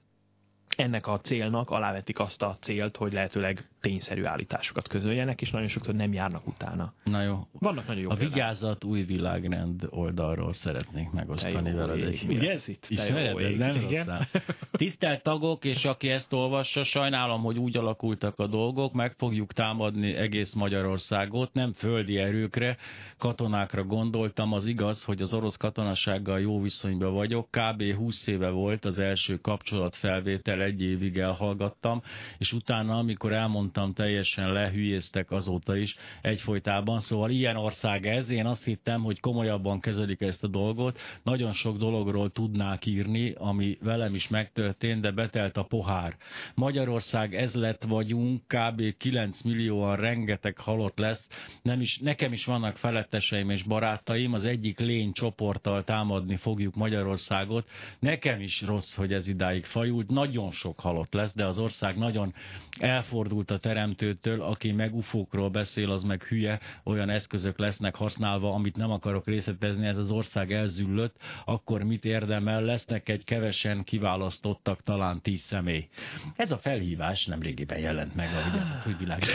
ennek 0.76 1.06
a 1.06 1.20
célnak 1.20 1.70
alávetik 1.70 2.18
azt 2.18 2.42
a 2.42 2.56
célt, 2.60 2.96
hogy 2.96 3.12
lehetőleg 3.12 3.68
tényszerű 3.80 4.24
állításokat 4.24 4.88
közöljenek, 4.88 5.40
és 5.40 5.50
nagyon 5.50 5.68
sokszor 5.68 5.94
nem 5.94 6.12
járnak 6.12 6.46
utána. 6.46 6.92
Na 7.04 7.22
jó. 7.22 7.38
Vannak 7.52 7.86
nagyon 7.86 8.02
jó 8.02 8.10
A 8.10 8.14
példák. 8.14 8.34
vigyázat 8.34 8.84
új 8.84 9.02
világrend 9.02 9.86
oldalról 9.90 10.52
szeretnék 10.52 11.10
megosztani 11.10 11.70
jó 11.70 11.76
veled. 11.76 12.02
egy- 12.06 12.24
Ugye? 12.28 12.58
Ismered, 12.88 13.56
nem 13.58 13.76
Igen. 13.76 14.26
Tisztelt 14.70 15.22
tagok, 15.22 15.64
és 15.64 15.84
aki 15.84 16.08
ezt 16.08 16.32
olvassa, 16.32 16.84
sajnálom, 16.84 17.42
hogy 17.42 17.58
úgy 17.58 17.76
alakultak 17.76 18.38
a 18.38 18.46
dolgok, 18.46 18.92
meg 18.92 19.14
fogjuk 19.16 19.52
támadni 19.52 20.14
egész 20.14 20.52
Magyarországot, 20.52 21.52
nem 21.52 21.72
földi 21.72 22.16
erőkre, 22.18 22.76
katonákra 23.18 23.84
gondoltam, 23.84 24.52
az 24.52 24.66
igaz, 24.66 25.04
hogy 25.04 25.22
az 25.22 25.34
orosz 25.34 25.56
katonasággal 25.56 26.40
jó 26.40 26.60
viszonyban 26.60 27.12
vagyok, 27.14 27.48
kb. 27.50 27.94
20 27.94 28.26
éve 28.26 28.50
volt 28.50 28.84
az 28.84 28.98
első 28.98 29.36
kapcsolatfelvétel 29.36 30.61
egy 30.62 30.82
évig 30.82 31.18
elhallgattam, 31.18 32.02
és 32.38 32.52
utána, 32.52 32.98
amikor 32.98 33.32
elmondtam, 33.32 33.92
teljesen 33.92 34.52
lehülyéztek 34.52 35.30
azóta 35.30 35.76
is 35.76 35.96
egyfolytában. 36.22 37.00
Szóval 37.00 37.30
ilyen 37.30 37.56
ország 37.56 38.06
ez. 38.06 38.30
Én 38.30 38.46
azt 38.46 38.64
hittem, 38.64 39.02
hogy 39.02 39.20
komolyabban 39.20 39.80
kezelik 39.80 40.20
ezt 40.20 40.44
a 40.44 40.48
dolgot. 40.48 40.98
Nagyon 41.22 41.52
sok 41.52 41.76
dologról 41.76 42.30
tudnák 42.30 42.86
írni, 42.86 43.32
ami 43.36 43.78
velem 43.80 44.14
is 44.14 44.28
megtörtént, 44.28 45.00
de 45.00 45.10
betelt 45.10 45.56
a 45.56 45.62
pohár. 45.62 46.16
Magyarország 46.54 47.34
ez 47.34 47.54
lett 47.54 47.82
vagyunk, 47.84 48.42
kb. 48.46 48.96
9 48.96 49.42
millióan 49.42 49.96
rengeteg 49.96 50.58
halott 50.58 50.98
lesz. 50.98 51.28
Nem 51.62 51.80
is, 51.80 51.98
nekem 51.98 52.32
is 52.32 52.44
vannak 52.44 52.76
feletteseim 52.76 53.50
és 53.50 53.62
barátaim, 53.62 54.32
az 54.32 54.44
egyik 54.44 54.78
lény 54.78 55.12
csoporttal 55.12 55.84
támadni 55.84 56.36
fogjuk 56.36 56.74
Magyarországot. 56.74 57.68
Nekem 57.98 58.40
is 58.40 58.62
rossz, 58.62 58.94
hogy 58.94 59.12
ez 59.12 59.28
idáig 59.28 59.64
fajult. 59.64 60.08
Nagyon 60.08 60.50
sok 60.52 60.80
halott 60.80 61.12
lesz, 61.12 61.34
de 61.34 61.46
az 61.46 61.58
ország 61.58 61.98
nagyon 61.98 62.34
elfordult 62.78 63.50
a 63.50 63.58
teremtőtől, 63.58 64.42
aki 64.42 64.72
meg 64.72 64.94
ufókról 64.94 65.50
beszél, 65.50 65.90
az 65.90 66.02
meg 66.02 66.22
hülye, 66.22 66.60
olyan 66.84 67.10
eszközök 67.10 67.58
lesznek 67.58 67.94
használva, 67.94 68.54
amit 68.54 68.76
nem 68.76 68.90
akarok 68.90 69.26
részletezni, 69.26 69.86
ez 69.86 69.98
az 69.98 70.10
ország 70.10 70.52
elzüllött, 70.52 71.16
akkor 71.44 71.82
mit 71.82 72.04
érdemel, 72.04 72.62
lesznek 72.62 73.08
egy 73.08 73.24
kevesen 73.24 73.84
kiválasztottak, 73.84 74.82
talán 74.82 75.20
tíz 75.20 75.40
személy. 75.40 75.88
Ez 76.36 76.50
a 76.52 76.58
felhívás 76.58 77.26
nem 77.26 77.42
régiben 77.42 77.78
jelent 77.78 78.14
meg, 78.14 78.34
ahogy 78.34 78.60
ez 78.60 78.70
a 78.70 78.96
világ. 78.98 79.24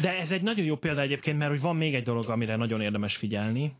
De 0.00 0.18
ez 0.18 0.30
egy 0.30 0.42
nagyon 0.42 0.64
jó 0.64 0.76
példa 0.76 1.00
egyébként, 1.00 1.38
mert 1.38 1.50
hogy 1.50 1.60
van 1.60 1.76
még 1.76 1.94
egy 1.94 2.02
dolog, 2.02 2.28
amire 2.28 2.56
nagyon 2.56 2.80
érdemes 2.80 3.16
figyelni. 3.16 3.76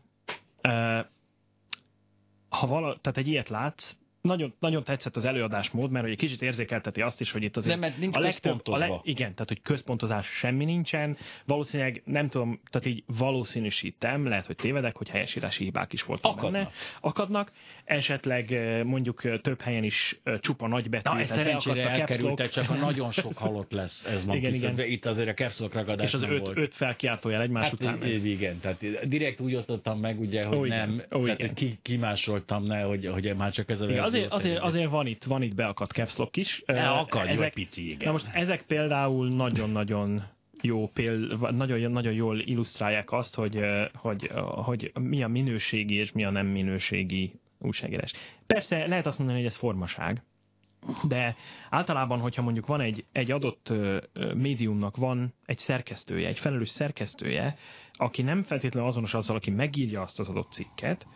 Ha 2.49 2.67
vala, 2.67 2.97
tehát 3.01 3.17
egy 3.17 3.27
ilyet 3.27 3.49
látsz, 3.49 3.95
nagyon, 4.21 4.53
nagyon 4.59 4.83
tetszett 4.83 5.15
az 5.15 5.25
előadásmód, 5.25 5.91
mert 5.91 6.03
hogy 6.03 6.13
egy 6.13 6.19
kicsit 6.19 6.41
érzékelteti 6.41 7.01
azt 7.01 7.21
is, 7.21 7.31
hogy 7.31 7.43
itt 7.43 7.57
azért... 7.57 7.71
Nem, 7.79 7.89
mert 7.89 7.99
nincs 7.99 8.15
a 8.15 8.19
legtöbb, 8.19 8.67
a 8.67 8.77
leg, 8.77 8.91
Igen, 9.03 9.31
tehát 9.31 9.47
hogy 9.47 9.61
központozás 9.61 10.27
semmi 10.27 10.65
nincsen. 10.65 11.17
Valószínűleg, 11.45 12.01
nem 12.05 12.29
tudom, 12.29 12.59
tehát 12.69 12.87
így 12.87 13.03
valószínűsítem, 13.17 14.27
lehet, 14.27 14.45
hogy 14.45 14.55
tévedek, 14.55 14.97
hogy 14.97 15.09
helyesírási 15.09 15.63
hibák 15.63 15.93
is 15.93 16.03
voltak 16.03 16.31
Akadnak. 16.31 16.51
benne. 16.51 16.69
Akadnak. 17.01 17.51
Esetleg 17.85 18.51
eh, 18.51 18.83
mondjuk 18.83 19.23
eh, 19.23 19.37
több 19.37 19.61
helyen 19.61 19.83
is 19.83 20.19
eh, 20.23 20.37
csupa 20.39 20.67
nagybetű. 20.67 21.09
Na, 21.09 21.19
ez 21.19 21.27
tehát 21.27 21.43
szerencsére 21.43 21.89
elkerültek, 21.89 22.49
csak 22.49 22.69
a 22.69 22.73
nagyon 22.89 23.11
sok 23.11 23.37
halott 23.37 23.71
lesz. 23.71 24.03
Ez 24.05 24.25
van 24.25 24.35
Igen, 24.35 24.53
igen. 24.53 24.79
Itt 24.79 25.05
azért 25.05 25.27
a 25.27 25.33
caps 25.33 25.59
lock 25.59 25.73
ragadás 25.73 26.05
És 26.07 26.13
az 26.13 26.21
öt, 26.21 26.29
volt. 26.39 26.57
öt 26.57 26.73
felkiáltójel 26.73 27.41
egymás 27.41 27.63
Hát, 27.63 27.73
után. 27.73 28.03
é- 28.03 28.23
igen, 28.23 28.59
tehát 28.59 29.07
direkt 29.07 29.39
úgy 29.41 29.55
osztottam 29.55 29.99
meg, 29.99 30.19
ugye, 30.19 30.45
hogy 30.45 30.65
igen. 30.65 30.89
nem, 30.89 31.21
Ó, 31.21 31.25
tehát 31.25 31.53
ki, 31.53 31.79
kimásoltam, 31.81 32.63
ne, 32.63 32.81
hogy, 32.81 33.05
hogy 33.05 33.33
már 33.37 33.51
csak 33.51 33.69
ez 33.69 33.81
a 33.81 33.85
azért, 34.13 34.31
azért, 34.31 34.59
azért 34.59 34.89
van 34.89 35.07
itt, 35.07 35.23
van 35.23 35.41
itt 35.41 35.55
beakadt 35.55 35.91
caps 35.91 36.17
lock 36.17 36.37
is. 36.37 36.63
Ne 36.65 36.89
akadj, 36.89 37.35
vagy 37.35 37.53
pici, 37.53 37.89
igen. 37.89 38.05
Na 38.05 38.11
most 38.11 38.27
ezek 38.33 38.61
például 38.61 39.27
nagyon-nagyon 39.27 40.23
jó 40.61 40.87
péld, 40.87 41.55
nagyon, 41.55 41.91
nagyon 41.91 42.13
jól 42.13 42.39
illusztrálják 42.39 43.11
azt, 43.11 43.35
hogy, 43.35 43.59
hogy, 43.93 44.31
hogy 44.43 44.91
mi 44.99 45.23
a 45.23 45.27
minőségi 45.27 45.95
és 45.95 46.11
mi 46.11 46.25
a 46.25 46.29
nem 46.29 46.47
minőségi 46.47 47.33
újságírás. 47.59 48.13
Persze 48.47 48.87
lehet 48.87 49.05
azt 49.05 49.17
mondani, 49.17 49.39
hogy 49.39 49.49
ez 49.49 49.57
formaság, 49.57 50.23
de 51.07 51.35
általában, 51.69 52.19
hogyha 52.19 52.41
mondjuk 52.41 52.67
van 52.67 52.81
egy, 52.81 53.05
egy 53.11 53.31
adott 53.31 53.73
médiumnak 54.33 54.97
van 54.97 55.33
egy 55.45 55.57
szerkesztője, 55.57 56.27
egy 56.27 56.39
felelős 56.39 56.69
szerkesztője, 56.69 57.57
aki 57.93 58.21
nem 58.21 58.43
feltétlenül 58.43 58.89
azonos 58.89 59.13
azzal, 59.13 59.35
aki 59.35 59.51
megírja 59.51 60.01
azt 60.01 60.19
az 60.19 60.29
adott 60.29 60.51
cikket, 60.51 61.07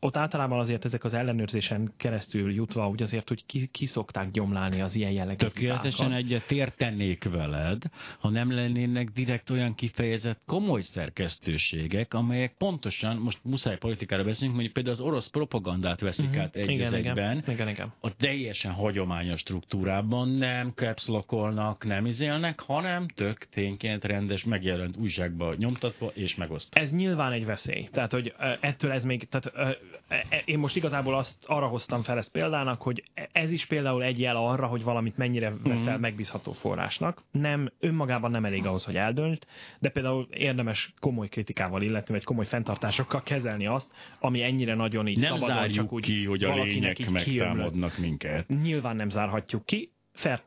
ott 0.00 0.16
általában 0.16 0.58
azért 0.58 0.84
ezek 0.84 1.04
az 1.04 1.14
ellenőrzésen 1.14 1.92
keresztül 1.96 2.52
jutva, 2.52 2.88
úgy 2.88 3.02
azért, 3.02 3.28
hogy 3.28 3.46
ki, 3.46 3.66
ki 3.66 3.86
szokták 3.86 4.30
gyomlálni 4.30 4.80
az 4.80 4.94
ilyen 4.94 5.10
jellegű 5.10 5.36
Tökéletesen 5.36 6.12
egyet 6.12 6.50
értenék 6.50 7.24
veled, 7.24 7.82
ha 8.18 8.28
nem 8.28 8.52
lennének 8.52 9.08
direkt 9.08 9.50
olyan 9.50 9.74
kifejezett 9.74 10.40
komoly 10.46 10.82
szerkesztőségek, 10.82 12.14
amelyek 12.14 12.54
pontosan, 12.58 13.16
most 13.16 13.38
muszáj 13.42 13.76
politikára 13.76 14.24
beszélünk, 14.24 14.54
mondjuk 14.54 14.74
például 14.74 14.94
az 14.96 15.00
orosz 15.00 15.28
propagandát 15.28 16.00
veszik 16.00 16.30
Mhm. 16.30 16.40
át 16.40 16.56
egy 16.56 16.70
igen, 16.70 16.98
igen, 16.98 17.42
igen, 17.46 17.68
igen. 17.68 17.92
a 18.00 18.16
teljesen 18.16 18.72
hagyományos 18.72 19.40
struktúrában 19.40 20.28
nem 20.28 20.72
capslockolnak, 20.74 21.84
nem 21.84 22.06
izélnek, 22.06 22.60
hanem 22.60 23.06
tök 23.06 23.38
tényként 23.38 24.04
rendes 24.04 24.44
megjelent 24.44 24.96
újságba 24.96 25.54
nyomtatva 25.54 26.10
és 26.14 26.34
megosztva. 26.34 26.80
Ez 26.80 26.90
nyilván 26.90 27.32
egy 27.32 27.44
veszély. 27.44 27.88
Tehát, 27.92 28.12
hogy 28.12 28.34
ettől 28.60 28.90
ez 28.90 29.04
még, 29.04 29.28
tehát 29.40 29.78
ö, 30.08 30.14
e- 30.14 30.42
én 30.44 30.58
most 30.58 30.76
igazából 30.76 31.14
azt 31.14 31.44
arra 31.46 31.66
hoztam 31.66 32.02
fel 32.02 32.18
ezt 32.18 32.30
példának, 32.32 32.82
hogy 32.82 33.04
ez 33.32 33.52
is 33.52 33.66
például 33.66 34.02
egy 34.02 34.20
jel 34.20 34.36
arra, 34.36 34.66
hogy 34.66 34.82
valamit 34.82 35.16
mennyire 35.16 35.52
veszel 35.62 35.92
Mhm. 35.92 36.00
megbízható 36.00 36.52
forrásnak. 36.52 37.22
Nem, 37.30 37.70
önmagában 37.80 38.30
nem 38.30 38.44
elég 38.44 38.66
ahhoz, 38.66 38.84
hogy 38.84 38.96
eldöntsd, 38.96 39.46
de 39.78 39.88
például 39.88 40.28
érdemes 40.30 40.92
komoly 41.00 41.28
kritikával 41.28 41.82
illetni, 41.82 42.14
vagy 42.14 42.24
komoly 42.24 42.46
fenntartásokkal 42.46 43.22
kezelni 43.22 43.66
azt, 43.66 43.90
ami 44.20 44.42
ennyire 44.42 44.74
nagyon 44.74 45.06
így 45.06 45.18
Nem 45.18 45.26
szabadon 45.32 45.56
zárjuk 45.56 45.74
csak 45.76 45.92
úgy 45.92 46.02
ki, 46.04 46.24
hogy 46.24 46.44
a 46.44 46.54
lények 46.54 47.10
megtámadnak 47.10 47.98
minket. 47.98 48.48
Nyilván 48.48 48.96
nem 48.96 49.08
zárhatjuk 49.08 49.66
ki, 49.66 49.92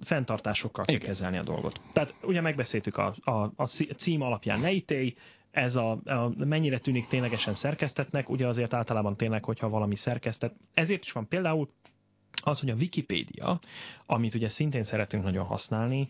fenntartásokkal 0.02 0.86
kell 0.86 0.98
kezelni 0.98 1.38
a 1.38 1.44
dolgot. 1.44 1.80
Tehát 1.94 2.14
ugye 2.24 2.42
megbeszéltük 2.42 2.98
a, 2.98 3.16
a, 3.22 3.52
a 3.56 3.66
cí- 3.66 3.98
cím 3.98 4.22
alapján 4.22 4.60
ne 4.60 4.72
ítélj, 4.72 5.14
ez 5.58 5.76
a, 5.76 5.92
a, 5.92 6.32
mennyire 6.38 6.78
tűnik 6.78 7.08
ténylegesen 7.08 7.54
szerkesztetnek, 7.54 8.30
ugye 8.30 8.48
azért 8.48 8.74
általában 8.74 9.18
tényleg, 9.18 9.44
hogyha 9.44 9.70
valami 9.70 9.96
szerkesztett. 9.96 10.56
Ezért 10.74 11.04
is 11.04 11.12
van 11.12 11.28
például 11.28 11.70
az, 12.44 12.60
hogy 12.60 12.70
a 12.70 12.76
Wikipédia, 12.76 13.60
amit 14.06 14.36
ugye 14.36 14.50
szintén 14.50 14.84
szeretünk 14.84 15.24
nagyon 15.24 15.46
használni, 15.46 16.08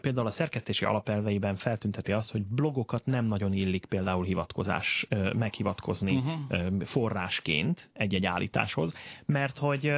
például 0.00 0.26
a 0.26 0.30
szerkesztési 0.30 0.84
alapelveiben 0.84 1.56
feltünteti 1.56 2.12
azt, 2.12 2.30
hogy 2.30 2.42
blogokat 2.44 3.06
nem 3.06 3.24
nagyon 3.24 3.52
illik 3.52 3.84
például 3.84 4.24
hivatkozás, 4.24 5.06
meghivatkozni 5.32 6.22
eh, 6.48 6.66
forrásként 6.84 7.90
egy-egy 7.92 8.26
állításhoz, 8.26 8.92
mert 9.26 9.58
hogy 9.58 9.92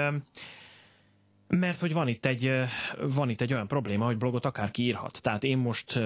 mert 1.51 1.79
hogy 1.79 1.93
van 1.93 2.09
itt, 2.09 2.25
egy, 2.25 2.53
van 3.15 3.31
itt 3.31 3.41
egy 3.41 3.53
olyan 3.53 3.67
probléma, 3.67 4.05
hogy 4.05 4.17
blogot 4.17 4.45
akárki 4.45 4.83
írhat. 4.83 5.23
Tehát 5.23 5.45
én 5.45 5.59
most 5.59 5.99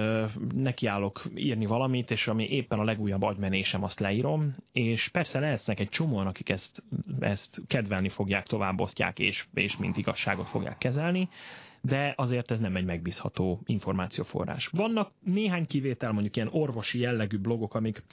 nekiállok 0.55 1.25
írni 1.35 1.65
valamit, 1.65 2.11
és 2.11 2.27
ami 2.27 2.49
éppen 2.49 2.79
a 2.79 2.83
legújabb 2.83 3.21
agymenésem, 3.21 3.83
azt 3.83 3.99
leírom, 3.99 4.55
és 4.71 5.07
persze 5.07 5.39
lesznek 5.39 5.79
egy 5.79 5.89
csomóan, 5.89 6.27
akik 6.27 6.49
ezt, 6.49 6.83
ezt 7.19 7.61
kedvelni 7.67 8.09
fogják, 8.09 8.47
továbbosztják, 8.47 9.19
és, 9.19 9.47
és 9.53 9.77
mint 9.77 9.97
igazságot 9.97 10.49
fogják 10.49 10.77
kezelni, 10.77 11.29
de 11.81 12.13
azért 12.17 12.51
ez 12.51 12.59
nem 12.59 12.75
egy 12.75 12.85
megbízható 12.85 13.61
információforrás. 13.65 14.67
Vannak 14.67 15.11
néhány 15.23 15.67
kivétel, 15.67 16.11
mondjuk 16.11 16.35
ilyen 16.35 16.49
orvosi 16.51 16.99
jellegű 16.99 17.37
blogok, 17.37 17.75
amik, 17.75 18.03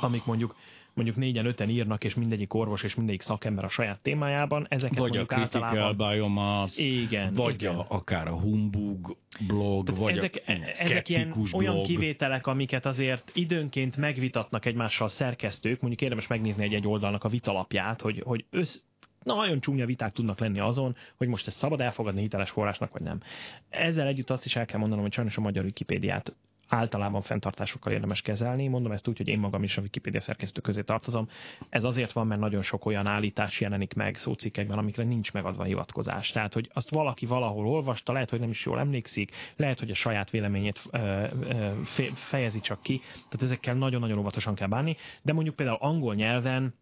amik 0.00 0.24
mondjuk 0.24 0.56
mondjuk 0.96 1.16
négyen, 1.16 1.46
öten 1.46 1.68
írnak, 1.68 2.04
és 2.04 2.14
mindegyik 2.14 2.54
orvos 2.54 2.82
és 2.82 2.94
mindegyik 2.94 3.20
szakember 3.20 3.64
a 3.64 3.68
saját 3.68 4.00
témájában. 4.00 4.66
Ezeket 4.68 4.98
Vagy 4.98 5.10
a 5.10 5.14
mondjuk 5.14 5.38
Critical 5.38 5.64
általában... 5.64 6.12
Biomass, 6.12 6.78
Igen, 6.78 7.32
vagy 7.32 7.54
igen. 7.54 7.74
A, 7.74 7.86
akár 7.88 8.28
a 8.28 8.38
Humbug 8.38 9.16
blog, 9.46 9.96
vagy 9.96 10.16
ezek, 10.16 10.42
a 10.46 10.50
ezek 10.50 11.08
ilyen 11.08 11.22
skeptikus 11.22 11.52
olyan 11.52 11.74
blog. 11.74 11.86
kivételek, 11.86 12.46
amiket 12.46 12.86
azért 12.86 13.30
időnként 13.34 13.96
megvitatnak 13.96 14.64
egymással 14.64 15.08
szerkesztők, 15.08 15.80
mondjuk 15.80 16.02
érdemes 16.02 16.26
megnézni 16.26 16.64
egy-egy 16.64 16.86
oldalnak 16.86 17.24
a 17.24 17.28
vitalapját, 17.28 18.00
hogy, 18.00 18.22
hogy 18.24 18.44
össz, 18.50 18.80
na, 19.22 19.34
nagyon 19.34 19.60
csúnya 19.60 19.86
viták 19.86 20.12
tudnak 20.12 20.38
lenni 20.38 20.58
azon, 20.58 20.96
hogy 21.16 21.28
most 21.28 21.46
ezt 21.46 21.56
szabad 21.56 21.80
elfogadni 21.80 22.20
hiteles 22.20 22.50
forrásnak, 22.50 22.92
vagy 22.92 23.02
nem. 23.02 23.20
Ezzel 23.68 24.06
együtt 24.06 24.30
azt 24.30 24.44
is 24.44 24.56
el 24.56 24.66
kell 24.66 24.78
mondanom, 24.78 25.04
hogy 25.04 25.12
sajnos 25.12 25.36
a 25.36 25.40
magyar 25.40 25.64
Wikipédiát 25.64 26.34
általában 26.68 27.22
fenntartásokkal 27.22 27.92
érdemes 27.92 28.22
kezelni. 28.22 28.68
Mondom 28.68 28.92
ezt 28.92 29.08
úgy, 29.08 29.16
hogy 29.16 29.28
én 29.28 29.38
magam 29.38 29.62
is 29.62 29.76
a 29.76 29.80
Wikipédia 29.80 30.20
szerkesztő 30.20 30.60
közé 30.60 30.82
tartozom. 30.82 31.28
Ez 31.68 31.84
azért 31.84 32.12
van, 32.12 32.26
mert 32.26 32.40
nagyon 32.40 32.62
sok 32.62 32.86
olyan 32.86 33.06
állítás 33.06 33.60
jelenik 33.60 33.94
meg 33.94 34.16
szócikkekben, 34.16 34.78
amikre 34.78 35.02
nincs 35.02 35.32
megadva 35.32 35.64
hivatkozás. 35.64 36.30
Tehát, 36.30 36.54
hogy 36.54 36.70
azt 36.72 36.90
valaki 36.90 37.26
valahol 37.26 37.66
olvasta, 37.66 38.12
lehet, 38.12 38.30
hogy 38.30 38.40
nem 38.40 38.50
is 38.50 38.64
jól 38.64 38.78
emlékszik, 38.78 39.30
lehet, 39.56 39.78
hogy 39.78 39.90
a 39.90 39.94
saját 39.94 40.30
véleményét 40.30 40.82
ö, 40.90 40.98
ö, 40.98 41.70
fe- 41.84 42.18
fejezi 42.18 42.60
csak 42.60 42.82
ki. 42.82 43.00
Tehát 43.14 43.42
ezekkel 43.42 43.74
nagyon-nagyon 43.74 44.18
óvatosan 44.18 44.54
kell 44.54 44.68
bánni. 44.68 44.96
De 45.22 45.32
mondjuk 45.32 45.56
például 45.56 45.78
angol 45.80 46.14
nyelven 46.14 46.74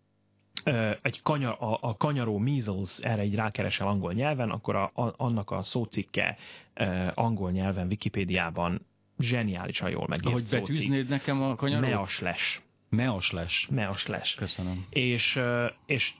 egy 1.02 1.22
kanyar, 1.22 1.56
a, 1.60 1.78
a 1.80 1.96
kanyaró 1.96 2.38
measles, 2.38 2.98
erre 2.98 3.22
egy 3.22 3.34
rákeresel 3.34 3.86
angol 3.88 4.12
nyelven, 4.12 4.50
akkor 4.50 4.76
a, 4.76 4.90
a, 4.94 5.14
annak 5.16 5.50
a 5.50 5.62
szócikke 5.62 6.36
angol 7.14 7.50
nyelven 7.50 7.86
Wikipédiában 7.86 8.86
zseniálisan 9.18 9.90
jól 9.90 10.06
megírt 10.08 10.26
Ahogy 10.26 10.44
szócikk. 10.44 10.66
betűznéd 10.66 11.08
nekem 11.08 11.42
a 11.42 11.54
kanyarót? 11.54 11.90
Measles. 11.90 12.62
Measles. 12.88 13.68
Measles. 13.70 14.34
Köszönöm. 14.34 14.86
És, 14.90 15.40
és 15.86 16.14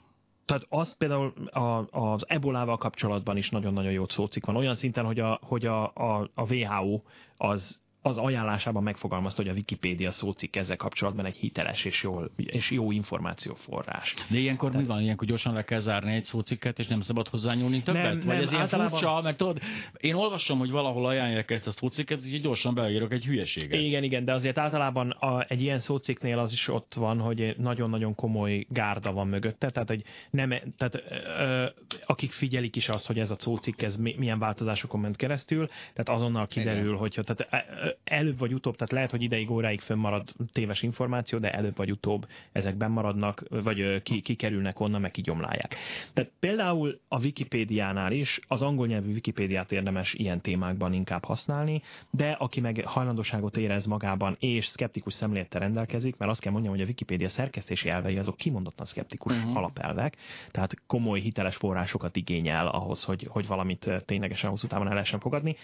tehát 0.45 0.65
az 0.69 0.97
például 0.97 1.33
a, 1.49 1.87
az 1.99 2.29
ebolával 2.29 2.77
kapcsolatban 2.77 3.37
is 3.37 3.49
nagyon-nagyon 3.49 3.91
jó 3.91 4.07
szócik 4.07 4.45
van. 4.45 4.55
Olyan 4.55 4.75
szinten, 4.75 5.05
hogy 5.05 5.19
a, 5.19 5.39
hogy 5.41 5.65
a, 5.65 5.83
a, 5.93 6.29
a 6.33 6.53
WHO 6.53 7.01
az 7.37 7.83
az 8.05 8.17
ajánlásában 8.17 8.83
megfogalmazta, 8.83 9.41
hogy 9.41 9.51
a 9.51 9.53
Wikipédia 9.53 10.11
szócikk 10.11 10.55
ezzel 10.55 10.75
kapcsolatban 10.75 11.25
egy 11.25 11.35
hiteles 11.35 11.85
és, 11.85 12.03
jól, 12.03 12.31
és 12.35 12.71
jó 12.71 12.91
információforrás. 12.91 14.13
De 14.29 14.37
ilyenkor 14.37 14.71
Tehát... 14.71 14.85
mi 14.85 14.93
van? 14.93 15.01
Ilyenkor 15.01 15.27
gyorsan 15.27 15.53
le 15.53 15.63
kell 15.63 15.79
zárni 15.79 16.13
egy 16.13 16.23
szócikket, 16.23 16.79
és 16.79 16.87
nem 16.87 17.01
szabad 17.01 17.27
hozzányúlni 17.27 17.83
többet? 17.83 18.03
Nem, 18.03 18.17
Vagy 18.17 18.25
nem, 18.25 18.41
ez 18.41 18.49
ilyen 18.49 18.61
általában... 18.61 18.99
furcsa, 18.99 19.21
mert 19.21 19.37
tudod, 19.37 19.59
én 19.97 20.13
olvasom, 20.13 20.59
hogy 20.59 20.69
valahol 20.69 21.05
ajánlják 21.05 21.51
ezt 21.51 21.67
a 21.67 21.71
szócikket, 21.71 22.17
úgyhogy 22.17 22.41
gyorsan 22.41 22.73
beírok 22.73 23.13
egy 23.13 23.25
hülyességet. 23.25 23.81
Igen, 23.81 24.03
igen, 24.03 24.25
de 24.25 24.33
azért 24.33 24.57
általában 24.57 25.09
a, 25.09 25.45
egy 25.47 25.61
ilyen 25.61 25.79
szócikknél 25.79 26.39
az 26.39 26.51
is 26.51 26.67
ott 26.67 26.93
van, 26.93 27.19
hogy 27.19 27.55
nagyon-nagyon 27.57 28.15
komoly 28.15 28.65
gárda 28.69 29.11
van 29.11 29.27
mögötte, 29.27 29.69
tehát, 29.69 29.89
hogy 29.89 30.03
nem, 30.29 30.49
tehát 30.77 31.03
ö, 31.39 31.65
akik 32.05 32.31
figyelik 32.31 32.75
is 32.75 32.89
azt, 32.89 33.07
hogy 33.07 33.19
ez 33.19 33.31
a 33.31 33.35
szócikk, 33.37 33.81
ez 33.81 33.95
milyen 33.95 34.39
változásokon 34.39 34.99
ment 34.99 35.15
keresztül, 35.15 35.67
tehát 35.67 36.09
azonnal 36.09 36.47
kiderül, 36.47 36.83
igen. 36.83 36.97
hogy 36.97 37.19
tehát 37.23 37.94
előbb 38.03 38.37
vagy 38.37 38.53
utóbb, 38.53 38.75
tehát 38.75 38.93
lehet, 38.93 39.11
hogy 39.11 39.21
ideig 39.21 39.51
óráig 39.51 39.79
fönnmarad 39.79 40.33
téves 40.51 40.81
információ, 40.81 41.39
de 41.39 41.51
előbb 41.51 41.75
vagy 41.75 41.91
utóbb 41.91 42.27
ezek 42.51 42.87
maradnak, 42.87 43.43
vagy 43.49 44.01
ki, 44.01 44.21
kikerülnek 44.21 44.79
onnan, 44.79 45.01
meg 45.01 45.11
kigyomlálják. 45.11 45.75
Tehát 46.13 46.31
például 46.39 46.99
a 47.07 47.19
Wikipédiánál 47.19 48.11
is 48.11 48.39
az 48.47 48.61
angol 48.61 48.87
nyelvű 48.87 49.11
Wikipédiát 49.11 49.71
érdemes 49.71 50.13
ilyen 50.13 50.41
témákban 50.41 50.93
inkább 50.93 51.23
használni, 51.23 51.81
de 52.09 52.31
aki 52.31 52.61
meg 52.61 52.83
hajlandóságot 52.85 53.57
érez 53.57 53.85
magában 53.85 54.35
és 54.39 54.65
szkeptikus 54.65 55.13
szemlélettel 55.13 55.59
rendelkezik, 55.59 56.17
mert 56.17 56.31
azt 56.31 56.41
kell 56.41 56.51
mondjam, 56.51 56.73
hogy 56.73 56.83
a 56.83 56.87
Wikipédia 56.87 57.29
szerkesztési 57.29 57.89
elvei 57.89 58.17
azok 58.17 58.37
kimondottan 58.37 58.85
szkeptikus 58.85 59.37
uh-huh. 59.37 59.57
alapelvek, 59.57 60.15
tehát 60.51 60.81
komoly 60.87 61.19
hiteles 61.19 61.55
forrásokat 61.55 62.15
igényel 62.15 62.67
ahhoz, 62.67 63.03
hogy, 63.03 63.27
hogy 63.29 63.47
valamit 63.47 63.89
ténylegesen 64.05 64.49
hosszú 64.49 64.67
távon 64.67 64.87
el 64.87 64.93
lehessen 64.93 65.19
fogadni 65.19 65.55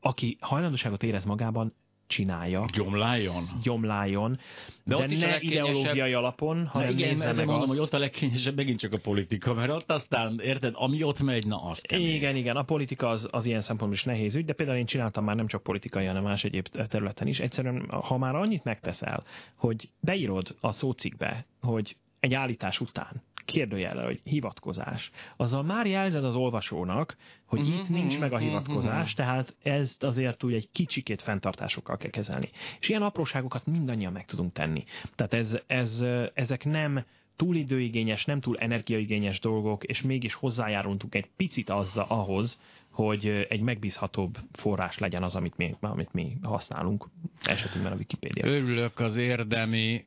aki 0.00 0.36
hajlandóságot 0.40 1.02
érez 1.02 1.24
magában, 1.24 1.74
csinálja. 2.10 2.64
Gyomláljon. 2.72 3.42
Gyomláljon. 3.62 4.38
De, 4.84 5.06
de 5.06 5.06
ne 5.06 5.40
ideológiai 5.40 6.12
alapon, 6.12 6.66
hanem 6.66 6.90
igen, 6.90 7.08
nézze 7.08 7.32
meg 7.32 7.46
mondom, 7.46 7.60
azt. 7.60 7.68
hogy 7.68 7.78
ott 7.78 7.92
a 7.92 7.98
legkényesebb 7.98 8.56
megint 8.56 8.78
csak 8.78 8.92
a 8.92 8.98
politika, 8.98 9.54
mert 9.54 9.70
ott 9.70 9.90
aztán, 9.90 10.40
érted, 10.42 10.72
ami 10.76 11.02
ott 11.02 11.20
megy, 11.20 11.46
na 11.46 11.62
azt 11.62 11.86
kemény. 11.86 12.14
Igen, 12.14 12.36
igen, 12.36 12.56
a 12.56 12.62
politika 12.62 13.08
az, 13.08 13.28
az 13.30 13.46
ilyen 13.46 13.60
szempontból 13.60 13.98
is 13.98 14.04
nehéz 14.04 14.34
ügy, 14.34 14.44
de 14.44 14.52
például 14.52 14.78
én 14.78 14.86
csináltam 14.86 15.24
már 15.24 15.36
nem 15.36 15.46
csak 15.46 15.62
politikai, 15.62 16.06
hanem 16.06 16.22
más 16.22 16.44
egyéb 16.44 16.66
területen 16.88 17.26
is. 17.26 17.40
Egyszerűen, 17.40 17.86
ha 17.90 18.18
már 18.18 18.34
annyit 18.34 18.64
megteszel, 18.64 19.24
hogy 19.54 19.88
beírod 20.00 20.56
a 20.60 20.72
szócikbe, 20.72 21.46
hogy 21.60 21.96
egy 22.20 22.34
állítás 22.34 22.80
után 22.80 23.22
kérdőjellel, 23.44 24.04
hogy 24.04 24.20
hivatkozás, 24.24 25.10
azzal 25.36 25.62
már 25.62 25.86
jelzed 25.86 26.24
az 26.24 26.34
olvasónak, 26.34 27.16
hogy 27.46 27.60
uh-huh, 27.60 27.74
itt 27.74 27.88
nincs 27.88 28.18
meg 28.18 28.32
a 28.32 28.36
mhm, 28.36 28.44
hivatkozás, 28.44 29.14
tehát 29.14 29.56
ezt 29.62 30.02
azért 30.02 30.42
úgy 30.42 30.54
egy 30.54 30.68
kicsikét 30.72 31.22
fenntartásokkal 31.22 31.96
kell 31.96 32.10
kezelni. 32.10 32.50
És 32.80 32.88
ilyen 32.88 33.02
apróságokat 33.02 33.66
mindannyian 33.66 34.12
meg 34.12 34.24
tudunk 34.24 34.52
tenni. 34.52 34.84
Tehát 35.14 35.34
ez, 35.34 35.58
ez, 35.66 36.04
ezek 36.34 36.64
nem 36.64 37.04
túl 37.36 37.56
időigényes, 37.56 38.24
nem 38.24 38.40
túl 38.40 38.58
energiaigényes 38.58 39.40
dolgok, 39.40 39.84
és 39.84 40.02
mégis 40.02 40.34
hozzájárultunk 40.34 41.14
egy 41.14 41.28
picit 41.36 41.70
azzal 41.70 42.06
ahhoz, 42.08 42.60
hogy 42.90 43.46
egy 43.48 43.60
megbízhatóbb 43.60 44.38
forrás 44.52 44.98
legyen 44.98 45.22
az, 45.22 45.34
amit 45.34 45.56
mi, 45.56 45.76
amit 45.80 46.12
mi 46.12 46.36
használunk, 46.42 47.06
esetünkben 47.42 47.92
a 47.92 47.96
Wikipédia. 47.96 48.46
Örülök 48.46 48.98
az 48.98 49.16
érdemi 49.16 50.04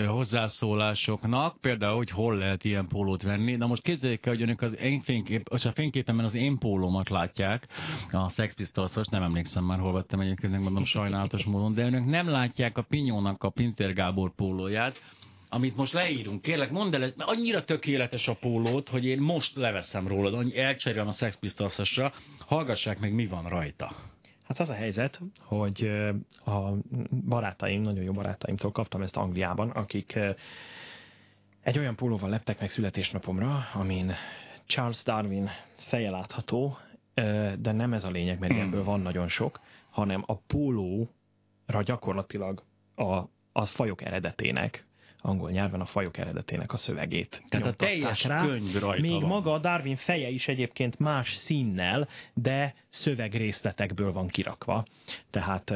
hozzászólásoknak, 0.00 1.60
például, 1.60 1.96
hogy 1.96 2.10
hol 2.10 2.36
lehet 2.36 2.64
ilyen 2.64 2.88
pólót 2.88 3.22
venni. 3.22 3.56
Na 3.56 3.66
most 3.66 3.82
képzeljék 3.82 4.26
el, 4.26 4.32
hogy 4.32 4.42
önök 4.42 4.62
az 4.62 4.76
én 4.78 5.00
fénykép, 5.00 5.48
az 5.50 5.66
a 5.66 5.72
fényképemen 5.72 6.24
az 6.24 6.34
én 6.34 6.58
pólómat 6.58 7.08
látják, 7.08 7.68
a 8.10 8.28
Sex 8.28 8.54
pistols 8.54 9.06
nem 9.10 9.22
emlékszem 9.22 9.64
már, 9.64 9.78
hol 9.78 9.92
vettem 9.92 10.20
egyébként, 10.20 10.58
mondom 10.58 10.84
sajnálatos 10.84 11.44
módon, 11.44 11.74
de 11.74 11.84
önök 11.84 12.06
nem 12.06 12.28
látják 12.28 12.78
a 12.78 12.82
Pinyónak 12.82 13.42
a 13.42 13.50
Pinter 13.50 13.92
Gábor 13.92 14.34
pólóját, 14.34 15.00
amit 15.48 15.76
most 15.76 15.92
leírunk. 15.92 16.42
Kérlek, 16.42 16.70
mondd 16.70 16.94
el, 16.94 17.00
mert 17.00 17.14
annyira 17.16 17.64
tökéletes 17.64 18.28
a 18.28 18.34
pólót, 18.34 18.88
hogy 18.88 19.04
én 19.04 19.20
most 19.20 19.56
leveszem 19.56 20.06
rólad, 20.08 20.52
elcserélem 20.54 21.08
a 21.08 21.12
Sex 21.12 21.36
pistols 21.36 22.00
hallgassák 22.38 23.00
meg, 23.00 23.14
mi 23.14 23.26
van 23.26 23.48
rajta. 23.48 24.11
Hát 24.44 24.60
az 24.60 24.70
a 24.70 24.74
helyzet, 24.74 25.20
hogy 25.40 25.90
a 26.44 26.72
barátaim, 27.28 27.82
nagyon 27.82 28.04
jó 28.04 28.12
barátaimtól 28.12 28.72
kaptam 28.72 29.02
ezt 29.02 29.16
Angliában, 29.16 29.70
akik 29.70 30.18
egy 31.60 31.78
olyan 31.78 31.96
pólóval 31.96 32.30
leptek 32.30 32.60
meg 32.60 32.70
születésnapomra, 32.70 33.58
amin 33.74 34.12
Charles 34.66 35.02
Darwin 35.02 35.50
feje 35.76 36.10
látható, 36.10 36.76
de 37.58 37.72
nem 37.72 37.92
ez 37.92 38.04
a 38.04 38.10
lényeg, 38.10 38.38
mert 38.38 38.52
hmm. 38.52 38.62
ebből 38.62 38.84
van 38.84 39.00
nagyon 39.00 39.28
sok, 39.28 39.60
hanem 39.90 40.22
a 40.26 40.36
pólóra 40.36 41.82
gyakorlatilag 41.84 42.62
a, 42.94 43.16
a 43.52 43.64
fajok 43.64 44.02
eredetének 44.02 44.86
angol 45.22 45.50
nyelven 45.50 45.80
a 45.80 45.84
fajok 45.84 46.16
eredetének 46.18 46.72
a 46.72 46.76
szövegét. 46.76 47.42
Tehát 47.48 47.66
a 47.66 47.72
teljes 47.72 48.24
rá. 48.24 48.46
könyv 48.46 48.78
rajta 48.78 49.02
Még 49.02 49.20
van. 49.20 49.28
maga 49.28 49.52
a 49.52 49.58
Darwin 49.58 49.96
feje 49.96 50.28
is 50.28 50.48
egyébként 50.48 50.98
más 50.98 51.34
színnel, 51.34 52.08
de 52.34 52.74
szövegrészletekből 52.88 54.12
van 54.12 54.28
kirakva. 54.28 54.84
Tehát 55.30 55.72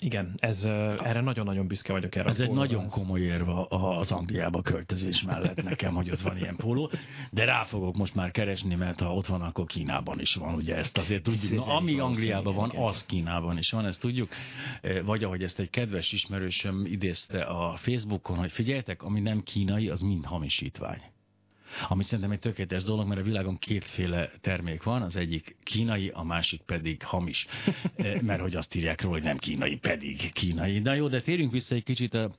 igen, 0.00 0.34
ez, 0.38 0.64
erre 0.64 1.20
nagyon-nagyon 1.20 1.66
büszke 1.66 1.92
vagyok 1.92 2.14
erre. 2.14 2.28
Ez 2.28 2.40
egy 2.40 2.50
nagyon 2.50 2.84
ez. 2.84 2.90
komoly 2.90 3.20
érve 3.20 3.52
az 3.68 4.12
Angliába 4.12 4.62
költözés 4.62 5.22
mellett 5.22 5.62
nekem, 5.62 5.94
hogy 5.94 6.10
ott 6.10 6.20
van 6.20 6.36
ilyen 6.36 6.56
póló, 6.56 6.90
de 7.30 7.44
rá 7.44 7.64
fogok 7.64 7.96
most 7.96 8.14
már 8.14 8.30
keresni, 8.30 8.74
mert 8.74 9.00
ha 9.00 9.14
ott 9.14 9.26
van, 9.26 9.42
akkor 9.42 9.66
Kínában 9.66 10.20
is 10.20 10.34
van, 10.34 10.54
ugye 10.54 10.76
ezt 10.76 10.98
azért 10.98 11.22
tudjuk. 11.22 11.66
Na, 11.66 11.74
ami 11.74 11.98
Angliában 11.98 12.54
van, 12.54 12.70
az 12.76 13.04
Kínában 13.04 13.58
is 13.58 13.70
van, 13.70 13.86
ezt 13.86 14.00
tudjuk. 14.00 14.28
Vagy 15.04 15.24
ahogy 15.24 15.42
ezt 15.42 15.58
egy 15.58 15.70
kedves 15.70 16.12
ismerősöm 16.12 16.86
idézte 16.86 17.42
a 17.42 17.76
Facebookon, 17.76 18.38
hogy 18.38 18.52
figyeljetek, 18.52 19.02
ami 19.02 19.20
nem 19.20 19.42
kínai, 19.42 19.88
az 19.88 20.00
mind 20.00 20.24
hamisítvány. 20.24 21.00
Ami 21.88 22.02
szerintem 22.02 22.30
egy 22.30 22.38
tökéletes 22.38 22.82
dolog, 22.82 23.08
mert 23.08 23.20
a 23.20 23.24
világon 23.24 23.56
kétféle 23.58 24.30
termék 24.40 24.82
van, 24.82 25.02
az 25.02 25.16
egyik 25.16 25.56
kínai, 25.62 26.10
a 26.14 26.22
másik 26.22 26.60
pedig 26.60 27.02
hamis. 27.02 27.46
Eh, 27.96 28.20
mert 28.20 28.40
hogy 28.40 28.54
azt 28.54 28.74
írják 28.74 29.00
róla, 29.02 29.14
hogy 29.14 29.24
nem 29.24 29.38
kínai, 29.38 29.76
pedig 29.76 30.32
kínai. 30.32 30.80
De 30.80 30.94
jó, 30.94 31.08
de 31.08 31.20
térjünk 31.20 31.52
vissza 31.52 31.74
egy 31.74 31.82
kicsit 31.82 32.14
a, 32.14 32.30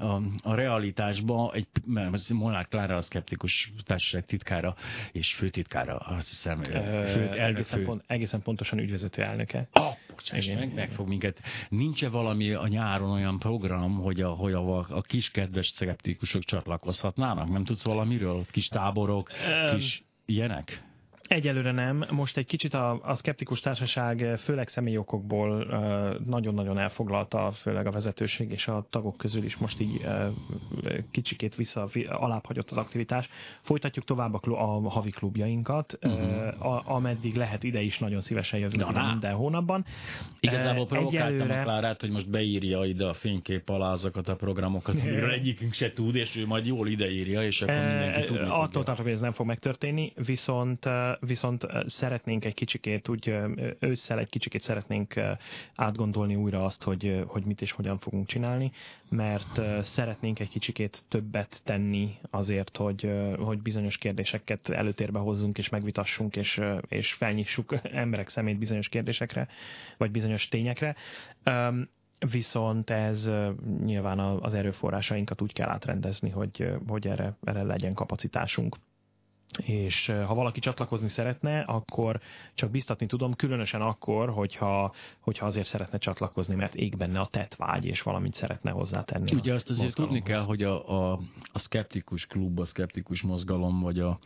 a, 0.00 0.22
a 0.42 0.54
realitásba, 0.54 1.52
egy, 1.54 1.66
mert 1.86 2.28
Molnár 2.28 2.68
Klára 2.68 2.96
a 2.96 3.00
szkeptikus 3.02 3.72
társaság 3.84 4.26
titkára 4.26 4.74
és 5.12 5.34
főtitkára, 5.34 5.96
azt 5.96 6.28
hiszem, 6.28 6.62
fő, 6.62 7.28
egészen, 7.30 7.84
pont, 7.84 8.04
egészen 8.06 8.42
pontosan 8.42 8.78
ügyvezető 8.78 9.22
elnöke. 9.22 9.68
Oh, 9.72 9.94
bocsáss 10.08 10.46
meg, 10.46 10.74
meg 10.74 10.90
fog 10.90 11.08
minket. 11.08 11.40
Nincs-e 11.68 12.08
valami 12.08 12.52
a 12.52 12.66
nyáron 12.66 13.10
olyan 13.10 13.38
program, 13.38 13.94
hogy 13.94 14.20
a, 14.20 14.28
hogy 14.28 14.52
a, 14.52 14.78
a 14.78 15.00
kis 15.00 15.30
kedves 15.30 15.68
szkeptikusok 15.68 16.42
csatlakozhatnának? 16.42 17.48
Nem 17.50 17.64
tudsz 17.64 17.84
valamiről? 17.84 18.44
Kis 18.50 18.68
táborok, 18.68 19.30
kis 19.70 20.04
ilyenek? 20.26 20.88
Egyelőre 21.30 21.72
nem. 21.72 22.04
Most 22.10 22.36
egy 22.36 22.46
kicsit 22.46 22.74
a, 22.74 23.00
a 23.02 23.14
szkeptikus 23.14 23.60
társaság 23.60 24.38
főleg 24.38 24.68
személyi 24.68 24.96
okokból 24.96 25.64
nagyon-nagyon 26.26 26.78
elfoglalta, 26.78 27.52
főleg 27.52 27.86
a 27.86 27.90
vezetőség 27.90 28.50
és 28.50 28.68
a 28.68 28.86
tagok 28.90 29.16
közül 29.16 29.44
is 29.44 29.56
most 29.56 29.80
így 29.80 30.06
kicsikét 31.10 31.54
vissza 31.54 31.88
alább 32.08 32.46
hagyott 32.46 32.70
az 32.70 32.76
aktivitás. 32.76 33.28
Folytatjuk 33.60 34.04
tovább 34.04 34.34
a, 34.34 34.40
a 34.44 34.88
havi 34.88 35.10
klubjainkat, 35.10 35.98
uh-huh. 36.02 36.66
a, 36.66 36.82
ameddig 36.86 37.34
lehet 37.34 37.62
ide 37.62 37.80
is 37.80 37.98
nagyon 37.98 38.20
szívesen 38.20 38.58
jövünk 38.58 38.90
ide 38.90 39.02
minden 39.02 39.34
hónapban. 39.34 39.84
Igazából 40.40 40.86
provokáltam 40.86 41.34
Egyelőre... 41.34 41.60
a 41.60 41.62
Klárát, 41.62 42.00
hogy 42.00 42.10
most 42.10 42.30
beírja 42.30 42.84
ide 42.84 43.06
a 43.06 43.14
fénykép 43.14 43.68
alá 43.68 43.92
azokat 43.92 44.28
a 44.28 44.36
programokat, 44.36 44.94
amiről 44.94 45.30
egyikünk 45.40 45.72
se 45.72 45.92
tud, 45.92 46.14
és 46.14 46.36
ő 46.36 46.46
majd 46.46 46.66
jól 46.66 46.88
ideírja, 46.88 47.42
és 47.42 47.62
akkor 47.62 47.74
mindenki 47.74 48.24
tudni 48.24 48.48
Attól 48.48 48.84
tartok, 48.84 49.04
hogy 49.04 49.14
ez 49.14 49.20
nem 49.20 49.32
fog 49.32 49.46
megtörténni, 49.46 50.12
viszont 50.24 50.88
viszont 51.20 51.66
szeretnénk 51.86 52.44
egy 52.44 52.54
kicsikét, 52.54 53.08
úgy 53.08 53.34
ősszel 53.78 54.18
egy 54.18 54.28
kicsikét 54.28 54.62
szeretnénk 54.62 55.14
átgondolni 55.74 56.34
újra 56.34 56.64
azt, 56.64 56.82
hogy, 56.82 57.24
hogy 57.26 57.44
mit 57.44 57.60
és 57.60 57.72
hogyan 57.72 57.98
fogunk 57.98 58.26
csinálni, 58.26 58.70
mert 59.08 59.84
szeretnénk 59.84 60.38
egy 60.38 60.48
kicsikét 60.48 61.02
többet 61.08 61.60
tenni 61.64 62.14
azért, 62.30 62.76
hogy, 62.76 63.10
hogy 63.38 63.62
bizonyos 63.62 63.98
kérdéseket 63.98 64.68
előtérbe 64.68 65.18
hozzunk 65.18 65.58
és 65.58 65.68
megvitassunk, 65.68 66.36
és, 66.36 66.60
és 66.88 67.12
felnyissuk 67.12 67.74
emberek 67.92 68.28
szemét 68.28 68.58
bizonyos 68.58 68.88
kérdésekre, 68.88 69.48
vagy 69.96 70.10
bizonyos 70.10 70.48
tényekre. 70.48 70.96
Viszont 72.30 72.90
ez 72.90 73.30
nyilván 73.84 74.18
az 74.18 74.54
erőforrásainkat 74.54 75.40
úgy 75.42 75.52
kell 75.52 75.68
átrendezni, 75.68 76.30
hogy, 76.30 76.68
hogy 76.88 77.06
erre, 77.06 77.36
erre 77.44 77.62
legyen 77.62 77.94
kapacitásunk 77.94 78.76
és 79.58 80.12
ha 80.26 80.34
valaki 80.34 80.60
csatlakozni 80.60 81.08
szeretne, 81.08 81.60
akkor 81.60 82.20
csak 82.54 82.70
biztatni 82.70 83.06
tudom, 83.06 83.34
különösen 83.34 83.80
akkor, 83.80 84.30
hogyha, 84.30 84.92
hogyha 85.20 85.46
azért 85.46 85.66
szeretne 85.66 85.98
csatlakozni, 85.98 86.54
mert 86.54 86.74
ég 86.74 86.96
benne 86.96 87.20
a 87.20 87.26
tetvágy, 87.26 87.84
és 87.84 88.02
valamit 88.02 88.34
szeretne 88.34 88.70
hozzátenni. 88.70 89.34
Ugye 89.34 89.54
azt 89.54 89.70
azért 89.70 89.94
tudni 89.94 90.22
kell, 90.22 90.42
hogy 90.42 90.62
a, 90.62 91.10
a, 91.12 91.18
a 91.52 91.58
szkeptikus 91.58 92.26
klub, 92.26 92.58
a 92.58 92.64
szkeptikus 92.64 93.22
mozgalom, 93.22 93.80
vagy 93.80 93.98
a 93.98 94.18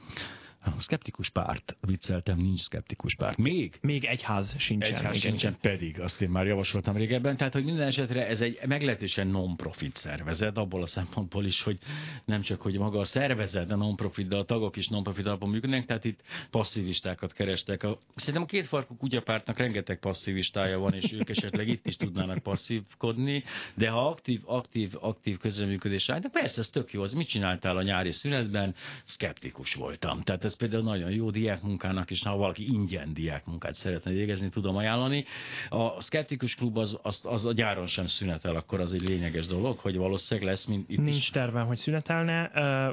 A 0.65 0.81
szkeptikus 0.81 1.31
párt, 1.31 1.77
vicceltem, 1.81 2.37
nincs 2.37 2.61
szkeptikus 2.61 3.15
párt. 3.15 3.37
Még? 3.37 3.79
Még 3.81 4.05
egyház 4.05 4.55
sincsen. 4.59 4.95
Egyház 4.95 5.17
igen. 5.17 5.31
sincsen, 5.31 5.57
pedig 5.61 6.01
azt 6.01 6.21
én 6.21 6.29
már 6.29 6.47
javasoltam 6.47 6.97
régebben. 6.97 7.37
Tehát, 7.37 7.53
hogy 7.53 7.65
minden 7.65 7.87
esetre 7.87 8.27
ez 8.27 8.41
egy 8.41 8.59
meglehetősen 8.67 9.27
non-profit 9.27 9.97
szervezet, 9.97 10.57
abból 10.57 10.83
a 10.83 10.87
szempontból 10.87 11.45
is, 11.45 11.63
hogy 11.63 11.79
nem 12.25 12.43
csak, 12.43 12.63
hogy 12.63 12.79
maga 12.79 12.99
a 12.99 13.05
szervezet 13.05 13.71
a 13.71 13.77
non-profit, 13.77 14.29
de 14.29 14.37
a 14.37 14.45
tagok 14.45 14.77
is 14.77 14.89
non-profit 14.89 15.27
alapon 15.27 15.49
működnek, 15.49 15.87
tehát 15.87 16.05
itt 16.05 16.21
passzivistákat 16.51 17.33
kerestek. 17.33 17.83
A, 17.83 17.99
szerintem 18.15 18.43
a 18.43 18.47
két 18.47 18.67
farkú 18.67 18.97
kutyapártnak 18.97 19.59
rengeteg 19.59 19.99
passzivistája 19.99 20.79
van, 20.79 20.95
és 20.95 21.13
ők 21.13 21.29
esetleg 21.29 21.69
itt 21.69 21.87
is 21.87 21.97
tudnának 21.97 22.39
passzívkodni, 22.39 23.45
de 23.75 23.89
ha 23.91 24.09
aktív, 24.09 24.41
aktív, 24.45 24.93
aktív 25.01 25.39
közreműködés 25.39 26.09
állnak, 26.09 26.33
persze 26.33 26.61
ez 26.61 26.69
tök 26.69 26.93
jó, 26.93 27.03
az 27.03 27.15
mit 27.15 27.29
csináltál 27.29 27.77
a 27.77 27.83
nyári 27.83 28.13
szünetben? 28.13 28.75
Szkeptikus 29.03 29.75
voltam. 29.75 30.23
Tehát 30.23 30.45
ez 30.45 30.54
például 30.57 30.83
nagyon 30.83 31.11
jó 31.11 31.31
diákmunkának, 31.31 32.11
és 32.11 32.23
ha 32.23 32.37
valaki 32.37 32.67
ingyen 32.67 33.13
diákmunkát 33.15 33.75
szeretne 33.75 34.11
végezni, 34.11 34.49
tudom 34.49 34.77
ajánlani. 34.77 35.25
A 35.69 36.01
szkeptikus 36.01 36.55
klub 36.55 36.77
az, 36.77 36.99
az, 37.03 37.21
az 37.23 37.45
a 37.45 37.53
gyáron 37.53 37.87
sem 37.87 38.07
szünetel, 38.07 38.57
akkor 38.57 38.81
az 38.81 38.93
egy 38.93 39.09
lényeges 39.09 39.47
dolog, 39.47 39.79
hogy 39.79 39.97
valószínűleg 39.97 40.51
lesz, 40.51 40.65
mint 40.65 40.91
itt 40.91 40.99
Nincs 40.99 41.17
is. 41.17 41.31
tervem, 41.31 41.67
hogy 41.67 41.77
szünetelne, 41.77 42.43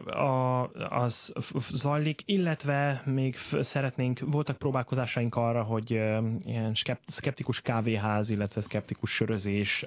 a, 0.06 0.62
az 0.90 1.34
zajlik, 1.72 2.22
illetve 2.26 3.02
még 3.06 3.36
szeretnénk, 3.60 4.20
voltak 4.20 4.58
próbálkozásaink 4.58 5.36
arra, 5.36 5.64
hogy 5.64 5.92
ilyen 5.92 6.74
skep- 6.74 7.10
szkeptikus 7.10 7.62
kávéház, 7.62 8.30
illetve 8.30 8.62
szkeptikus 8.62 9.12
sörözés, 9.12 9.86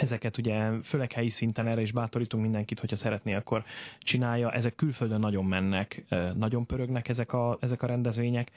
ezeket 0.00 0.38
ugye 0.38 0.70
főleg 0.82 1.12
helyi 1.12 1.28
szinten 1.28 1.66
erre 1.66 1.80
is 1.80 1.92
bátorítunk 1.92 2.42
mindenkit, 2.42 2.80
hogyha 2.80 2.96
szeretné, 2.96 3.34
akkor 3.34 3.64
csinálja. 3.98 4.52
Ezek 4.52 4.74
külföldön 4.74 5.20
nagyon 5.20 5.44
mennek, 5.44 6.04
nagyon 6.36 6.66
pörögnek 6.66 7.08
ezek 7.08 7.32
a, 7.32 7.58
ezek 7.60 7.82
a 7.82 7.86
rendezvények, 7.86 8.50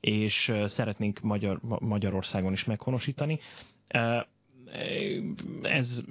és 0.00 0.52
szeretnénk 0.66 1.20
Magyar, 1.20 1.58
Ma- 1.62 1.78
Magyarországon 1.80 2.52
is 2.52 2.64
meghonosítani. 2.64 3.38
Ez 5.62 6.04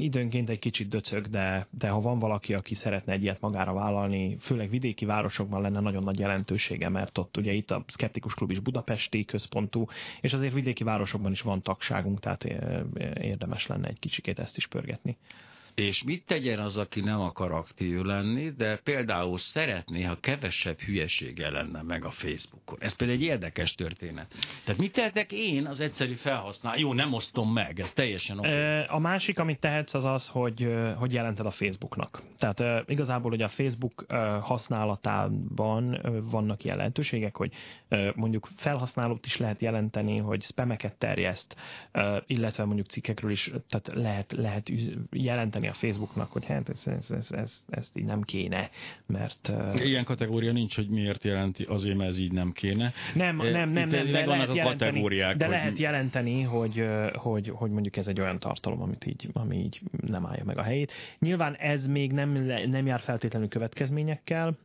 időnként 0.00 0.50
egy 0.50 0.58
kicsit 0.58 0.88
döcög, 0.88 1.28
de, 1.28 1.66
de 1.70 1.88
ha 1.88 2.00
van 2.00 2.18
valaki, 2.18 2.54
aki 2.54 2.74
szeretne 2.74 3.12
egy 3.12 3.22
ilyet 3.22 3.40
magára 3.40 3.72
vállalni, 3.72 4.36
főleg 4.40 4.70
vidéki 4.70 5.04
városokban 5.04 5.62
lenne 5.62 5.80
nagyon 5.80 6.02
nagy 6.02 6.18
jelentősége, 6.18 6.88
mert 6.88 7.18
ott 7.18 7.36
ugye 7.36 7.52
itt 7.52 7.70
a 7.70 7.84
Skeptikus 7.86 8.34
Klub 8.34 8.50
is 8.50 8.58
budapesti 8.58 9.24
központú, 9.24 9.86
és 10.20 10.32
azért 10.32 10.54
vidéki 10.54 10.84
városokban 10.84 11.32
is 11.32 11.40
van 11.40 11.62
tagságunk, 11.62 12.20
tehát 12.20 12.44
eh, 12.44 12.80
érdemes 13.20 13.66
lenne 13.66 13.88
egy 13.88 13.98
kicsikét 13.98 14.38
ezt 14.38 14.56
is 14.56 14.66
pörgetni. 14.66 15.16
És 15.74 16.02
mit 16.02 16.24
tegyen 16.26 16.58
az, 16.58 16.76
aki 16.76 17.00
nem 17.00 17.20
akar 17.20 17.52
aktív 17.52 18.00
lenni, 18.00 18.50
de 18.50 18.76
például 18.76 19.38
szeretné, 19.38 20.02
ha 20.02 20.16
kevesebb 20.20 20.78
hülyesége 20.80 21.50
lenne 21.50 21.82
meg 21.82 22.04
a 22.04 22.10
Facebookon. 22.10 22.78
Ez 22.80 22.96
például 22.96 23.18
egy 23.18 23.24
érdekes 23.24 23.74
történet. 23.74 24.34
Tehát 24.64 24.80
mit 24.80 24.92
tehetek 24.92 25.32
én 25.32 25.66
az 25.66 25.80
egyszerű 25.80 26.12
felhasználó? 26.14 26.80
Jó, 26.80 26.92
nem 26.92 27.12
osztom 27.12 27.52
meg, 27.52 27.80
ez 27.80 27.92
teljesen 27.92 28.38
oké. 28.38 28.48
Ö, 28.48 28.82
A 28.88 28.98
másik, 28.98 29.38
amit 29.38 29.58
tehetsz, 29.58 29.94
az 29.94 30.04
az, 30.04 30.28
hogy, 30.28 30.68
hogy 30.96 31.12
jelented 31.12 31.46
a 31.46 31.50
Facebooknak. 31.50 32.22
Tehát 32.38 32.88
igazából, 32.90 33.30
hogy 33.30 33.42
a 33.42 33.48
Facebook 33.48 34.04
használatában 34.40 36.00
vannak 36.30 36.64
ilyen 36.64 36.76
lehetőségek, 36.76 37.36
hogy 37.36 37.52
mondjuk 38.14 38.48
felhasználót 38.56 39.26
is 39.26 39.36
lehet 39.36 39.60
jelenteni, 39.60 40.18
hogy 40.18 40.42
spameket 40.42 40.94
terjeszt, 40.94 41.56
illetve 42.26 42.64
mondjuk 42.64 42.86
cikkekről 42.86 43.30
is 43.30 43.50
tehát 43.68 43.90
lehet, 44.02 44.32
lehet 44.32 44.68
üz- 44.68 44.96
jelenteni 45.64 45.68
a 45.68 45.72
Facebooknak, 45.72 46.32
hogy 46.32 46.44
hát 46.44 46.68
ez, 46.68 46.82
ez, 46.86 47.10
ez, 47.10 47.30
ez, 47.30 47.64
ezt 47.68 47.96
így 47.98 48.04
nem 48.04 48.22
kéne, 48.22 48.70
mert... 49.06 49.52
Ilyen 49.74 50.04
kategória 50.04 50.52
nincs, 50.52 50.74
hogy 50.74 50.88
miért 50.88 51.24
jelenti, 51.24 51.62
azért, 51.64 51.96
mert 51.96 52.10
ez 52.10 52.18
így 52.18 52.32
nem 52.32 52.52
kéne. 52.52 52.92
nem, 53.14 53.40
Eh, 53.40 53.52
nem, 53.52 53.70
nem, 53.70 53.86
itt 53.86 53.92
nem, 53.92 54.06
de 54.12 54.26
lehet 54.26 54.48
a 54.48 54.54
jelenteni, 54.54 55.00
de 55.00 55.44
hogy- 55.44 55.48
lehet 55.48 55.78
jelenteni, 55.78 56.42
hogy, 56.42 56.84
hogy, 57.12 57.48
hogy 57.48 57.70
mondjuk 57.70 57.96
ez 57.96 58.08
egy 58.08 58.20
olyan 58.20 58.38
tartalom, 58.38 58.82
amit 58.82 59.06
így, 59.06 59.28
ami 59.32 59.56
így 59.56 59.80
nem 60.06 60.26
állja 60.26 60.44
meg 60.44 60.58
a 60.58 60.62
helyét. 60.62 60.92
Nyilván 61.18 61.54
ez 61.54 61.86
még 61.86 62.12
nem, 62.12 62.30
nem 62.70 62.86
jár 62.86 63.00
feltétlenül 63.00 63.48
következményekkel, 63.48 64.58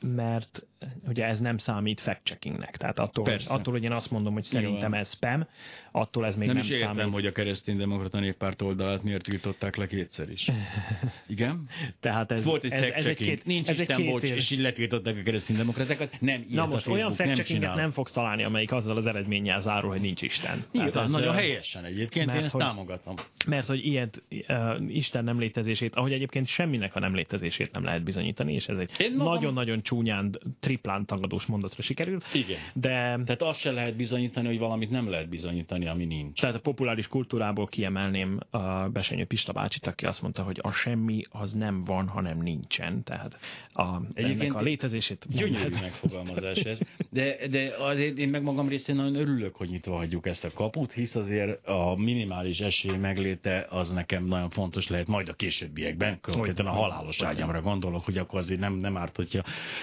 mert 0.00 0.66
ugye 1.08 1.24
ez 1.24 1.40
nem 1.40 1.58
számít 1.58 2.00
fact-checkingnek. 2.00 2.76
Tehát 2.76 2.98
attól, 2.98 3.24
Persze. 3.24 3.52
attól, 3.54 3.72
hogy 3.72 3.82
én 3.82 3.92
azt 3.92 4.10
mondom, 4.10 4.32
hogy 4.32 4.42
szerintem 4.42 4.94
ez 4.94 5.10
spam, 5.14 5.46
attól 5.92 6.26
ez 6.26 6.36
még 6.36 6.46
Nem, 6.46 6.56
nem, 6.56 6.64
is 6.64 6.70
értem, 6.70 6.96
számít. 6.96 7.12
hogy 7.12 7.26
a 7.26 7.32
kereszténydemokrata 7.32 8.20
néppárt 8.20 8.62
oldalát 8.62 9.02
miért 9.02 9.22
tiltották 9.22 9.76
le 9.76 9.86
kétszer 9.86 10.30
is. 10.30 10.48
Igen? 11.26 11.68
Tehát 12.00 12.32
ez, 12.32 12.44
Volt 12.44 12.64
egy 12.64 12.72
ez, 12.72 12.82
ez 12.94 13.04
egy 13.04 13.16
két, 13.16 13.44
Nincs 13.44 13.68
ez 13.68 13.74
egy 13.74 13.80
Isten 13.80 13.96
két 13.96 14.10
bocs, 14.10 14.22
ér- 14.22 14.36
és 14.36 14.50
így 14.50 14.58
letiltották 14.60 15.16
a 15.18 15.22
kereszténydemokratákat. 15.22 16.16
Nem, 16.20 16.44
Na 16.48 16.66
most 16.66 16.70
Facebook 16.72 16.96
olyan 16.98 17.14
nem 17.18 17.34
fact 17.34 17.46
csinál. 17.48 17.74
nem 17.76 17.90
fogsz 17.90 18.12
találni, 18.12 18.42
amelyik 18.42 18.72
azzal 18.72 18.96
az 18.96 19.06
eredménnyel 19.06 19.60
zárul, 19.60 19.90
hogy 19.90 20.00
nincs 20.00 20.22
Isten. 20.22 20.64
Nyilván, 20.72 21.04
ez, 21.04 21.10
nagyon 21.10 21.34
helyesen 21.34 21.84
egyébként, 21.84 22.26
mert 22.26 22.38
én 22.38 22.44
ezt 22.44 22.52
hogy- 22.54 22.62
támogatom. 22.62 23.14
Mert 23.46 23.66
hogy 23.66 23.86
ilyet, 23.86 24.22
uh, 24.48 24.74
Isten 24.88 25.24
nem 25.24 25.38
létezését, 25.38 25.94
ahogy 25.94 26.12
egyébként 26.12 26.46
semminek 26.46 26.94
a 26.94 27.00
nem 27.00 27.14
létezését 27.14 27.72
nem 27.72 27.84
lehet 27.84 28.02
bizonyítani, 28.02 28.52
és 28.54 28.66
ez 28.66 28.78
egy 28.78 28.90
nagyon-nagyon 29.16 29.82
csúnyán, 29.82 30.38
triplán 30.68 31.06
tagadós 31.06 31.46
mondatra 31.46 31.82
sikerül, 31.82 32.18
Igen. 32.32 32.58
de 32.74 32.90
Tehát 33.24 33.42
azt 33.42 33.58
se 33.58 33.70
lehet 33.70 33.96
bizonyítani, 33.96 34.46
hogy 34.46 34.58
valamit 34.58 34.90
nem 34.90 35.10
lehet 35.10 35.28
bizonyítani, 35.28 35.86
ami 35.86 36.04
nincs. 36.04 36.40
tehát 36.40 36.56
a 36.56 36.60
populáris 36.60 37.08
kultúrából 37.08 37.66
kiemelném 37.66 38.38
a 38.50 38.88
Besenyő 38.88 39.24
Pista 39.24 39.52
bácsit, 39.52 39.86
aki 39.86 40.06
azt 40.06 40.22
mondta, 40.22 40.42
hogy 40.42 40.58
a 40.62 40.72
semmi 40.72 41.20
az 41.30 41.52
nem 41.52 41.84
van, 41.84 42.08
hanem 42.08 42.38
nincsen. 42.42 43.02
Tehát 43.02 43.38
a, 43.72 43.86
ennek 44.14 44.54
a 44.54 44.60
létezését 44.60 45.26
Gyönyörű 45.28 45.74
megfogalmazás 45.80 46.58
ez. 46.58 46.80
De, 47.10 47.48
de 47.50 47.74
azért 47.78 48.18
én 48.18 48.28
meg 48.28 48.42
magam 48.42 48.68
részén 48.68 48.94
nagyon 48.94 49.14
örülök, 49.14 49.56
hogy 49.56 49.68
nyitva 49.68 49.96
hagyjuk 49.96 50.26
ezt 50.26 50.44
a 50.44 50.50
kaput, 50.50 50.92
hisz 50.92 51.14
azért 51.14 51.66
a 51.66 51.94
minimális 51.96 52.60
esély 52.60 52.96
megléte 52.96 53.66
az 53.70 53.90
nekem 53.92 54.24
nagyon 54.24 54.50
fontos 54.50 54.88
lehet 54.88 55.06
majd 55.06 55.28
a 55.28 55.32
későbbiekben, 55.32 56.18
konkrétan 56.20 56.66
a 56.66 56.70
halálos 56.70 57.22
ágyamra 57.22 57.60
gondolok, 57.60 58.04
hogy 58.04 58.18
akkor 58.18 58.38
azért 58.38 58.60
nem, 58.60 58.74
nem 58.74 58.96
árt, 58.96 59.16
hogyha 59.16 59.42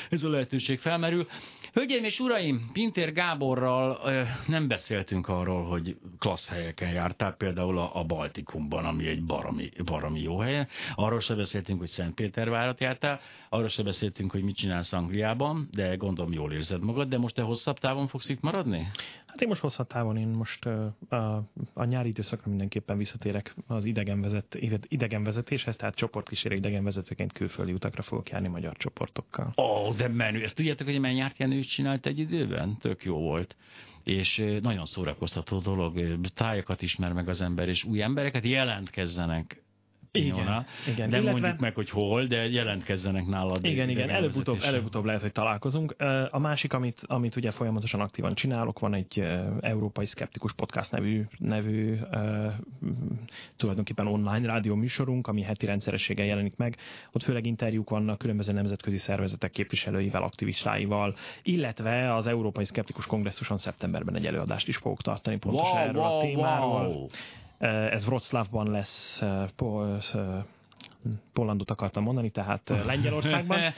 ez 0.09 0.23
a 0.23 0.29
lehetőség 0.29 0.74
felmerül. 0.79 1.27
Hölgyeim 1.73 2.03
és 2.03 2.19
uraim, 2.19 2.69
Pintér 2.73 3.13
Gáborral 3.13 3.99
nem 4.47 4.67
beszéltünk 4.67 5.27
arról, 5.27 5.63
hogy 5.63 5.97
klassz 6.19 6.49
helyeken 6.49 6.89
jártál, 6.89 7.35
például 7.35 7.77
a, 7.77 8.03
Baltikumban, 8.03 8.85
ami 8.85 9.07
egy 9.07 9.23
baromi, 9.23 9.69
baromi 9.85 10.21
jó 10.21 10.37
hely. 10.39 10.67
Arról 10.95 11.19
sem 11.19 11.37
beszéltünk, 11.37 11.79
hogy 11.79 11.87
Szentpétervárat 11.87 12.79
jártál, 12.79 13.19
arról 13.49 13.67
sem 13.67 13.85
beszéltünk, 13.85 14.31
hogy 14.31 14.43
mit 14.43 14.55
csinálsz 14.55 14.93
Angliában, 14.93 15.67
de 15.71 15.95
gondolom 15.95 16.33
jól 16.33 16.53
érzed 16.53 16.83
magad, 16.83 17.07
de 17.07 17.17
most 17.17 17.35
te 17.35 17.41
hosszabb 17.41 17.79
távon 17.79 18.07
fogsz 18.07 18.29
itt 18.29 18.41
maradni? 18.41 18.87
Hát 19.35 19.43
én 19.43 19.49
most 19.49 19.61
hosszabb 19.61 19.87
távon, 19.87 20.17
én 20.17 20.27
most 20.27 20.65
a, 21.09 21.43
a 21.73 21.83
nyári 21.85 22.09
időszakra 22.09 22.49
mindenképpen 22.49 22.97
visszatérek 22.97 23.55
az 23.67 23.85
idegenvezet, 23.85 24.57
idegenvezetéshez, 24.87 25.75
tehát 25.75 25.95
csoportkísérő 25.95 26.55
idegenvezetőként 26.55 27.33
külföldi 27.33 27.71
utakra 27.71 28.01
fogok 28.01 28.29
járni 28.29 28.47
magyar 28.47 28.77
csoportokkal. 28.77 29.53
Ó, 29.57 29.63
oh, 29.63 29.95
de 29.95 30.07
menő. 30.07 30.43
Ezt 30.43 30.55
tudjátok, 30.55 30.87
hogy 30.87 30.99
menj 30.99 31.17
Járkjánő 31.17 31.57
is 31.57 31.67
csinált 31.67 32.05
egy 32.05 32.19
időben? 32.19 32.77
Tök 32.77 33.03
jó 33.03 33.17
volt. 33.17 33.55
És 34.03 34.45
nagyon 34.61 34.85
szórakoztató 34.85 35.59
dolog. 35.59 36.17
Tájakat 36.35 36.81
ismer 36.81 37.13
meg 37.13 37.29
az 37.29 37.41
ember, 37.41 37.67
és 37.67 37.83
új 37.83 38.01
embereket 38.01 38.45
jelentkezzenek. 38.45 39.63
Pinyónál. 40.21 40.65
igen. 40.87 41.09
Nem 41.09 41.21
Illetve- 41.21 41.31
mondjuk 41.31 41.59
meg, 41.59 41.75
hogy 41.75 41.89
hol, 41.89 42.25
de 42.25 42.49
jelentkezzenek 42.49 43.25
nálad. 43.25 43.65
Igen, 43.65 43.89
igen, 43.89 44.09
előbb-utóbb, 44.09 44.59
előbb-utóbb 44.61 45.05
lehet, 45.05 45.21
hogy 45.21 45.31
találkozunk. 45.31 45.95
A 46.29 46.39
másik, 46.39 46.73
amit, 46.73 47.01
amit 47.05 47.35
ugye 47.35 47.51
folyamatosan 47.51 48.01
aktívan 48.01 48.33
csinálok, 48.33 48.79
van 48.79 48.93
egy 48.93 49.23
Európai 49.59 50.05
Skeptikus 50.05 50.53
Podcast 50.53 50.91
nevű, 50.91 51.21
nevű 51.37 51.97
tulajdonképpen 53.55 54.07
online 54.07 54.47
rádió 54.47 54.75
műsorunk, 54.75 55.27
ami 55.27 55.41
heti 55.41 55.65
rendszerességgel 55.65 56.25
jelenik 56.25 56.55
meg. 56.55 56.77
Ott 57.11 57.23
főleg 57.23 57.45
interjúk 57.45 57.89
vannak 57.89 58.17
különböző 58.17 58.51
nemzetközi 58.51 58.97
szervezetek 58.97 59.51
képviselőivel, 59.51 60.23
aktivistáival, 60.23 61.15
illetve 61.43 62.15
az 62.15 62.27
Európai 62.27 62.65
Skeptikus 62.65 63.05
Kongresszuson 63.05 63.57
szeptemberben 63.57 64.15
egy 64.15 64.25
előadást 64.25 64.67
is 64.67 64.77
fogok 64.77 65.01
tartani 65.01 65.37
pontosan 65.37 65.77
wow, 65.77 65.87
erről 65.87 66.01
wow, 66.01 66.17
a 66.17 66.21
témáról. 66.21 66.87
Wow. 66.87 67.05
Ez 67.65 68.05
Wroclawban 68.05 68.71
lesz, 68.71 69.21
eh, 69.21 69.47
po, 69.55 69.83
eh, 69.83 70.43
Pollandot 71.33 71.69
akartam 71.69 72.03
mondani, 72.03 72.29
tehát 72.29 72.69
eh, 72.69 72.85
Lengyelországban. 72.85 73.59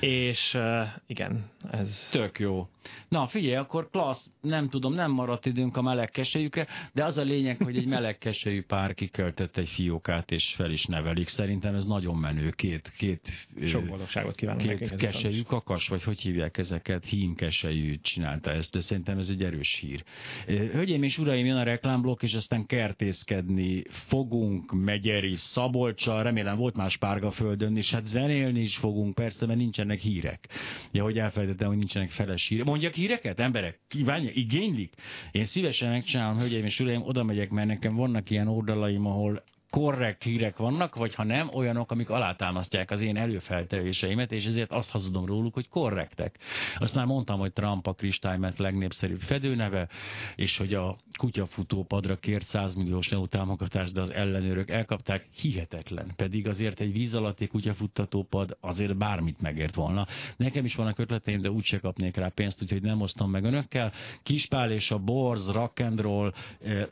És 0.00 0.54
eh, 0.54 0.92
igen, 1.06 1.50
ez 1.70 2.08
Tök 2.10 2.38
jó. 2.38 2.68
Na 3.08 3.26
figyelj, 3.26 3.54
akkor 3.54 3.90
klassz, 3.90 4.30
nem 4.40 4.68
tudom, 4.68 4.94
nem 4.94 5.10
maradt 5.10 5.46
időnk 5.46 5.76
a 5.76 5.82
meleg 5.82 6.10
keselyükre, 6.10 6.66
de 6.92 7.04
az 7.04 7.18
a 7.18 7.22
lényeg, 7.22 7.62
hogy 7.62 7.76
egy 7.76 7.86
meleg 7.86 8.18
keselyű 8.18 8.62
pár 8.62 8.94
kiköltött 8.94 9.56
egy 9.56 9.68
fiókát, 9.68 10.30
és 10.30 10.54
fel 10.54 10.70
is 10.70 10.84
nevelik. 10.84 11.28
Szerintem 11.28 11.74
ez 11.74 11.84
nagyon 11.84 12.16
menő. 12.16 12.50
Két, 12.50 12.92
két, 12.96 13.28
Sok 13.64 13.84
boldogságot 13.84 14.34
kívánok 14.34 14.78
két 14.78 14.94
keselyű 14.94 15.42
kakas, 15.42 15.88
vagy 15.88 16.02
hogy 16.02 16.20
hívják 16.20 16.58
ezeket, 16.58 17.04
hím 17.04 17.34
keselyű 17.34 17.98
csinálta 18.00 18.50
ezt, 18.50 18.72
de 18.72 18.80
szerintem 18.80 19.18
ez 19.18 19.28
egy 19.28 19.42
erős 19.42 19.78
hír. 19.80 20.04
Hölgyeim 20.46 21.02
és 21.02 21.18
uraim, 21.18 21.46
jön 21.46 21.56
a 21.56 21.62
reklámblokk, 21.62 22.22
és 22.22 22.34
aztán 22.34 22.66
kertészkedni 22.66 23.82
fogunk, 23.88 24.72
Megyeri, 24.72 25.36
Szabolcsal, 25.36 26.22
remélem 26.22 26.56
volt 26.56 26.76
más 26.76 26.96
párgaföldön, 26.96 27.76
és 27.76 27.90
hát 27.90 28.06
zenélni 28.06 28.60
is 28.60 28.76
fogunk, 28.76 29.14
persze, 29.14 29.46
mert 29.46 29.58
nincsenek 29.58 30.00
hírek. 30.00 30.48
Ja, 30.92 31.02
hogy 31.02 31.18
elfelejtettem, 31.18 31.68
hogy 31.68 31.76
nincsenek 31.76 32.10
feles 32.10 32.48
hírek. 32.48 32.66
Mondjak 32.72 32.94
híreket, 32.94 33.40
emberek? 33.40 33.80
Kívánja, 33.88 34.30
igénylik? 34.34 34.94
Én 35.30 35.44
szívesen 35.44 35.90
megcsinálom, 35.90 36.38
hölgyeim 36.38 36.64
és 36.64 36.80
uraim, 36.80 37.02
oda 37.02 37.22
megyek, 37.22 37.50
mert 37.50 37.68
nekem 37.68 37.94
vannak 37.94 38.30
ilyen 38.30 38.48
oldalaim, 38.48 39.06
ahol 39.06 39.44
korrekt 39.72 40.22
hírek 40.22 40.56
vannak, 40.56 40.94
vagy 40.94 41.14
ha 41.14 41.24
nem, 41.24 41.48
olyanok, 41.54 41.90
amik 41.90 42.10
alátámasztják 42.10 42.90
az 42.90 43.00
én 43.00 43.16
előfeltevéseimet, 43.16 44.32
és 44.32 44.44
ezért 44.44 44.70
azt 44.70 44.90
hazudom 44.90 45.26
róluk, 45.26 45.54
hogy 45.54 45.68
korrektek. 45.68 46.38
Azt 46.76 46.94
már 46.94 47.06
mondtam, 47.06 47.38
hogy 47.38 47.52
Trump 47.52 47.86
a 47.86 47.92
kristálymet 47.92 48.58
legnépszerűbb 48.58 49.20
fedőneve, 49.20 49.88
és 50.36 50.58
hogy 50.58 50.74
a 50.74 50.96
kutyafutó 51.18 51.84
padra 51.84 52.16
kért 52.16 52.46
100 52.46 52.74
milliós 52.74 53.12
EU 53.12 53.26
támogatást, 53.26 53.92
de 53.92 54.00
az 54.00 54.10
ellenőrök 54.10 54.70
elkapták, 54.70 55.26
hihetetlen. 55.34 56.12
Pedig 56.16 56.48
azért 56.48 56.80
egy 56.80 56.92
víz 56.92 57.14
alatti 57.14 57.46
kutyafuttató 57.46 58.22
pad 58.22 58.56
azért 58.60 58.96
bármit 58.96 59.40
megért 59.40 59.74
volna. 59.74 60.06
Nekem 60.36 60.64
is 60.64 60.74
vannak 60.74 60.98
ötleteim, 60.98 61.40
de 61.40 61.50
úgyse 61.50 61.78
kapnék 61.78 62.16
rá 62.16 62.28
pénzt, 62.34 62.62
úgyhogy 62.62 62.82
nem 62.82 63.00
osztom 63.00 63.30
meg 63.30 63.44
önökkel. 63.44 63.92
Kispál 64.22 64.70
és 64.70 64.90
a 64.90 64.98
Borz, 64.98 65.50
Rock 65.50 65.80
and 65.80 66.00
Roll 66.00 66.32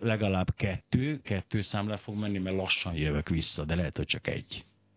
legalább 0.01 0.55
kettő, 0.57 1.21
kettő 1.23 1.61
szám 1.61 1.89
le 1.89 1.97
fog 1.97 2.19
menni, 2.19 2.39
mert 2.39 2.57
lassan 2.71 2.95
jövök 2.95 3.29
vissza, 3.29 3.65
de 3.65 3.75
lehet, 3.75 3.97
hogy 3.97 4.07
csak 4.07 4.27
egy. 4.27 4.65